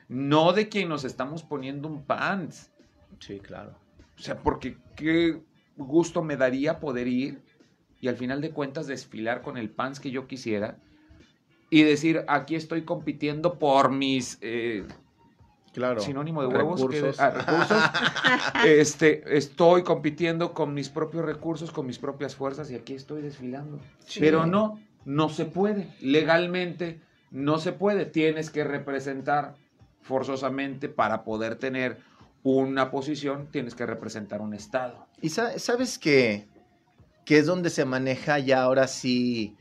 no 0.07 0.53
de 0.53 0.69
quien 0.69 0.87
nos 0.89 1.03
estamos 1.03 1.43
poniendo 1.43 1.87
un 1.87 2.03
pants. 2.05 2.71
sí, 3.19 3.39
claro. 3.39 3.73
O 4.17 4.21
sea, 4.21 4.37
porque 4.37 4.77
qué 4.95 5.41
gusto 5.75 6.21
me 6.23 6.37
daría 6.37 6.79
poder 6.79 7.07
ir 7.07 7.41
y 7.99 8.07
al 8.07 8.15
final 8.15 8.41
de 8.41 8.51
cuentas 8.51 8.85
desfilar 8.87 9.41
con 9.41 9.57
el 9.57 9.69
pants 9.69 9.99
que 9.99 10.11
yo 10.11 10.27
quisiera 10.27 10.77
y 11.69 11.83
decir, 11.83 12.23
aquí 12.27 12.55
estoy 12.55 12.83
compitiendo 12.83 13.57
por 13.59 13.91
mis 13.91 14.37
eh, 14.41 14.85
Claro. 15.73 16.01
sinónimo 16.01 16.41
de 16.41 16.47
huevos, 16.49 16.79
que- 16.87 16.99
Recursos. 17.01 17.19
ah, 17.19 17.29
recursos. 17.31 17.83
este, 18.65 19.23
estoy 19.37 19.83
compitiendo 19.83 20.53
con 20.53 20.73
mis 20.73 20.89
propios 20.89 21.25
recursos, 21.25 21.71
con 21.71 21.85
mis 21.87 21.97
propias 21.99 22.35
fuerzas 22.35 22.69
y 22.71 22.75
aquí 22.75 22.93
estoy 22.93 23.21
desfilando. 23.21 23.79
Sí. 24.05 24.19
Pero 24.19 24.45
no, 24.45 24.79
no 25.05 25.29
se 25.29 25.45
puede. 25.45 25.93
Legalmente 25.99 27.01
no 27.31 27.57
se 27.57 27.71
puede. 27.71 28.05
Tienes 28.05 28.49
que 28.51 28.63
representar 28.63 29.55
forzosamente 30.01 30.89
para 30.89 31.23
poder 31.23 31.55
tener 31.55 31.97
una 32.43 32.91
posición, 32.91 33.47
tienes 33.51 33.73
que 33.73 33.85
representar 33.85 34.41
un 34.41 34.53
estado. 34.53 35.07
Y 35.21 35.29
sa- 35.29 35.57
sabes 35.59 35.97
que, 35.97 36.47
que 37.25 37.37
es 37.37 37.45
donde 37.45 37.69
se 37.69 37.85
maneja 37.85 38.37
ya 38.39 38.61
ahora 38.63 38.87
sí 38.87 39.55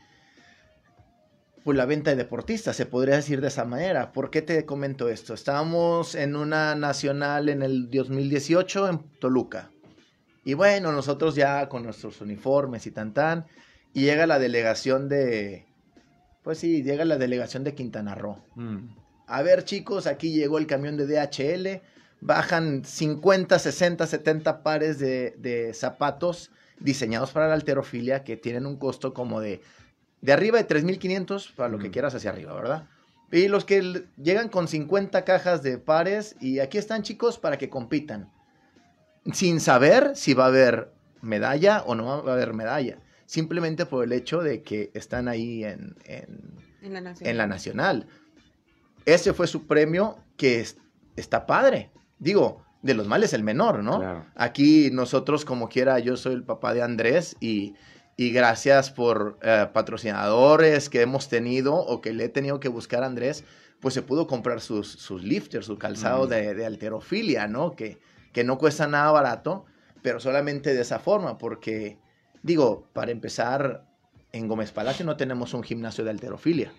pues 1.64 1.76
la 1.76 1.86
venta 1.86 2.10
de 2.10 2.16
deportistas, 2.16 2.76
se 2.76 2.86
podría 2.86 3.16
decir 3.16 3.40
de 3.40 3.48
esa 3.48 3.64
manera. 3.64 4.12
¿Por 4.12 4.30
qué 4.30 4.42
te 4.42 4.64
comento 4.66 5.08
esto? 5.08 5.34
Estábamos 5.34 6.14
en 6.14 6.34
una 6.34 6.74
nacional 6.74 7.48
en 7.48 7.62
el 7.62 7.90
2018 7.90 8.88
en 8.88 8.98
Toluca. 9.20 9.70
Y 10.44 10.54
bueno, 10.54 10.90
nosotros 10.90 11.36
ya 11.36 11.68
con 11.68 11.84
nuestros 11.84 12.20
uniformes 12.20 12.86
y 12.86 12.90
tan 12.90 13.14
tan, 13.14 13.46
y 13.94 14.02
llega 14.02 14.26
la 14.26 14.40
delegación 14.40 15.08
de, 15.08 15.66
pues 16.42 16.58
sí, 16.58 16.82
llega 16.82 17.04
la 17.04 17.16
delegación 17.16 17.62
de 17.62 17.74
Quintana 17.74 18.14
Roo. 18.14 18.38
Mm. 18.56 18.88
A 19.26 19.42
ver, 19.42 19.64
chicos, 19.64 20.06
aquí 20.06 20.32
llegó 20.32 20.58
el 20.58 20.66
camión 20.66 20.96
de 20.96 21.06
DHL. 21.06 21.80
Bajan 22.20 22.84
50, 22.84 23.58
60, 23.58 24.06
70 24.06 24.62
pares 24.62 24.98
de, 24.98 25.34
de 25.38 25.74
zapatos 25.74 26.50
diseñados 26.78 27.30
para 27.30 27.48
la 27.48 27.54
alterofilia 27.54 28.24
que 28.24 28.36
tienen 28.36 28.66
un 28.66 28.76
costo 28.76 29.12
como 29.14 29.40
de, 29.40 29.60
de 30.22 30.32
arriba 30.32 30.56
de 30.58 30.64
3.500 30.64 31.52
para 31.54 31.68
lo 31.68 31.78
que 31.78 31.88
Mm. 31.88 31.92
quieras 31.92 32.14
hacia 32.14 32.30
arriba, 32.30 32.54
¿verdad? 32.54 32.88
Y 33.30 33.48
los 33.48 33.64
que 33.64 34.04
llegan 34.16 34.48
con 34.48 34.68
50 34.68 35.24
cajas 35.24 35.62
de 35.62 35.78
pares 35.78 36.36
y 36.40 36.58
aquí 36.60 36.78
están, 36.78 37.02
chicos, 37.02 37.38
para 37.38 37.58
que 37.58 37.68
compitan. 37.68 38.30
Sin 39.32 39.60
saber 39.60 40.12
si 40.14 40.34
va 40.34 40.44
a 40.44 40.48
haber 40.48 40.92
medalla 41.20 41.82
o 41.86 41.94
no 41.94 42.24
va 42.24 42.32
a 42.32 42.34
haber 42.34 42.52
medalla. 42.54 42.98
Simplemente 43.26 43.86
por 43.86 44.04
el 44.04 44.12
hecho 44.12 44.40
de 44.42 44.62
que 44.62 44.90
están 44.94 45.28
ahí 45.28 45.64
en- 45.64 45.94
en, 46.04 46.58
En 46.82 46.92
la 46.92 47.00
nación. 47.00 47.30
en 47.30 47.38
la 47.38 47.46
nacional. 47.46 48.06
Ese 49.06 49.32
fue 49.32 49.46
su 49.46 49.66
premio 49.66 50.18
que 50.36 50.60
es- 50.60 50.76
está 51.16 51.46
padre. 51.46 51.90
Digo, 52.18 52.64
de 52.82 52.94
los 52.94 53.06
males 53.06 53.32
el 53.32 53.42
menor, 53.44 53.82
¿no? 53.82 53.98
Claro. 54.00 54.26
Aquí 54.34 54.90
nosotros 54.92 55.44
como 55.44 55.68
quiera, 55.68 55.98
yo 56.00 56.16
soy 56.16 56.34
el 56.34 56.42
papá 56.44 56.74
de 56.74 56.82
Andrés 56.82 57.36
y, 57.40 57.74
y 58.16 58.30
gracias 58.30 58.90
por 58.90 59.38
eh, 59.42 59.68
patrocinadores 59.72 60.88
que 60.88 61.00
hemos 61.02 61.28
tenido 61.28 61.74
o 61.74 62.00
que 62.00 62.12
le 62.12 62.24
he 62.24 62.28
tenido 62.28 62.60
que 62.60 62.68
buscar 62.68 63.02
a 63.02 63.06
Andrés, 63.06 63.44
pues 63.80 63.94
se 63.94 64.02
pudo 64.02 64.26
comprar 64.26 64.60
sus, 64.60 64.88
sus 64.92 65.22
lifters, 65.24 65.66
su 65.66 65.78
calzado 65.78 66.26
Mm. 66.26 66.28
de, 66.28 66.54
de 66.54 66.66
alterofilia, 66.66 67.48
¿no? 67.48 67.74
Que, 67.74 67.98
que 68.32 68.44
no 68.44 68.58
cuesta 68.58 68.86
nada 68.86 69.10
barato, 69.10 69.64
pero 70.02 70.20
solamente 70.20 70.74
de 70.74 70.82
esa 70.82 70.98
forma, 70.98 71.38
porque 71.38 71.98
digo, 72.42 72.88
para 72.92 73.10
empezar, 73.10 73.84
en 74.32 74.48
Gómez 74.48 74.72
Palacio 74.72 75.04
no 75.04 75.16
tenemos 75.16 75.52
un 75.54 75.62
gimnasio 75.62 76.04
de 76.04 76.10
alterofilia. 76.10 76.72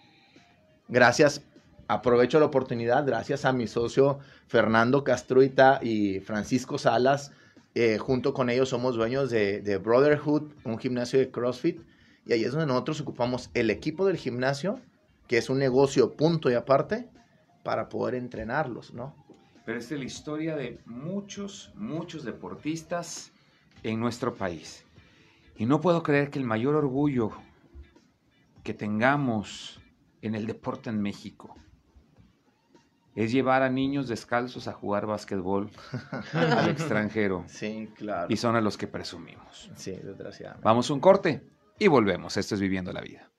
Gracias, 0.88 1.42
aprovecho 1.88 2.40
la 2.40 2.46
oportunidad, 2.46 3.06
gracias 3.06 3.46
a 3.46 3.54
mi 3.54 3.68
socio 3.68 4.20
Fernando 4.48 5.04
Castruita 5.04 5.80
y 5.82 6.20
Francisco 6.22 6.78
Salas. 6.78 7.32
Eh, 7.76 7.98
junto 7.98 8.34
con 8.34 8.50
ellos 8.50 8.70
somos 8.70 8.96
dueños 8.96 9.30
de, 9.30 9.80
Brotherhood, 9.84 10.52
un 10.64 10.78
gimnasio 10.78 11.20
de 11.20 11.32
CrossFit. 11.32 11.82
Y 12.26 12.34
ahí 12.34 12.44
es 12.44 12.52
donde 12.52 12.68
nosotros 12.68 13.02
ocupamos 13.02 13.50
el 13.54 13.70
equipo 13.70 14.06
del 14.06 14.18
gimnasio, 14.18 14.80
que 15.28 15.38
es 15.38 15.50
un 15.50 15.60
negocio 15.60 16.16
punto 16.16 16.50
y 16.52 16.54
aparte, 16.54 17.10
para 17.64 17.90
poder 17.90 18.16
entrenarlos, 18.16 18.94
¿no? 18.94 19.16
Pero 19.66 19.80
es 19.80 19.90
la 19.92 20.04
historia 20.04 20.56
de 20.56 20.80
muchos, 20.86 21.72
muchos 21.76 22.24
deportistas 22.24 23.32
en 23.82 24.00
nuestro 24.00 24.36
país. 24.36 24.86
Y 25.58 25.66
no 25.66 25.82
puedo 25.82 26.04
creer 26.04 26.30
que 26.30 26.40
el 26.40 26.46
mayor 26.46 26.76
orgullo 26.76 27.32
que 28.64 28.74
tengamos 28.74 29.80
en 30.22 30.36
el 30.36 30.46
deporte 30.46 30.90
en 30.90 31.02
México 31.02 31.56
es 33.16 33.32
llevar 33.32 33.62
a 33.62 33.70
niños 33.70 34.08
descalzos 34.08 34.68
a 34.68 34.74
jugar 34.74 35.06
básquetbol 35.06 35.72
al 36.34 36.70
extranjero. 36.70 37.46
Sí, 37.54 37.90
claro. 37.96 38.28
Y 38.30 38.38
son 38.38 38.56
a 38.56 38.62
los 38.62 38.78
que 38.78 38.88
presumimos. 38.88 39.70
Sí, 39.76 39.92
desgraciadamente. 39.92 40.66
Vamos 40.66 40.90
a 40.90 40.94
un 40.94 41.00
corte 41.00 41.48
y 41.78 41.88
volvemos. 41.88 42.36
Esto 42.38 42.56
es 42.56 42.62
Viviendo 42.62 42.92
la 42.92 43.02
Vida. 43.02 43.30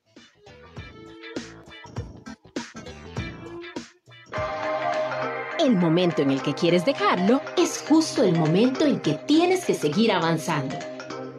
El 5.58 5.76
momento 5.76 6.22
en 6.22 6.30
el 6.30 6.42
que 6.42 6.54
quieres 6.54 6.84
dejarlo 6.84 7.40
es 7.56 7.84
justo 7.88 8.22
el 8.22 8.36
momento 8.36 8.84
en 8.84 9.00
que 9.00 9.14
tienes 9.14 9.64
que 9.64 9.74
seguir 9.74 10.12
avanzando. 10.12 10.76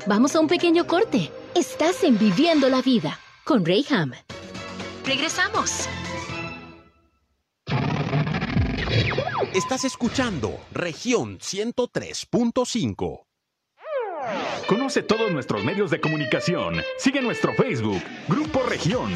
Vamos 0.08 0.36
a 0.36 0.40
un 0.40 0.48
pequeño 0.48 0.88
corte. 0.88 1.32
Estás 1.54 2.04
en 2.04 2.18
Viviendo 2.18 2.68
la 2.70 2.82
Vida 2.82 3.20
con 3.44 3.66
Rayham. 3.66 4.14
Regresamos. 5.06 5.88
Estás 9.56 9.86
escuchando 9.86 10.60
región 10.74 11.40
103.5. 11.40 13.26
Conoce 14.68 15.02
todos 15.02 15.32
nuestros 15.32 15.64
medios 15.64 15.90
de 15.92 16.02
comunicación. 16.02 16.82
Sigue 16.98 17.22
nuestro 17.22 17.54
Facebook, 17.54 18.02
Grupo 18.28 18.64
Región. 18.64 19.14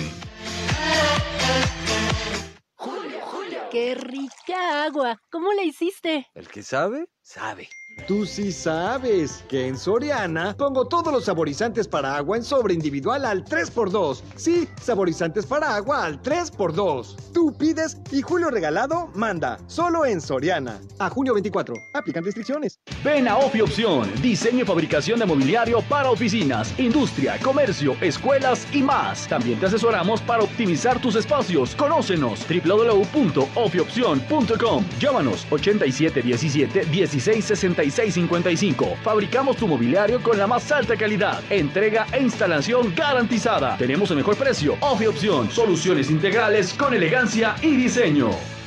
¡Qué 3.70 3.96
rica 3.96 4.86
agua! 4.86 5.22
¿Cómo 5.30 5.52
la 5.52 5.64
hiciste? 5.64 6.28
El 6.34 6.48
que 6.48 6.64
sabe, 6.64 7.10
Sabe. 7.22 7.68
Tú 8.08 8.26
sí 8.26 8.52
sabes 8.52 9.44
que 9.48 9.68
en 9.68 9.78
Soriana 9.78 10.56
pongo 10.58 10.88
todos 10.88 11.14
los 11.14 11.26
saborizantes 11.26 11.88
para 11.88 12.16
agua 12.16 12.38
en 12.38 12.44
sobre 12.44 12.74
individual 12.74 13.26
al 13.26 13.46
3x2. 13.46 14.22
Sí, 14.36 14.68
saborizantes 14.82 15.46
para 15.46 15.76
agua 15.76 16.06
al 16.06 16.20
3x2. 16.22 17.16
Tú 17.34 17.54
pides 17.58 17.98
y 18.12 18.22
Julio 18.22 18.50
Regalado 18.50 19.10
manda. 19.14 19.60
Solo 19.68 20.06
en 20.06 20.22
Soriana. 20.22 20.80
A 21.00 21.10
junio 21.10 21.34
24. 21.34 21.76
Aplican 21.94 22.24
restricciones. 22.24 22.80
Ven 23.04 23.28
a 23.28 23.38
Ofi 23.38 23.60
Opción, 23.62 24.10
diseño 24.22 24.64
y 24.64 24.66
fabricación 24.66 25.20
de 25.20 25.26
mobiliario 25.26 25.82
para 25.84 26.10
oficinas, 26.10 26.78
industria, 26.80 27.38
comercio, 27.40 27.96
escuelas 28.02 28.66
y 28.74 28.82
más. 28.82 29.28
También 29.28 29.60
te 29.60 29.66
asesoramos 29.68 30.22
para 30.22 30.44
optimizar 30.44 31.02
tus 31.02 31.16
espacios. 31.16 31.76
Conócenos 31.76 32.46
www.ofiopcion.com. 32.48 34.86
Llámanos 35.00 35.46
8717 35.50 36.86
1666 36.86 37.89
55. 37.92 38.98
Fabricamos 39.04 39.58
tu 39.58 39.68
mobiliario 39.68 40.22
con 40.22 40.38
la 40.38 40.48
más 40.48 40.72
alta 40.72 40.96
calidad. 40.96 41.42
Entrega 41.50 42.06
e 42.12 42.22
instalación 42.22 42.94
garantizada. 42.96 43.78
Tenemos 43.78 44.12
el 44.12 44.18
mejor 44.18 44.36
precio. 44.36 44.76
Ofi 44.82 45.08
Opción, 45.08 45.50
soluciones 45.50 46.10
integrales 46.10 46.74
con 46.74 46.94
elegancia 46.94 47.56
y 47.62 47.76
diseño. 47.76 48.59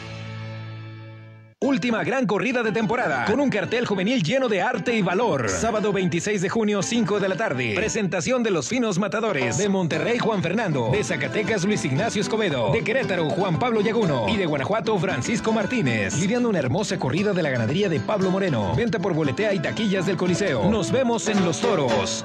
Última 1.63 2.03
gran 2.03 2.27
corrida 2.27 2.65
de 2.65 2.73
temporada, 2.73 3.25
con 3.25 3.39
un 3.39 3.49
cartel 3.49 3.87
juvenil 3.87 4.21
lleno 4.25 4.49
de 4.49 4.61
arte 4.61 4.97
y 4.97 5.01
valor. 5.01 5.49
Sábado 5.49 5.93
26 5.93 6.43
de 6.43 6.49
junio, 6.49 6.83
5 6.83 7.21
de 7.21 7.29
la 7.29 7.37
tarde. 7.37 7.75
Presentación 7.77 8.43
de 8.43 8.51
los 8.51 8.69
finos 8.69 8.99
matadores. 8.99 9.59
De 9.59 9.69
Monterrey, 9.69 10.19
Juan 10.19 10.43
Fernando. 10.43 10.91
De 10.91 11.05
Zacatecas, 11.05 11.63
Luis 11.63 11.85
Ignacio 11.85 12.21
Escobedo. 12.21 12.73
De 12.73 12.83
Querétaro, 12.83 13.31
Juan 13.31 13.61
Pablo 13.61 13.81
Yaguno. 13.81 14.29
Y 14.29 14.39
de 14.39 14.47
Guanajuato, 14.47 14.99
Francisco 14.99 15.53
Martínez. 15.53 16.19
Lidiando 16.19 16.49
una 16.49 16.59
hermosa 16.59 16.99
corrida 16.99 17.33
de 17.33 17.45
la 17.45 17.51
ganadería 17.51 17.89
de 17.89 18.01
Pablo 18.01 18.33
Moreno. 18.33 18.75
Venta 18.75 18.99
por 18.99 19.15
boletea 19.15 19.55
y 19.55 19.61
taquillas 19.61 20.05
del 20.05 20.17
Coliseo. 20.17 20.69
Nos 20.69 20.91
vemos 20.91 21.29
en 21.29 21.45
los 21.45 21.61
toros. 21.61 22.25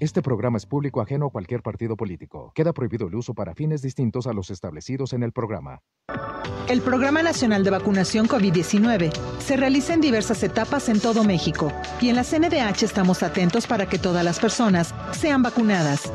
Este 0.00 0.22
programa 0.22 0.58
es 0.58 0.66
público 0.66 1.00
ajeno 1.00 1.26
a 1.26 1.30
cualquier 1.30 1.60
partido 1.60 1.96
político. 1.96 2.52
Queda 2.54 2.72
prohibido 2.72 3.08
el 3.08 3.16
uso 3.16 3.34
para 3.34 3.54
fines 3.54 3.82
distintos 3.82 4.28
a 4.28 4.32
los 4.32 4.48
establecidos 4.50 5.12
en 5.12 5.24
el 5.24 5.32
programa. 5.32 5.80
El 6.68 6.82
Programa 6.82 7.22
Nacional 7.22 7.64
de 7.64 7.70
Vacunación 7.70 8.28
COVID-19 8.28 9.10
se 9.40 9.56
realiza 9.56 9.94
en 9.94 10.00
diversas 10.00 10.44
etapas 10.44 10.88
en 10.88 11.00
todo 11.00 11.24
México 11.24 11.72
y 12.00 12.10
en 12.10 12.16
la 12.16 12.22
CNDH 12.22 12.84
estamos 12.84 13.24
atentos 13.24 13.66
para 13.66 13.88
que 13.88 13.98
todas 13.98 14.24
las 14.24 14.38
personas 14.38 14.94
sean 15.10 15.42
vacunadas. 15.42 16.12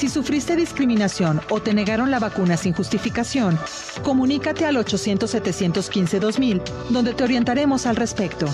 Si 0.00 0.08
sufriste 0.08 0.56
discriminación 0.56 1.42
o 1.50 1.60
te 1.60 1.74
negaron 1.74 2.10
la 2.10 2.18
vacuna 2.18 2.56
sin 2.56 2.72
justificación, 2.72 3.58
comunícate 4.02 4.64
al 4.64 4.76
800-715-2000, 4.76 6.62
donde 6.88 7.12
te 7.12 7.22
orientaremos 7.22 7.84
al 7.84 7.96
respecto. 7.96 8.46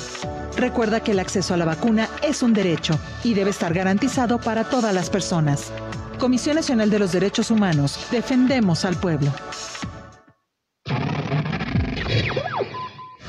Recuerda 0.56 1.04
que 1.04 1.12
el 1.12 1.20
acceso 1.20 1.54
a 1.54 1.56
la 1.56 1.64
vacuna 1.64 2.08
es 2.20 2.42
un 2.42 2.52
derecho 2.52 2.98
y 3.22 3.34
debe 3.34 3.50
estar 3.50 3.72
garantizado 3.72 4.40
para 4.40 4.64
todas 4.64 4.92
las 4.92 5.08
personas. 5.08 5.70
Comisión 6.18 6.56
Nacional 6.56 6.90
de 6.90 6.98
los 6.98 7.12
Derechos 7.12 7.52
Humanos, 7.52 7.96
defendemos 8.10 8.84
al 8.84 8.96
pueblo. 8.96 9.32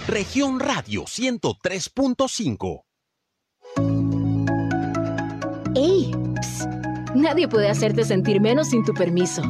Región 0.07 0.59
Radio 0.59 1.03
103.5. 1.03 2.81
¡Ey! 5.75 6.16
Nadie 7.17 7.47
puede 7.47 7.67
hacerte 7.67 8.03
sentir 8.03 8.39
menos 8.39 8.69
sin 8.69 8.85
tu 8.85 8.93
permiso. 8.93 9.41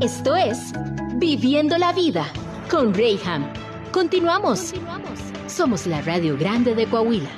Esto 0.00 0.34
es 0.34 0.72
Viviendo 1.18 1.78
la 1.78 1.92
Vida 1.92 2.26
con 2.68 2.92
Rayham. 2.92 3.46
Continuamos. 3.92 4.74
Somos 5.46 5.86
la 5.86 6.02
Radio 6.02 6.36
Grande 6.36 6.74
de 6.74 6.84
Coahuila. 6.86 7.30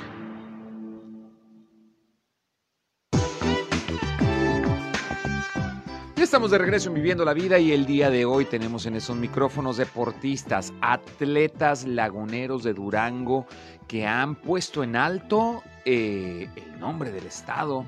Ya 6.15 6.23
estamos 6.23 6.49
de 6.49 6.57
regreso 6.57 6.89
en 6.89 6.95
Viviendo 6.95 7.23
la 7.23 7.35
Vida 7.35 7.59
y 7.59 7.71
el 7.71 7.85
día 7.85 8.09
de 8.09 8.25
hoy 8.25 8.45
tenemos 8.45 8.87
en 8.87 8.95
esos 8.95 9.15
micrófonos 9.17 9.77
deportistas, 9.77 10.73
atletas 10.81 11.85
laguneros 11.85 12.63
de 12.63 12.73
Durango 12.73 13.45
que 13.87 14.07
han 14.07 14.33
puesto 14.33 14.83
en 14.83 14.95
alto 14.95 15.61
eh, 15.85 16.49
el 16.55 16.79
nombre 16.79 17.11
del 17.11 17.27
estado 17.27 17.85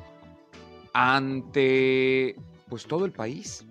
ante 0.94 2.36
pues 2.70 2.86
todo 2.86 3.06
el 3.06 3.12
país. 3.12 3.66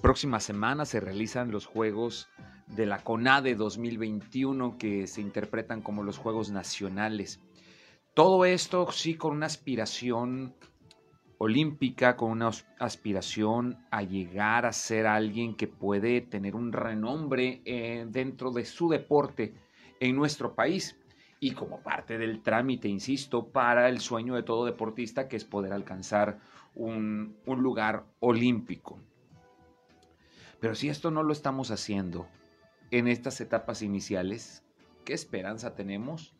Próxima 0.00 0.40
semana 0.40 0.84
se 0.84 1.00
realizan 1.00 1.50
los 1.50 1.66
Juegos 1.66 2.28
de 2.66 2.86
la 2.86 3.02
CONADE 3.02 3.54
2021 3.54 4.78
que 4.78 5.06
se 5.06 5.20
interpretan 5.20 5.82
como 5.82 6.02
los 6.02 6.18
Juegos 6.18 6.50
Nacionales. 6.50 7.40
Todo 8.14 8.44
esto 8.44 8.90
sí 8.92 9.16
con 9.16 9.32
una 9.32 9.46
aspiración 9.46 10.54
olímpica, 11.38 12.16
con 12.16 12.30
una 12.30 12.50
aspiración 12.78 13.78
a 13.90 14.02
llegar 14.02 14.66
a 14.66 14.72
ser 14.72 15.06
alguien 15.06 15.56
que 15.56 15.66
puede 15.66 16.20
tener 16.20 16.54
un 16.54 16.72
renombre 16.72 17.60
eh, 17.64 18.06
dentro 18.08 18.50
de 18.50 18.64
su 18.64 18.88
deporte 18.88 19.54
en 20.00 20.16
nuestro 20.16 20.54
país 20.54 20.96
y 21.40 21.52
como 21.52 21.80
parte 21.80 22.18
del 22.18 22.42
trámite, 22.42 22.88
insisto, 22.88 23.48
para 23.48 23.88
el 23.88 24.00
sueño 24.00 24.34
de 24.34 24.42
todo 24.42 24.64
deportista 24.64 25.28
que 25.28 25.36
es 25.36 25.44
poder 25.44 25.72
alcanzar 25.72 26.38
un, 26.74 27.36
un 27.46 27.62
lugar 27.62 28.04
olímpico. 28.20 28.98
Pero 30.60 30.74
si 30.74 30.88
esto 30.88 31.10
no 31.10 31.22
lo 31.22 31.32
estamos 31.32 31.70
haciendo 31.70 32.26
en 32.90 33.08
estas 33.08 33.40
etapas 33.40 33.82
iniciales, 33.82 34.62
¿qué 35.04 35.12
esperanza 35.12 35.74
tenemos 35.74 36.34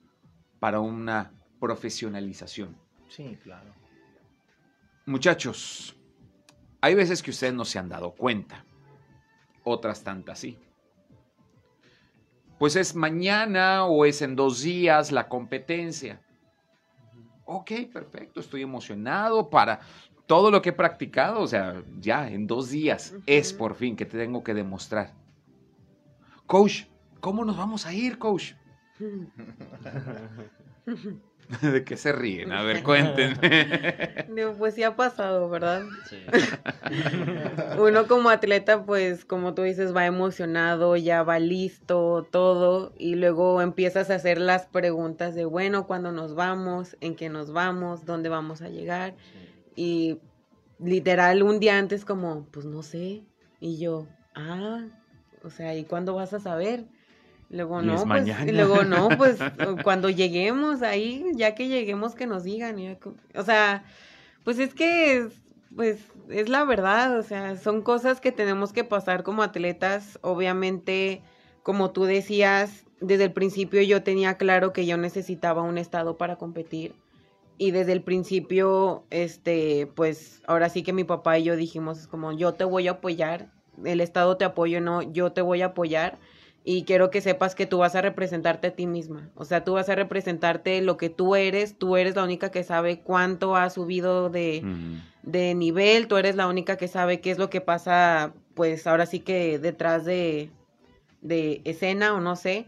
para 0.61 0.81
una 0.81 1.33
profesionalización? 1.61 2.77
Sí, 3.09 3.39
claro. 3.43 3.75
Muchachos, 5.07 5.97
hay 6.81 6.95
veces 6.95 7.23
que 7.23 7.31
ustedes 7.31 7.53
no 7.53 7.65
se 7.65 7.79
han 7.79 7.89
dado 7.89 8.13
cuenta, 8.13 8.65
otras 9.65 10.03
tantas 10.03 10.39
sí. 10.39 10.59
Pues 12.59 12.77
es 12.77 12.95
mañana 12.95 13.85
o 13.85 14.05
es 14.05 14.23
en 14.23 14.37
dos 14.37 14.63
días 14.63 15.13
la 15.13 15.29
competencia. 15.29 16.21
Ok, 17.45 17.73
perfecto, 17.93 18.41
estoy 18.41 18.63
emocionado 18.63 19.51
para 19.51 19.81
todo 20.27 20.51
lo 20.51 20.63
que 20.63 20.71
he 20.71 20.73
practicado, 20.73 21.41
o 21.41 21.47
sea, 21.47 21.83
ya 21.99 22.31
en 22.31 22.47
dos 22.47 22.71
días 22.71 23.15
es 23.27 23.53
por 23.53 23.75
fin 23.75 23.97
que 23.97 24.07
te 24.07 24.17
tengo 24.17 24.43
que 24.43 24.55
demostrar. 24.55 25.13
Coach, 26.47 26.85
¿cómo 27.21 27.45
nos 27.45 27.57
vamos 27.57 27.87
a 27.87 27.93
ir, 27.93 28.19
coach? 28.19 28.53
¿De 31.63 31.85
qué 31.85 31.97
se 31.97 32.13
ríen? 32.13 32.53
A 32.53 32.63
ver, 32.63 32.83
cuéntenme. 32.85 34.27
Digo, 34.35 34.55
Pues 34.59 34.75
sí 34.75 34.83
ha 34.83 34.97
pasado, 34.97 35.49
¿verdad? 35.49 35.83
Uno 37.79 38.07
como 38.07 38.31
atleta, 38.31 38.85
pues 38.85 39.25
como 39.25 39.55
tú 39.55 39.63
dices, 39.63 39.95
va 39.95 40.07
emocionado, 40.07 40.97
ya 40.97 41.23
va 41.23 41.39
listo, 41.39 42.27
todo, 42.31 42.93
y 42.99 43.17
luego 43.17 43.61
empiezas 43.61 44.11
a 44.11 44.17
hacer 44.17 44.39
las 44.39 44.67
preguntas 44.67 45.35
de, 45.35 45.45
bueno, 45.45 45.87
¿cuándo 45.87 46.13
nos 46.13 46.35
vamos? 46.35 46.97
¿En 47.01 47.15
qué 47.15 47.29
nos 47.29 47.53
vamos? 47.53 48.05
¿Dónde 48.05 48.29
vamos 48.29 48.63
a 48.63 48.69
llegar? 48.69 49.15
Y 49.77 50.19
literal 50.79 51.43
un 51.43 51.61
día 51.61 51.79
antes 51.79 52.05
como, 52.05 52.47
pues 52.51 52.67
no 52.67 52.83
sé, 52.83 53.23
y 53.61 53.79
yo, 53.79 54.07
ah, 54.35 54.87
o 55.43 55.51
sea, 55.51 55.75
¿y 55.77 55.85
cuándo 55.85 56.15
vas 56.15 56.33
a 56.33 56.41
saber? 56.41 56.85
Luego 57.55 57.81
Y 57.81 57.87
no, 57.87 57.95
es 57.95 57.99
pues, 58.01 58.07
mañana. 58.07 58.53
luego 58.53 58.83
no, 58.83 59.09
pues 59.19 59.39
cuando 59.85 60.11
lleguemos 60.11 60.83
ahí, 60.83 61.25
ya 61.35 61.55
que 61.55 61.69
lleguemos 61.69 62.15
que 62.15 62.27
nos 62.27 62.43
digan, 62.43 62.79
ya 62.79 62.99
o 63.37 63.43
sea, 63.45 63.85
pues 64.43 64.59
es 64.59 64.75
que, 64.75 65.19
es, 65.19 65.41
pues 65.75 65.99
es 66.29 66.49
la 66.49 66.65
verdad, 66.65 67.17
o 67.17 67.23
sea, 67.23 67.57
son 67.57 67.83
cosas 67.83 68.21
que 68.21 68.33
tenemos 68.33 68.73
que 68.73 68.83
pasar 68.83 69.23
como 69.23 69.43
atletas, 69.43 70.19
obviamente, 70.23 71.23
como 71.63 71.93
tú 71.93 72.05
decías, 72.05 72.85
desde 73.01 73.25
el 73.25 73.33
principio 73.33 73.83
yo 73.83 74.03
tenía 74.03 74.37
claro 74.37 74.73
que 74.73 74.87
yo 74.87 74.97
necesitaba 74.97 75.63
un 75.63 75.79
estado 75.79 76.17
para 76.17 76.37
competir. 76.37 76.95
Y 77.57 77.71
desde 77.71 77.93
el 77.93 78.03
principio, 78.03 79.05
este, 79.11 79.87
pues 79.95 80.43
ahora 80.49 80.69
sí 80.71 80.83
que 80.83 80.93
mi 80.93 81.05
papá 81.05 81.39
y 81.39 81.45
yo 81.45 81.55
dijimos, 81.55 82.01
es 82.01 82.09
como 82.09 82.33
yo 82.33 82.55
te 82.55 82.65
voy 82.65 82.89
a 82.89 82.93
apoyar, 82.93 83.53
el 83.85 84.01
Estado 84.01 84.37
te 84.37 84.45
apoyo, 84.45 84.81
no, 84.81 85.03
yo 85.03 85.33
te 85.33 85.41
voy 85.41 85.63
a 85.63 85.67
apoyar 85.67 86.19
y 86.67 86.85
quiero 86.85 87.11
que 87.11 87.21
sepas 87.21 87.55
que 87.55 87.67
tú 87.67 87.79
vas 87.79 87.95
a 87.95 88.01
representarte 88.01 88.69
a 88.69 88.75
ti 88.75 88.87
misma. 88.87 89.29
O 89.35 89.45
sea, 89.45 89.65
tú 89.65 89.75
vas 89.75 89.91
a 89.91 89.95
representarte 89.95 90.81
lo 90.81 90.97
que 90.97 91.11
tú 91.11 91.37
eres, 91.37 91.77
tú 91.77 91.97
eres 91.97 92.17
la 92.17 92.25
única 92.25 92.51
que 92.51 92.65
sabe 92.65 93.01
cuánto 93.01 93.55
has 93.55 93.75
subido 93.75 94.31
de, 94.31 94.65
de 95.23 95.55
nivel, 95.55 96.09
tú 96.09 96.17
eres 96.17 96.37
la 96.37 96.49
única 96.49 96.79
que 96.79 96.89
sabe 96.89 97.21
qué 97.21 97.31
es 97.31 97.39
lo 97.39 97.51
que 97.51 97.61
pasa, 97.61 98.33
pues 98.55 98.87
ahora 98.87 99.05
sí 99.05 99.21
que 99.21 99.59
detrás 99.59 100.07
de, 100.07 100.51
de 101.21 101.61
escena 101.65 102.15
o 102.15 102.21
no 102.21 102.35
sé. 102.35 102.65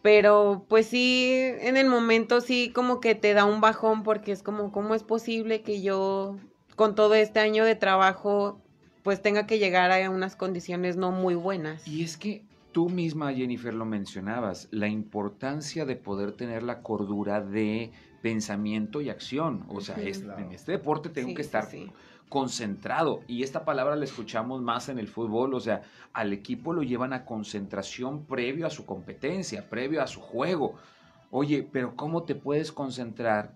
Pero 0.00 0.64
pues 0.68 0.86
sí, 0.86 1.34
en 1.60 1.76
el 1.76 1.88
momento 1.88 2.40
sí 2.40 2.70
como 2.74 3.00
que 3.00 3.14
te 3.14 3.34
da 3.34 3.44
un 3.44 3.60
bajón 3.60 4.02
porque 4.02 4.32
es 4.32 4.42
como, 4.42 4.72
¿cómo 4.72 4.94
es 4.94 5.02
posible 5.02 5.60
que 5.60 5.82
yo 5.82 6.38
con 6.74 6.94
todo 6.94 7.14
este 7.14 7.40
año 7.40 7.66
de 7.66 7.74
trabajo 7.74 8.62
pues 9.02 9.20
tenga 9.20 9.46
que 9.46 9.58
llegar 9.58 9.92
a 9.92 10.08
unas 10.08 10.36
condiciones 10.36 10.96
no 10.96 11.10
muy 11.10 11.34
buenas? 11.34 11.86
Y 11.86 12.02
es 12.02 12.16
que 12.16 12.44
tú 12.76 12.90
misma, 12.90 13.32
Jennifer, 13.32 13.72
lo 13.72 13.86
mencionabas, 13.86 14.68
la 14.70 14.86
importancia 14.86 15.86
de 15.86 15.96
poder 15.96 16.32
tener 16.32 16.62
la 16.62 16.82
cordura 16.82 17.40
de 17.40 17.90
pensamiento 18.20 19.00
y 19.00 19.08
acción. 19.08 19.64
O 19.70 19.80
sea, 19.80 19.96
es- 19.96 20.22
en 20.36 20.52
este 20.52 20.72
deporte 20.72 21.08
tengo 21.08 21.28
Sí, 21.30 21.34
que 21.36 21.42
sí, 21.42 21.46
estar 21.46 21.64
sí. 21.64 21.90
concentrado. 22.28 23.20
Y 23.28 23.44
esta 23.44 23.64
palabra 23.64 23.96
la 23.96 24.04
escuchamos 24.04 24.60
más 24.60 24.90
en 24.90 24.98
el 24.98 25.08
fútbol. 25.08 25.54
O 25.54 25.60
sea, 25.60 25.80
al 26.12 26.34
equipo 26.34 26.74
lo 26.74 26.82
llevan 26.82 27.14
a 27.14 27.24
concentración 27.24 28.26
previo 28.26 28.66
a 28.66 28.70
su 28.70 28.84
competencia, 28.84 29.70
previo 29.70 30.02
a 30.02 30.06
su 30.06 30.20
juego. 30.20 30.74
Oye, 31.30 31.66
pero 31.72 31.96
¿cómo 31.96 32.24
te 32.24 32.34
puedes 32.34 32.72
concentrar? 32.72 33.54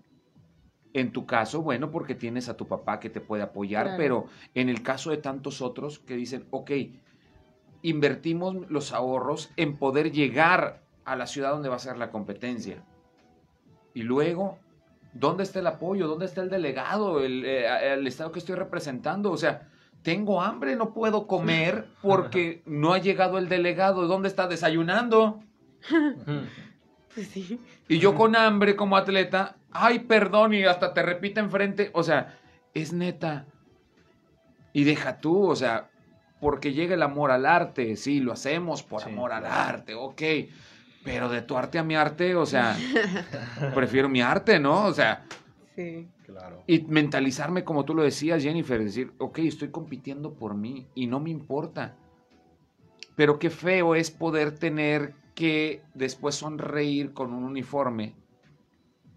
En 0.93 1.11
tu 1.11 1.27
caso, 1.27 1.61
bueno, 1.61 1.91
porque 1.91 2.15
tienes 2.15 2.49
a 2.49 2.57
tu 2.57 2.67
papá 2.67 2.99
que 2.99 3.11
te 3.11 3.21
puede 3.21 3.43
apoyar, 3.43 3.83
Claro. 3.85 3.97
pero 3.99 4.25
en 4.55 4.67
el 4.67 4.81
caso 4.81 5.11
de 5.11 5.17
tantos 5.17 5.61
otros 5.61 5.99
que 5.99 6.15
dicen, 6.15 6.45
ok, 6.49 6.71
invertimos 7.81 8.69
los 8.69 8.93
ahorros 8.93 9.51
en 9.57 9.77
poder 9.77 10.11
llegar 10.11 10.81
a 11.05 11.15
la 11.15 11.27
ciudad 11.27 11.51
donde 11.51 11.69
va 11.69 11.75
a 11.75 11.79
ser 11.79 11.97
la 11.97 12.11
competencia. 12.11 12.83
Y 13.93 14.03
luego, 14.03 14.59
¿dónde 15.13 15.43
está 15.43 15.59
el 15.59 15.67
apoyo? 15.67 16.07
¿Dónde 16.07 16.25
está 16.25 16.41
el 16.41 16.49
delegado? 16.49 17.23
El, 17.23 17.43
eh, 17.45 17.93
el 17.93 18.07
estado 18.07 18.31
que 18.31 18.39
estoy 18.39 18.55
representando. 18.55 19.31
O 19.31 19.37
sea, 19.37 19.69
tengo 20.03 20.41
hambre, 20.41 20.75
no 20.75 20.93
puedo 20.93 21.27
comer 21.27 21.87
porque 22.01 22.61
no 22.65 22.93
ha 22.93 22.99
llegado 22.99 23.37
el 23.37 23.49
delegado. 23.49 24.07
¿Dónde 24.07 24.29
está 24.29 24.47
desayunando? 24.47 25.39
Pues 27.13 27.27
sí. 27.27 27.59
Y 27.87 27.99
yo 27.99 28.15
con 28.15 28.35
hambre 28.35 28.75
como 28.75 28.95
atleta, 28.95 29.57
ay, 29.71 29.99
perdón, 29.99 30.53
y 30.53 30.63
hasta 30.63 30.93
te 30.93 31.03
repite 31.03 31.39
enfrente. 31.39 31.89
O 31.93 32.03
sea, 32.03 32.37
es 32.73 32.93
neta. 32.93 33.45
Y 34.73 34.85
deja 34.85 35.19
tú, 35.19 35.49
o 35.49 35.55
sea, 35.55 35.89
porque 36.41 36.73
llega 36.73 36.95
el 36.95 37.03
amor 37.03 37.31
al 37.31 37.45
arte, 37.45 37.95
sí, 37.95 38.19
lo 38.19 38.33
hacemos 38.33 38.83
por 38.83 39.03
amor 39.03 39.31
al 39.31 39.45
arte, 39.45 39.93
ok. 39.95 40.21
Pero 41.03 41.29
de 41.29 41.41
tu 41.43 41.55
arte 41.55 41.79
a 41.79 41.83
mi 41.83 41.95
arte, 41.95 42.35
o 42.35 42.45
sea, 42.45 42.77
prefiero 43.75 44.09
mi 44.09 44.21
arte, 44.21 44.59
¿no? 44.59 44.85
O 44.85 44.93
sea, 44.93 45.23
Sí. 45.75 46.09
Claro. 46.25 46.63
y 46.67 46.81
mentalizarme 46.81 47.63
como 47.63 47.85
tú 47.85 47.93
lo 47.95 48.03
decías, 48.03 48.43
Jennifer, 48.43 48.83
decir, 48.83 49.13
ok, 49.17 49.39
estoy 49.39 49.69
compitiendo 49.69 50.33
por 50.33 50.55
mí 50.55 50.87
y 50.95 51.07
no 51.07 51.19
me 51.19 51.29
importa. 51.29 51.95
Pero 53.15 53.39
qué 53.39 53.49
feo 53.49 53.95
es 53.95 54.11
poder 54.11 54.57
tener 54.57 55.13
que 55.35 55.81
después 55.93 56.35
sonreír 56.35 57.13
con 57.13 57.33
un 57.33 57.43
uniforme 57.43 58.15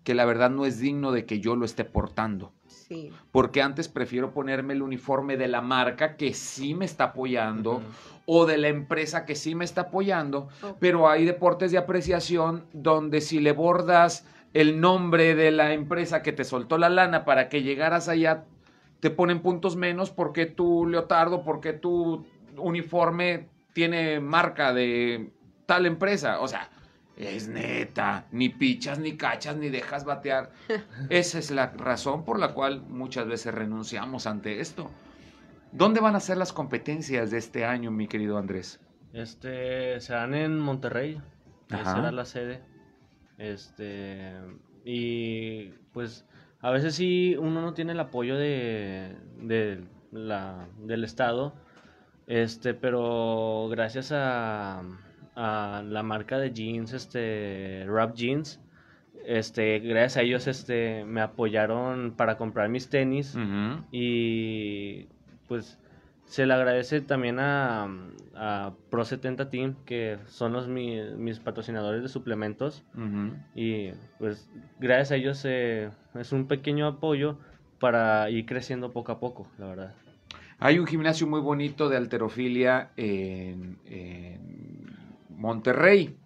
que 0.04 0.14
la 0.14 0.24
verdad 0.24 0.50
no 0.50 0.66
es 0.66 0.78
digno 0.78 1.12
de 1.12 1.24
que 1.24 1.40
yo 1.40 1.56
lo 1.56 1.64
esté 1.64 1.84
portando. 1.84 2.52
Sí. 2.86 3.10
Porque 3.32 3.62
antes 3.62 3.88
prefiero 3.88 4.32
ponerme 4.32 4.74
el 4.74 4.82
uniforme 4.82 5.36
de 5.36 5.48
la 5.48 5.62
marca 5.62 6.16
que 6.16 6.34
sí 6.34 6.74
me 6.74 6.84
está 6.84 7.04
apoyando 7.04 7.82
o 8.26 8.46
de 8.46 8.58
la 8.58 8.68
empresa 8.68 9.24
que 9.24 9.34
sí 9.34 9.54
me 9.54 9.64
está 9.64 9.82
apoyando, 9.82 10.48
pero 10.80 11.08
hay 11.08 11.24
deportes 11.24 11.72
de 11.72 11.78
apreciación 11.78 12.64
donde 12.72 13.20
si 13.20 13.40
le 13.40 13.52
bordas 13.52 14.26
el 14.52 14.80
nombre 14.80 15.34
de 15.34 15.50
la 15.50 15.72
empresa 15.72 16.22
que 16.22 16.32
te 16.32 16.44
soltó 16.44 16.78
la 16.78 16.88
lana 16.88 17.24
para 17.24 17.48
que 17.48 17.62
llegaras 17.62 18.08
allá, 18.08 18.44
te 19.00 19.10
ponen 19.10 19.40
puntos 19.40 19.76
menos 19.76 20.10
porque 20.10 20.46
tu 20.46 20.86
leotardo, 20.86 21.42
porque 21.42 21.72
tu 21.72 22.24
uniforme 22.56 23.48
tiene 23.72 24.20
marca 24.20 24.72
de 24.72 25.30
tal 25.66 25.86
empresa. 25.86 26.40
O 26.40 26.48
sea, 26.48 26.70
es 27.16 27.48
neta, 27.48 28.26
ni 28.32 28.48
pichas, 28.48 28.98
ni 28.98 29.16
cachas, 29.16 29.56
ni 29.56 29.68
dejas 29.68 30.04
batear. 30.04 30.52
Esa 31.10 31.38
es 31.38 31.50
la 31.50 31.68
razón 31.68 32.24
por 32.24 32.38
la 32.38 32.54
cual 32.54 32.82
muchas 32.82 33.26
veces 33.26 33.54
renunciamos 33.54 34.26
ante 34.26 34.60
esto. 34.60 34.90
¿Dónde 35.72 36.00
van 36.00 36.16
a 36.16 36.20
ser 36.20 36.36
las 36.36 36.52
competencias 36.52 37.30
de 37.30 37.38
este 37.38 37.64
año, 37.64 37.90
mi 37.90 38.06
querido 38.06 38.38
Andrés? 38.38 38.80
Este, 39.12 40.00
serán 40.00 40.34
en 40.34 40.58
Monterrey. 40.58 41.20
Ajá. 41.70 41.96
será 41.96 42.12
la 42.12 42.24
sede. 42.24 42.62
Este, 43.38 44.32
y 44.84 45.70
pues 45.92 46.24
a 46.60 46.70
veces 46.70 46.94
sí 46.94 47.36
uno 47.38 47.60
no 47.60 47.74
tiene 47.74 47.92
el 47.92 48.00
apoyo 48.00 48.36
de, 48.36 49.16
de 49.38 49.84
la, 50.12 50.68
del 50.78 51.04
Estado. 51.04 51.54
Este, 52.26 52.74
pero 52.74 53.68
gracias 53.70 54.12
a, 54.12 54.82
a 55.36 55.82
la 55.86 56.02
marca 56.02 56.38
de 56.38 56.52
jeans, 56.52 56.92
este, 56.92 57.84
Rap 57.88 58.14
Jeans, 58.14 58.60
este, 59.26 59.78
gracias 59.80 60.16
a 60.18 60.22
ellos, 60.22 60.46
este, 60.46 61.04
me 61.04 61.20
apoyaron 61.20 62.12
para 62.16 62.36
comprar 62.36 62.68
mis 62.68 62.88
tenis 62.88 63.34
y 63.90 65.06
pues 65.48 65.78
se 66.26 66.46
le 66.46 66.54
agradece 66.54 67.00
también 67.00 67.38
a, 67.38 67.88
a 68.34 68.72
Pro 68.90 69.04
70 69.04 69.50
Team, 69.50 69.74
que 69.84 70.18
son 70.26 70.52
los 70.52 70.68
mi- 70.68 71.02
mis 71.16 71.38
patrocinadores 71.38 72.02
de 72.02 72.08
suplementos. 72.08 72.82
Y 73.54 73.90
pues 74.18 74.48
gracias 74.78 75.12
a 75.12 75.16
ellos 75.16 75.42
eh, 75.44 75.90
es 76.14 76.32
un 76.32 76.46
pequeño 76.46 76.86
apoyo 76.86 77.38
para 77.78 78.28
ir 78.30 78.46
creciendo 78.46 78.92
poco 78.92 79.12
a 79.12 79.20
poco, 79.20 79.46
la 79.58 79.66
verdad. 79.66 79.94
Hay 80.58 80.78
un 80.78 80.86
gimnasio 80.86 81.26
muy 81.26 81.40
bonito 81.40 81.88
de 81.88 81.96
alterofilia 81.98 82.90
en, 82.96 83.76
en 83.84 84.63
Monterrey. 85.36 86.16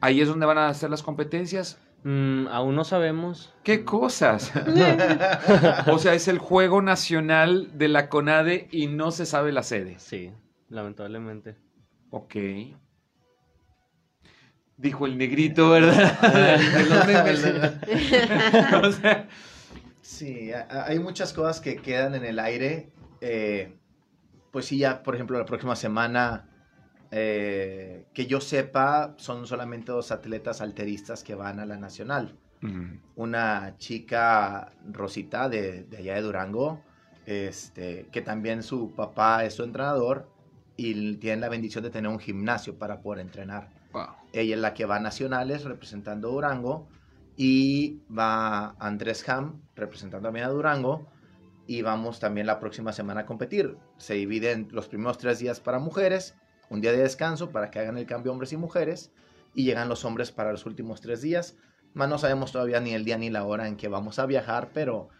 Ahí 0.00 0.20
es 0.20 0.28
donde 0.28 0.46
van 0.46 0.58
a 0.58 0.68
hacer 0.68 0.90
las 0.90 1.02
competencias. 1.02 1.78
Mm, 2.04 2.48
aún 2.48 2.74
no 2.74 2.84
sabemos. 2.84 3.54
¿Qué 3.62 3.84
cosas? 3.84 4.52
o 5.86 5.98
sea, 5.98 6.14
es 6.14 6.26
el 6.28 6.38
Juego 6.38 6.82
Nacional 6.82 7.70
de 7.78 7.88
la 7.88 8.08
CONADE 8.08 8.68
y 8.72 8.88
no 8.88 9.12
se 9.12 9.26
sabe 9.26 9.52
la 9.52 9.62
sede. 9.62 9.98
Sí, 9.98 10.32
lamentablemente. 10.68 11.56
Ok. 12.10 12.34
Dijo 14.76 15.06
el 15.06 15.16
negrito, 15.16 15.70
¿verdad? 15.70 16.18
O 18.84 18.90
sea, 18.92 19.28
Sí, 20.00 20.50
hay 20.68 20.98
muchas 20.98 21.32
cosas 21.32 21.60
que 21.60 21.76
quedan 21.76 22.14
en 22.16 22.24
el 22.24 22.38
aire. 22.40 22.92
eh, 23.20 23.78
pues 24.50 24.66
sí, 24.66 24.76
ya, 24.76 25.02
por 25.02 25.14
ejemplo, 25.14 25.38
la 25.38 25.46
próxima 25.46 25.74
semana, 25.76 26.50
eh, 27.14 28.06
que 28.14 28.26
yo 28.26 28.40
sepa, 28.40 29.14
son 29.18 29.46
solamente 29.46 29.92
dos 29.92 30.10
atletas 30.10 30.62
alteristas 30.62 31.22
que 31.22 31.34
van 31.34 31.60
a 31.60 31.66
la 31.66 31.76
nacional. 31.76 32.38
Una 33.16 33.74
chica 33.76 34.72
Rosita 34.88 35.48
de, 35.48 35.82
de 35.82 35.96
allá 35.96 36.14
de 36.14 36.22
Durango, 36.22 36.80
este, 37.26 38.06
que 38.12 38.22
también 38.22 38.62
su 38.62 38.92
papá 38.92 39.44
es 39.44 39.54
su 39.54 39.64
entrenador 39.64 40.28
y 40.76 41.16
tienen 41.16 41.40
la 41.40 41.48
bendición 41.48 41.84
de 41.84 41.90
tener 41.90 42.10
un 42.10 42.18
gimnasio 42.18 42.78
para 42.78 43.00
poder 43.02 43.20
entrenar. 43.20 43.68
Ella 44.32 44.54
es 44.54 44.60
la 44.60 44.74
que 44.74 44.86
va 44.86 44.96
a 44.96 45.00
nacionales 45.00 45.64
representando 45.64 46.28
a 46.28 46.32
Durango 46.32 46.88
y 47.36 48.00
va 48.16 48.74
Andrés 48.78 49.28
Ham 49.28 49.60
representando 49.74 50.28
también 50.28 50.46
a 50.46 50.50
Durango 50.50 51.06
y 51.66 51.82
vamos 51.82 52.20
también 52.20 52.46
la 52.46 52.58
próxima 52.58 52.92
semana 52.92 53.22
a 53.22 53.26
competir. 53.26 53.76
Se 53.98 54.14
dividen 54.14 54.68
los 54.70 54.88
primeros 54.88 55.18
tres 55.18 55.38
días 55.38 55.60
para 55.60 55.78
mujeres, 55.78 56.36
un 56.72 56.80
día 56.80 56.92
de 56.92 56.98
descanso 56.98 57.50
para 57.50 57.70
que 57.70 57.78
hagan 57.78 57.98
el 57.98 58.06
cambio 58.06 58.32
hombres 58.32 58.52
y 58.52 58.56
mujeres 58.56 59.12
y 59.54 59.64
llegan 59.64 59.88
los 59.88 60.04
hombres 60.04 60.32
para 60.32 60.52
los 60.52 60.64
últimos 60.64 61.02
tres 61.02 61.20
días. 61.20 61.56
Más 61.92 62.08
no 62.08 62.16
sabemos 62.18 62.50
todavía 62.50 62.80
ni 62.80 62.94
el 62.94 63.04
día 63.04 63.18
ni 63.18 63.28
la 63.28 63.44
hora 63.44 63.68
en 63.68 63.76
que 63.76 63.88
vamos 63.88 64.18
a 64.18 64.24
viajar, 64.24 64.70
pero, 64.72 65.10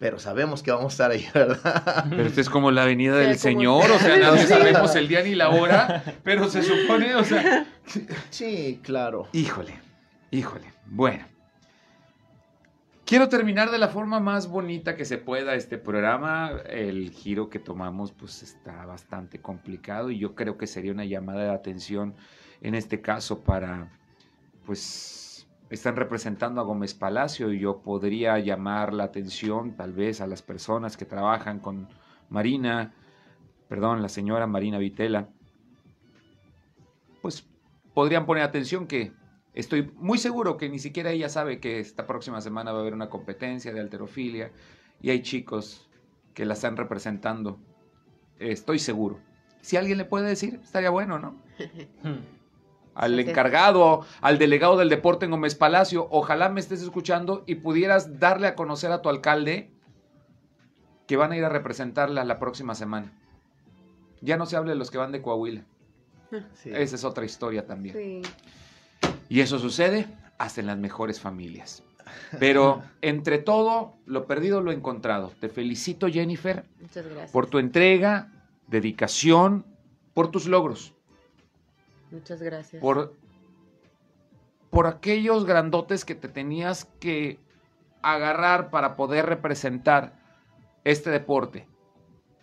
pero 0.00 0.18
sabemos 0.18 0.64
que 0.64 0.72
vamos 0.72 0.92
a 0.92 0.94
estar 0.94 1.10
ahí, 1.12 1.24
¿verdad? 1.34 2.06
Pero 2.10 2.24
esto 2.24 2.40
es 2.40 2.50
como 2.50 2.72
la 2.72 2.84
venida 2.84 3.16
del 3.16 3.38
Señor, 3.38 3.88
o 3.88 3.98
sea, 4.00 4.16
no 4.32 4.36
sabemos 4.36 4.96
el 4.96 5.06
día 5.06 5.22
ni 5.22 5.36
la 5.36 5.50
hora, 5.50 6.02
pero 6.24 6.48
se 6.48 6.62
supone, 6.62 7.14
o 7.14 7.22
sea... 7.22 7.66
Sí, 8.30 8.80
claro. 8.82 9.28
Híjole, 9.32 9.78
híjole. 10.32 10.72
Bueno. 10.86 11.29
Quiero 13.10 13.28
terminar 13.28 13.72
de 13.72 13.78
la 13.78 13.88
forma 13.88 14.20
más 14.20 14.48
bonita 14.48 14.94
que 14.94 15.04
se 15.04 15.18
pueda 15.18 15.56
este 15.56 15.78
programa. 15.78 16.52
El 16.64 17.10
giro 17.10 17.50
que 17.50 17.58
tomamos 17.58 18.12
pues 18.12 18.40
está 18.44 18.86
bastante 18.86 19.40
complicado 19.40 20.12
y 20.12 20.20
yo 20.20 20.36
creo 20.36 20.56
que 20.56 20.68
sería 20.68 20.92
una 20.92 21.04
llamada 21.04 21.42
de 21.42 21.50
atención 21.50 22.14
en 22.60 22.76
este 22.76 23.00
caso 23.00 23.42
para 23.42 23.90
pues 24.64 25.48
están 25.70 25.96
representando 25.96 26.60
a 26.60 26.64
Gómez 26.64 26.94
Palacio 26.94 27.52
y 27.52 27.58
yo 27.58 27.82
podría 27.82 28.38
llamar 28.38 28.94
la 28.94 29.02
atención 29.02 29.74
tal 29.74 29.92
vez 29.92 30.20
a 30.20 30.28
las 30.28 30.42
personas 30.42 30.96
que 30.96 31.04
trabajan 31.04 31.58
con 31.58 31.88
Marina, 32.28 32.94
perdón, 33.68 34.02
la 34.02 34.08
señora 34.08 34.46
Marina 34.46 34.78
Vitela, 34.78 35.30
pues 37.20 37.44
podrían 37.92 38.24
poner 38.24 38.44
atención 38.44 38.86
que 38.86 39.10
Estoy 39.52 39.90
muy 39.96 40.18
seguro 40.18 40.56
que 40.56 40.68
ni 40.68 40.78
siquiera 40.78 41.10
ella 41.10 41.28
sabe 41.28 41.58
que 41.58 41.80
esta 41.80 42.06
próxima 42.06 42.40
semana 42.40 42.72
va 42.72 42.78
a 42.78 42.80
haber 42.82 42.94
una 42.94 43.10
competencia 43.10 43.72
de 43.72 43.80
alterofilia 43.80 44.52
y 45.02 45.10
hay 45.10 45.22
chicos 45.22 45.88
que 46.34 46.44
la 46.44 46.54
están 46.54 46.76
representando. 46.76 47.58
Estoy 48.38 48.78
seguro. 48.78 49.20
Si 49.60 49.76
alguien 49.76 49.98
le 49.98 50.04
puede 50.04 50.28
decir, 50.28 50.60
estaría 50.62 50.90
bueno, 50.90 51.18
¿no? 51.18 51.42
al 52.94 53.18
encargado, 53.18 54.04
al 54.20 54.38
delegado 54.38 54.76
del 54.76 54.88
deporte 54.88 55.24
en 55.24 55.32
Gómez 55.32 55.54
Palacio, 55.54 56.06
ojalá 56.10 56.48
me 56.48 56.60
estés 56.60 56.82
escuchando 56.82 57.44
y 57.46 57.56
pudieras 57.56 58.20
darle 58.20 58.46
a 58.46 58.54
conocer 58.54 58.92
a 58.92 59.02
tu 59.02 59.08
alcalde 59.08 59.70
que 61.06 61.16
van 61.16 61.32
a 61.32 61.36
ir 61.36 61.44
a 61.44 61.48
representarla 61.48 62.24
la 62.24 62.38
próxima 62.38 62.74
semana. 62.74 63.12
Ya 64.20 64.36
no 64.36 64.46
se 64.46 64.56
hable 64.56 64.70
de 64.70 64.76
los 64.76 64.90
que 64.90 64.98
van 64.98 65.12
de 65.12 65.22
Coahuila. 65.22 65.64
Esa 66.64 66.96
es 66.96 67.04
otra 67.04 67.24
historia 67.24 67.66
también. 67.66 67.96
Sí. 67.96 68.22
Y 69.30 69.40
eso 69.40 69.60
sucede 69.60 70.08
hasta 70.38 70.60
en 70.60 70.66
las 70.66 70.76
mejores 70.76 71.20
familias. 71.20 71.84
Pero 72.40 72.82
entre 73.00 73.38
todo, 73.38 73.94
lo 74.04 74.26
perdido 74.26 74.60
lo 74.60 74.72
encontrado. 74.72 75.32
Te 75.40 75.48
felicito, 75.48 76.08
Jennifer, 76.08 76.64
por 77.32 77.46
tu 77.46 77.58
entrega, 77.58 78.32
dedicación, 78.66 79.64
por 80.14 80.32
tus 80.32 80.46
logros. 80.46 80.94
Muchas 82.10 82.42
gracias. 82.42 82.82
Por, 82.82 83.14
por 84.68 84.88
aquellos 84.88 85.46
grandotes 85.46 86.04
que 86.04 86.16
te 86.16 86.28
tenías 86.28 86.86
que 86.98 87.38
agarrar 88.02 88.70
para 88.70 88.96
poder 88.96 89.26
representar 89.26 90.18
este 90.82 91.10
deporte. 91.10 91.68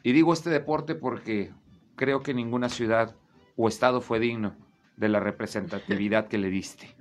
Y 0.04 0.14
digo 0.14 0.32
este 0.32 0.50
deporte 0.50 0.96
porque 0.96 1.52
creo 1.98 2.24
que 2.24 2.34
ninguna 2.34 2.70
ciudad 2.70 3.14
o 3.58 3.68
estado 3.68 4.00
fue 4.00 4.20
digno 4.20 4.56
de 4.98 5.10
la 5.10 5.20
representatividad 5.20 6.28
que 6.28 6.38
le 6.38 6.50
diste. 6.50 6.96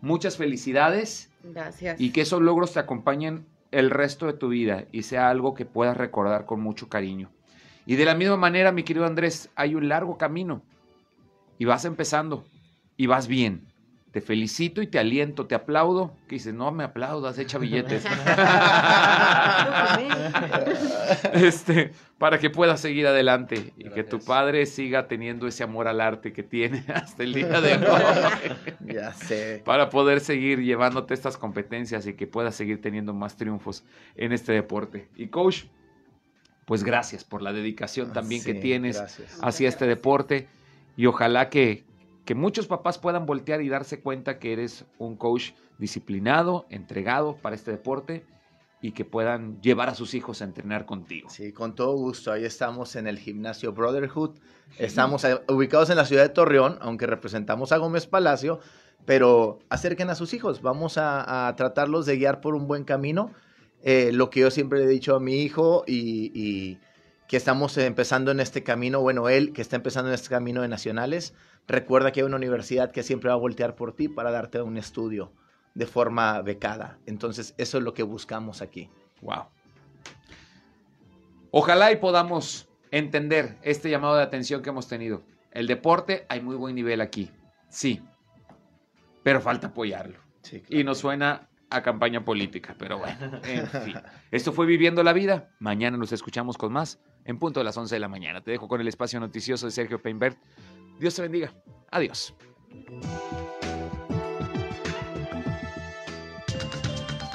Muchas 0.00 0.36
felicidades. 0.36 1.30
Gracias. 1.44 2.00
Y 2.00 2.10
que 2.10 2.22
esos 2.22 2.42
logros 2.42 2.72
te 2.72 2.80
acompañen 2.80 3.46
el 3.70 3.90
resto 3.90 4.26
de 4.26 4.32
tu 4.32 4.48
vida 4.48 4.86
y 4.90 5.02
sea 5.02 5.30
algo 5.30 5.54
que 5.54 5.66
puedas 5.66 5.96
recordar 5.96 6.46
con 6.46 6.60
mucho 6.60 6.88
cariño. 6.88 7.30
Y 7.84 7.96
de 7.96 8.04
la 8.04 8.14
misma 8.14 8.36
manera, 8.36 8.72
mi 8.72 8.82
querido 8.82 9.06
Andrés, 9.06 9.50
hay 9.54 9.74
un 9.74 9.88
largo 9.88 10.18
camino 10.18 10.62
y 11.58 11.64
vas 11.66 11.84
empezando 11.84 12.44
y 12.96 13.06
vas 13.06 13.28
bien 13.28 13.68
te 14.16 14.22
felicito 14.22 14.80
y 14.80 14.86
te 14.86 14.98
aliento, 14.98 15.44
te 15.44 15.54
aplaudo. 15.54 16.16
Que 16.26 16.36
dices, 16.36 16.54
no 16.54 16.72
me 16.72 16.84
aplaudas, 16.84 17.38
echa 17.38 17.58
billetes. 17.58 18.02
este, 21.34 21.92
para 22.16 22.38
que 22.38 22.48
puedas 22.48 22.80
seguir 22.80 23.06
adelante 23.06 23.74
y 23.76 23.90
que 23.90 24.04
tu 24.04 24.18
padre 24.20 24.64
siga 24.64 25.06
teniendo 25.06 25.46
ese 25.46 25.64
amor 25.64 25.86
al 25.86 26.00
arte 26.00 26.32
que 26.32 26.42
tiene 26.42 26.82
hasta 26.94 27.24
el 27.24 27.34
día 27.34 27.60
de 27.60 27.74
hoy. 27.74 28.94
ya 28.94 29.12
sé. 29.12 29.60
Para 29.66 29.90
poder 29.90 30.20
seguir 30.20 30.62
llevándote 30.62 31.12
estas 31.12 31.36
competencias 31.36 32.06
y 32.06 32.14
que 32.14 32.26
puedas 32.26 32.54
seguir 32.54 32.80
teniendo 32.80 33.12
más 33.12 33.36
triunfos 33.36 33.84
en 34.14 34.32
este 34.32 34.52
deporte. 34.52 35.10
Y 35.14 35.26
coach, 35.26 35.64
pues 36.64 36.84
gracias 36.84 37.22
por 37.22 37.42
la 37.42 37.52
dedicación 37.52 38.14
también 38.14 38.42
que 38.42 38.54
tienes 38.54 38.98
hacia 39.42 39.68
este 39.68 39.86
deporte 39.86 40.48
y 40.96 41.04
ojalá 41.04 41.50
que, 41.50 41.84
que 42.26 42.34
muchos 42.34 42.66
papás 42.66 42.98
puedan 42.98 43.24
voltear 43.24 43.62
y 43.62 43.68
darse 43.68 44.00
cuenta 44.00 44.38
que 44.38 44.52
eres 44.52 44.84
un 44.98 45.16
coach 45.16 45.52
disciplinado, 45.78 46.66
entregado 46.68 47.36
para 47.36 47.54
este 47.54 47.70
deporte 47.70 48.26
y 48.82 48.92
que 48.92 49.04
puedan 49.04 49.60
llevar 49.62 49.88
a 49.88 49.94
sus 49.94 50.12
hijos 50.12 50.42
a 50.42 50.44
entrenar 50.44 50.86
contigo. 50.86 51.30
Sí, 51.30 51.52
con 51.52 51.76
todo 51.76 51.94
gusto. 51.94 52.32
Ahí 52.32 52.44
estamos 52.44 52.96
en 52.96 53.06
el 53.06 53.18
gimnasio 53.18 53.72
Brotherhood. 53.72 54.38
Estamos 54.76 55.24
ubicados 55.48 55.88
en 55.90 55.96
la 55.96 56.04
ciudad 56.04 56.24
de 56.24 56.28
Torreón, 56.28 56.78
aunque 56.80 57.06
representamos 57.06 57.70
a 57.70 57.78
Gómez 57.78 58.08
Palacio, 58.08 58.58
pero 59.06 59.60
acerquen 59.70 60.10
a 60.10 60.16
sus 60.16 60.34
hijos. 60.34 60.62
Vamos 60.62 60.98
a, 60.98 61.54
tratarlos 61.56 62.06
de 62.06 62.16
guiar 62.16 62.40
por 62.40 62.56
un 62.56 62.66
buen 62.66 62.82
camino. 62.82 63.30
Eh, 63.82 64.10
lo 64.12 64.30
que 64.30 64.40
yo 64.40 64.50
siempre 64.50 64.80
le 64.80 64.86
he 64.86 64.88
dicho 64.88 65.14
a 65.14 65.20
mi 65.20 65.42
hijo 65.42 65.84
y, 65.86 66.32
y 66.34 66.80
que 67.28 67.36
estamos 67.36 67.76
empezando 67.78 68.30
en 68.30 68.40
este 68.40 68.62
camino, 68.62 69.00
bueno, 69.00 69.28
él 69.28 69.52
que 69.52 69.62
está 69.62 69.76
empezando 69.76 70.10
en 70.10 70.14
este 70.14 70.28
camino 70.28 70.62
de 70.62 70.68
nacionales, 70.68 71.34
Recuerda 71.68 72.12
que 72.12 72.20
hay 72.20 72.26
una 72.26 72.36
universidad 72.36 72.92
que 72.92 73.02
siempre 73.02 73.28
va 73.28 73.34
a 73.34 73.38
voltear 73.38 73.74
por 73.74 73.92
ti 73.92 74.08
para 74.08 74.30
darte 74.30 74.62
un 74.62 74.76
estudio 74.76 75.32
de 75.74 75.86
forma 75.86 76.40
becada. 76.42 76.98
Entonces, 77.06 77.54
eso 77.58 77.78
es 77.78 77.84
lo 77.84 77.92
que 77.92 78.04
buscamos 78.04 78.62
aquí. 78.62 78.88
Wow. 79.20 79.46
Ojalá 81.50 81.90
y 81.90 81.96
podamos 81.96 82.68
entender 82.90 83.58
este 83.62 83.90
llamado 83.90 84.16
de 84.16 84.22
atención 84.22 84.62
que 84.62 84.70
hemos 84.70 84.86
tenido. 84.86 85.22
El 85.50 85.66
deporte, 85.66 86.24
hay 86.28 86.40
muy 86.40 86.54
buen 86.54 86.74
nivel 86.74 87.00
aquí. 87.00 87.30
Sí. 87.68 88.00
Pero 89.24 89.40
falta 89.40 89.68
apoyarlo. 89.68 90.20
Y 90.68 90.84
nos 90.84 90.98
suena 90.98 91.48
a 91.68 91.82
campaña 91.82 92.24
política, 92.24 92.76
pero 92.78 92.98
bueno, 92.98 93.40
en 93.42 93.66
fin. 93.84 93.96
Esto 94.30 94.52
fue 94.52 94.66
Viviendo 94.66 95.02
la 95.02 95.12
Vida. 95.12 95.50
Mañana 95.58 95.96
nos 95.96 96.12
escuchamos 96.12 96.56
con 96.56 96.72
más 96.72 97.00
en 97.26 97.38
punto 97.38 97.60
de 97.60 97.64
las 97.64 97.76
11 97.76 97.94
de 97.94 98.00
la 98.00 98.08
mañana. 98.08 98.40
Te 98.40 98.50
dejo 98.50 98.68
con 98.68 98.80
el 98.80 98.88
espacio 98.88 99.20
noticioso 99.20 99.66
de 99.66 99.72
Sergio 99.72 100.00
Peinbert. 100.00 100.38
Dios 100.98 101.14
te 101.14 101.22
bendiga. 101.22 101.52
Adiós. 101.90 102.34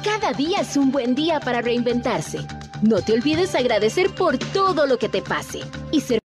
Cada 0.04 0.34
día 0.34 0.62
es 0.62 0.76
un 0.78 0.92
buen 0.92 1.16
día 1.16 1.40
para 1.40 1.62
reinventarse. 1.62 2.40
No 2.82 3.02
te 3.02 3.14
olvides 3.14 3.54
agradecer 3.54 4.10
por 4.16 4.38
todo 4.40 4.88
lo 4.88 4.98
que 4.98 5.08
te 5.08 5.22
pase 5.22 5.62
y 5.92 6.02
ser 6.02 6.20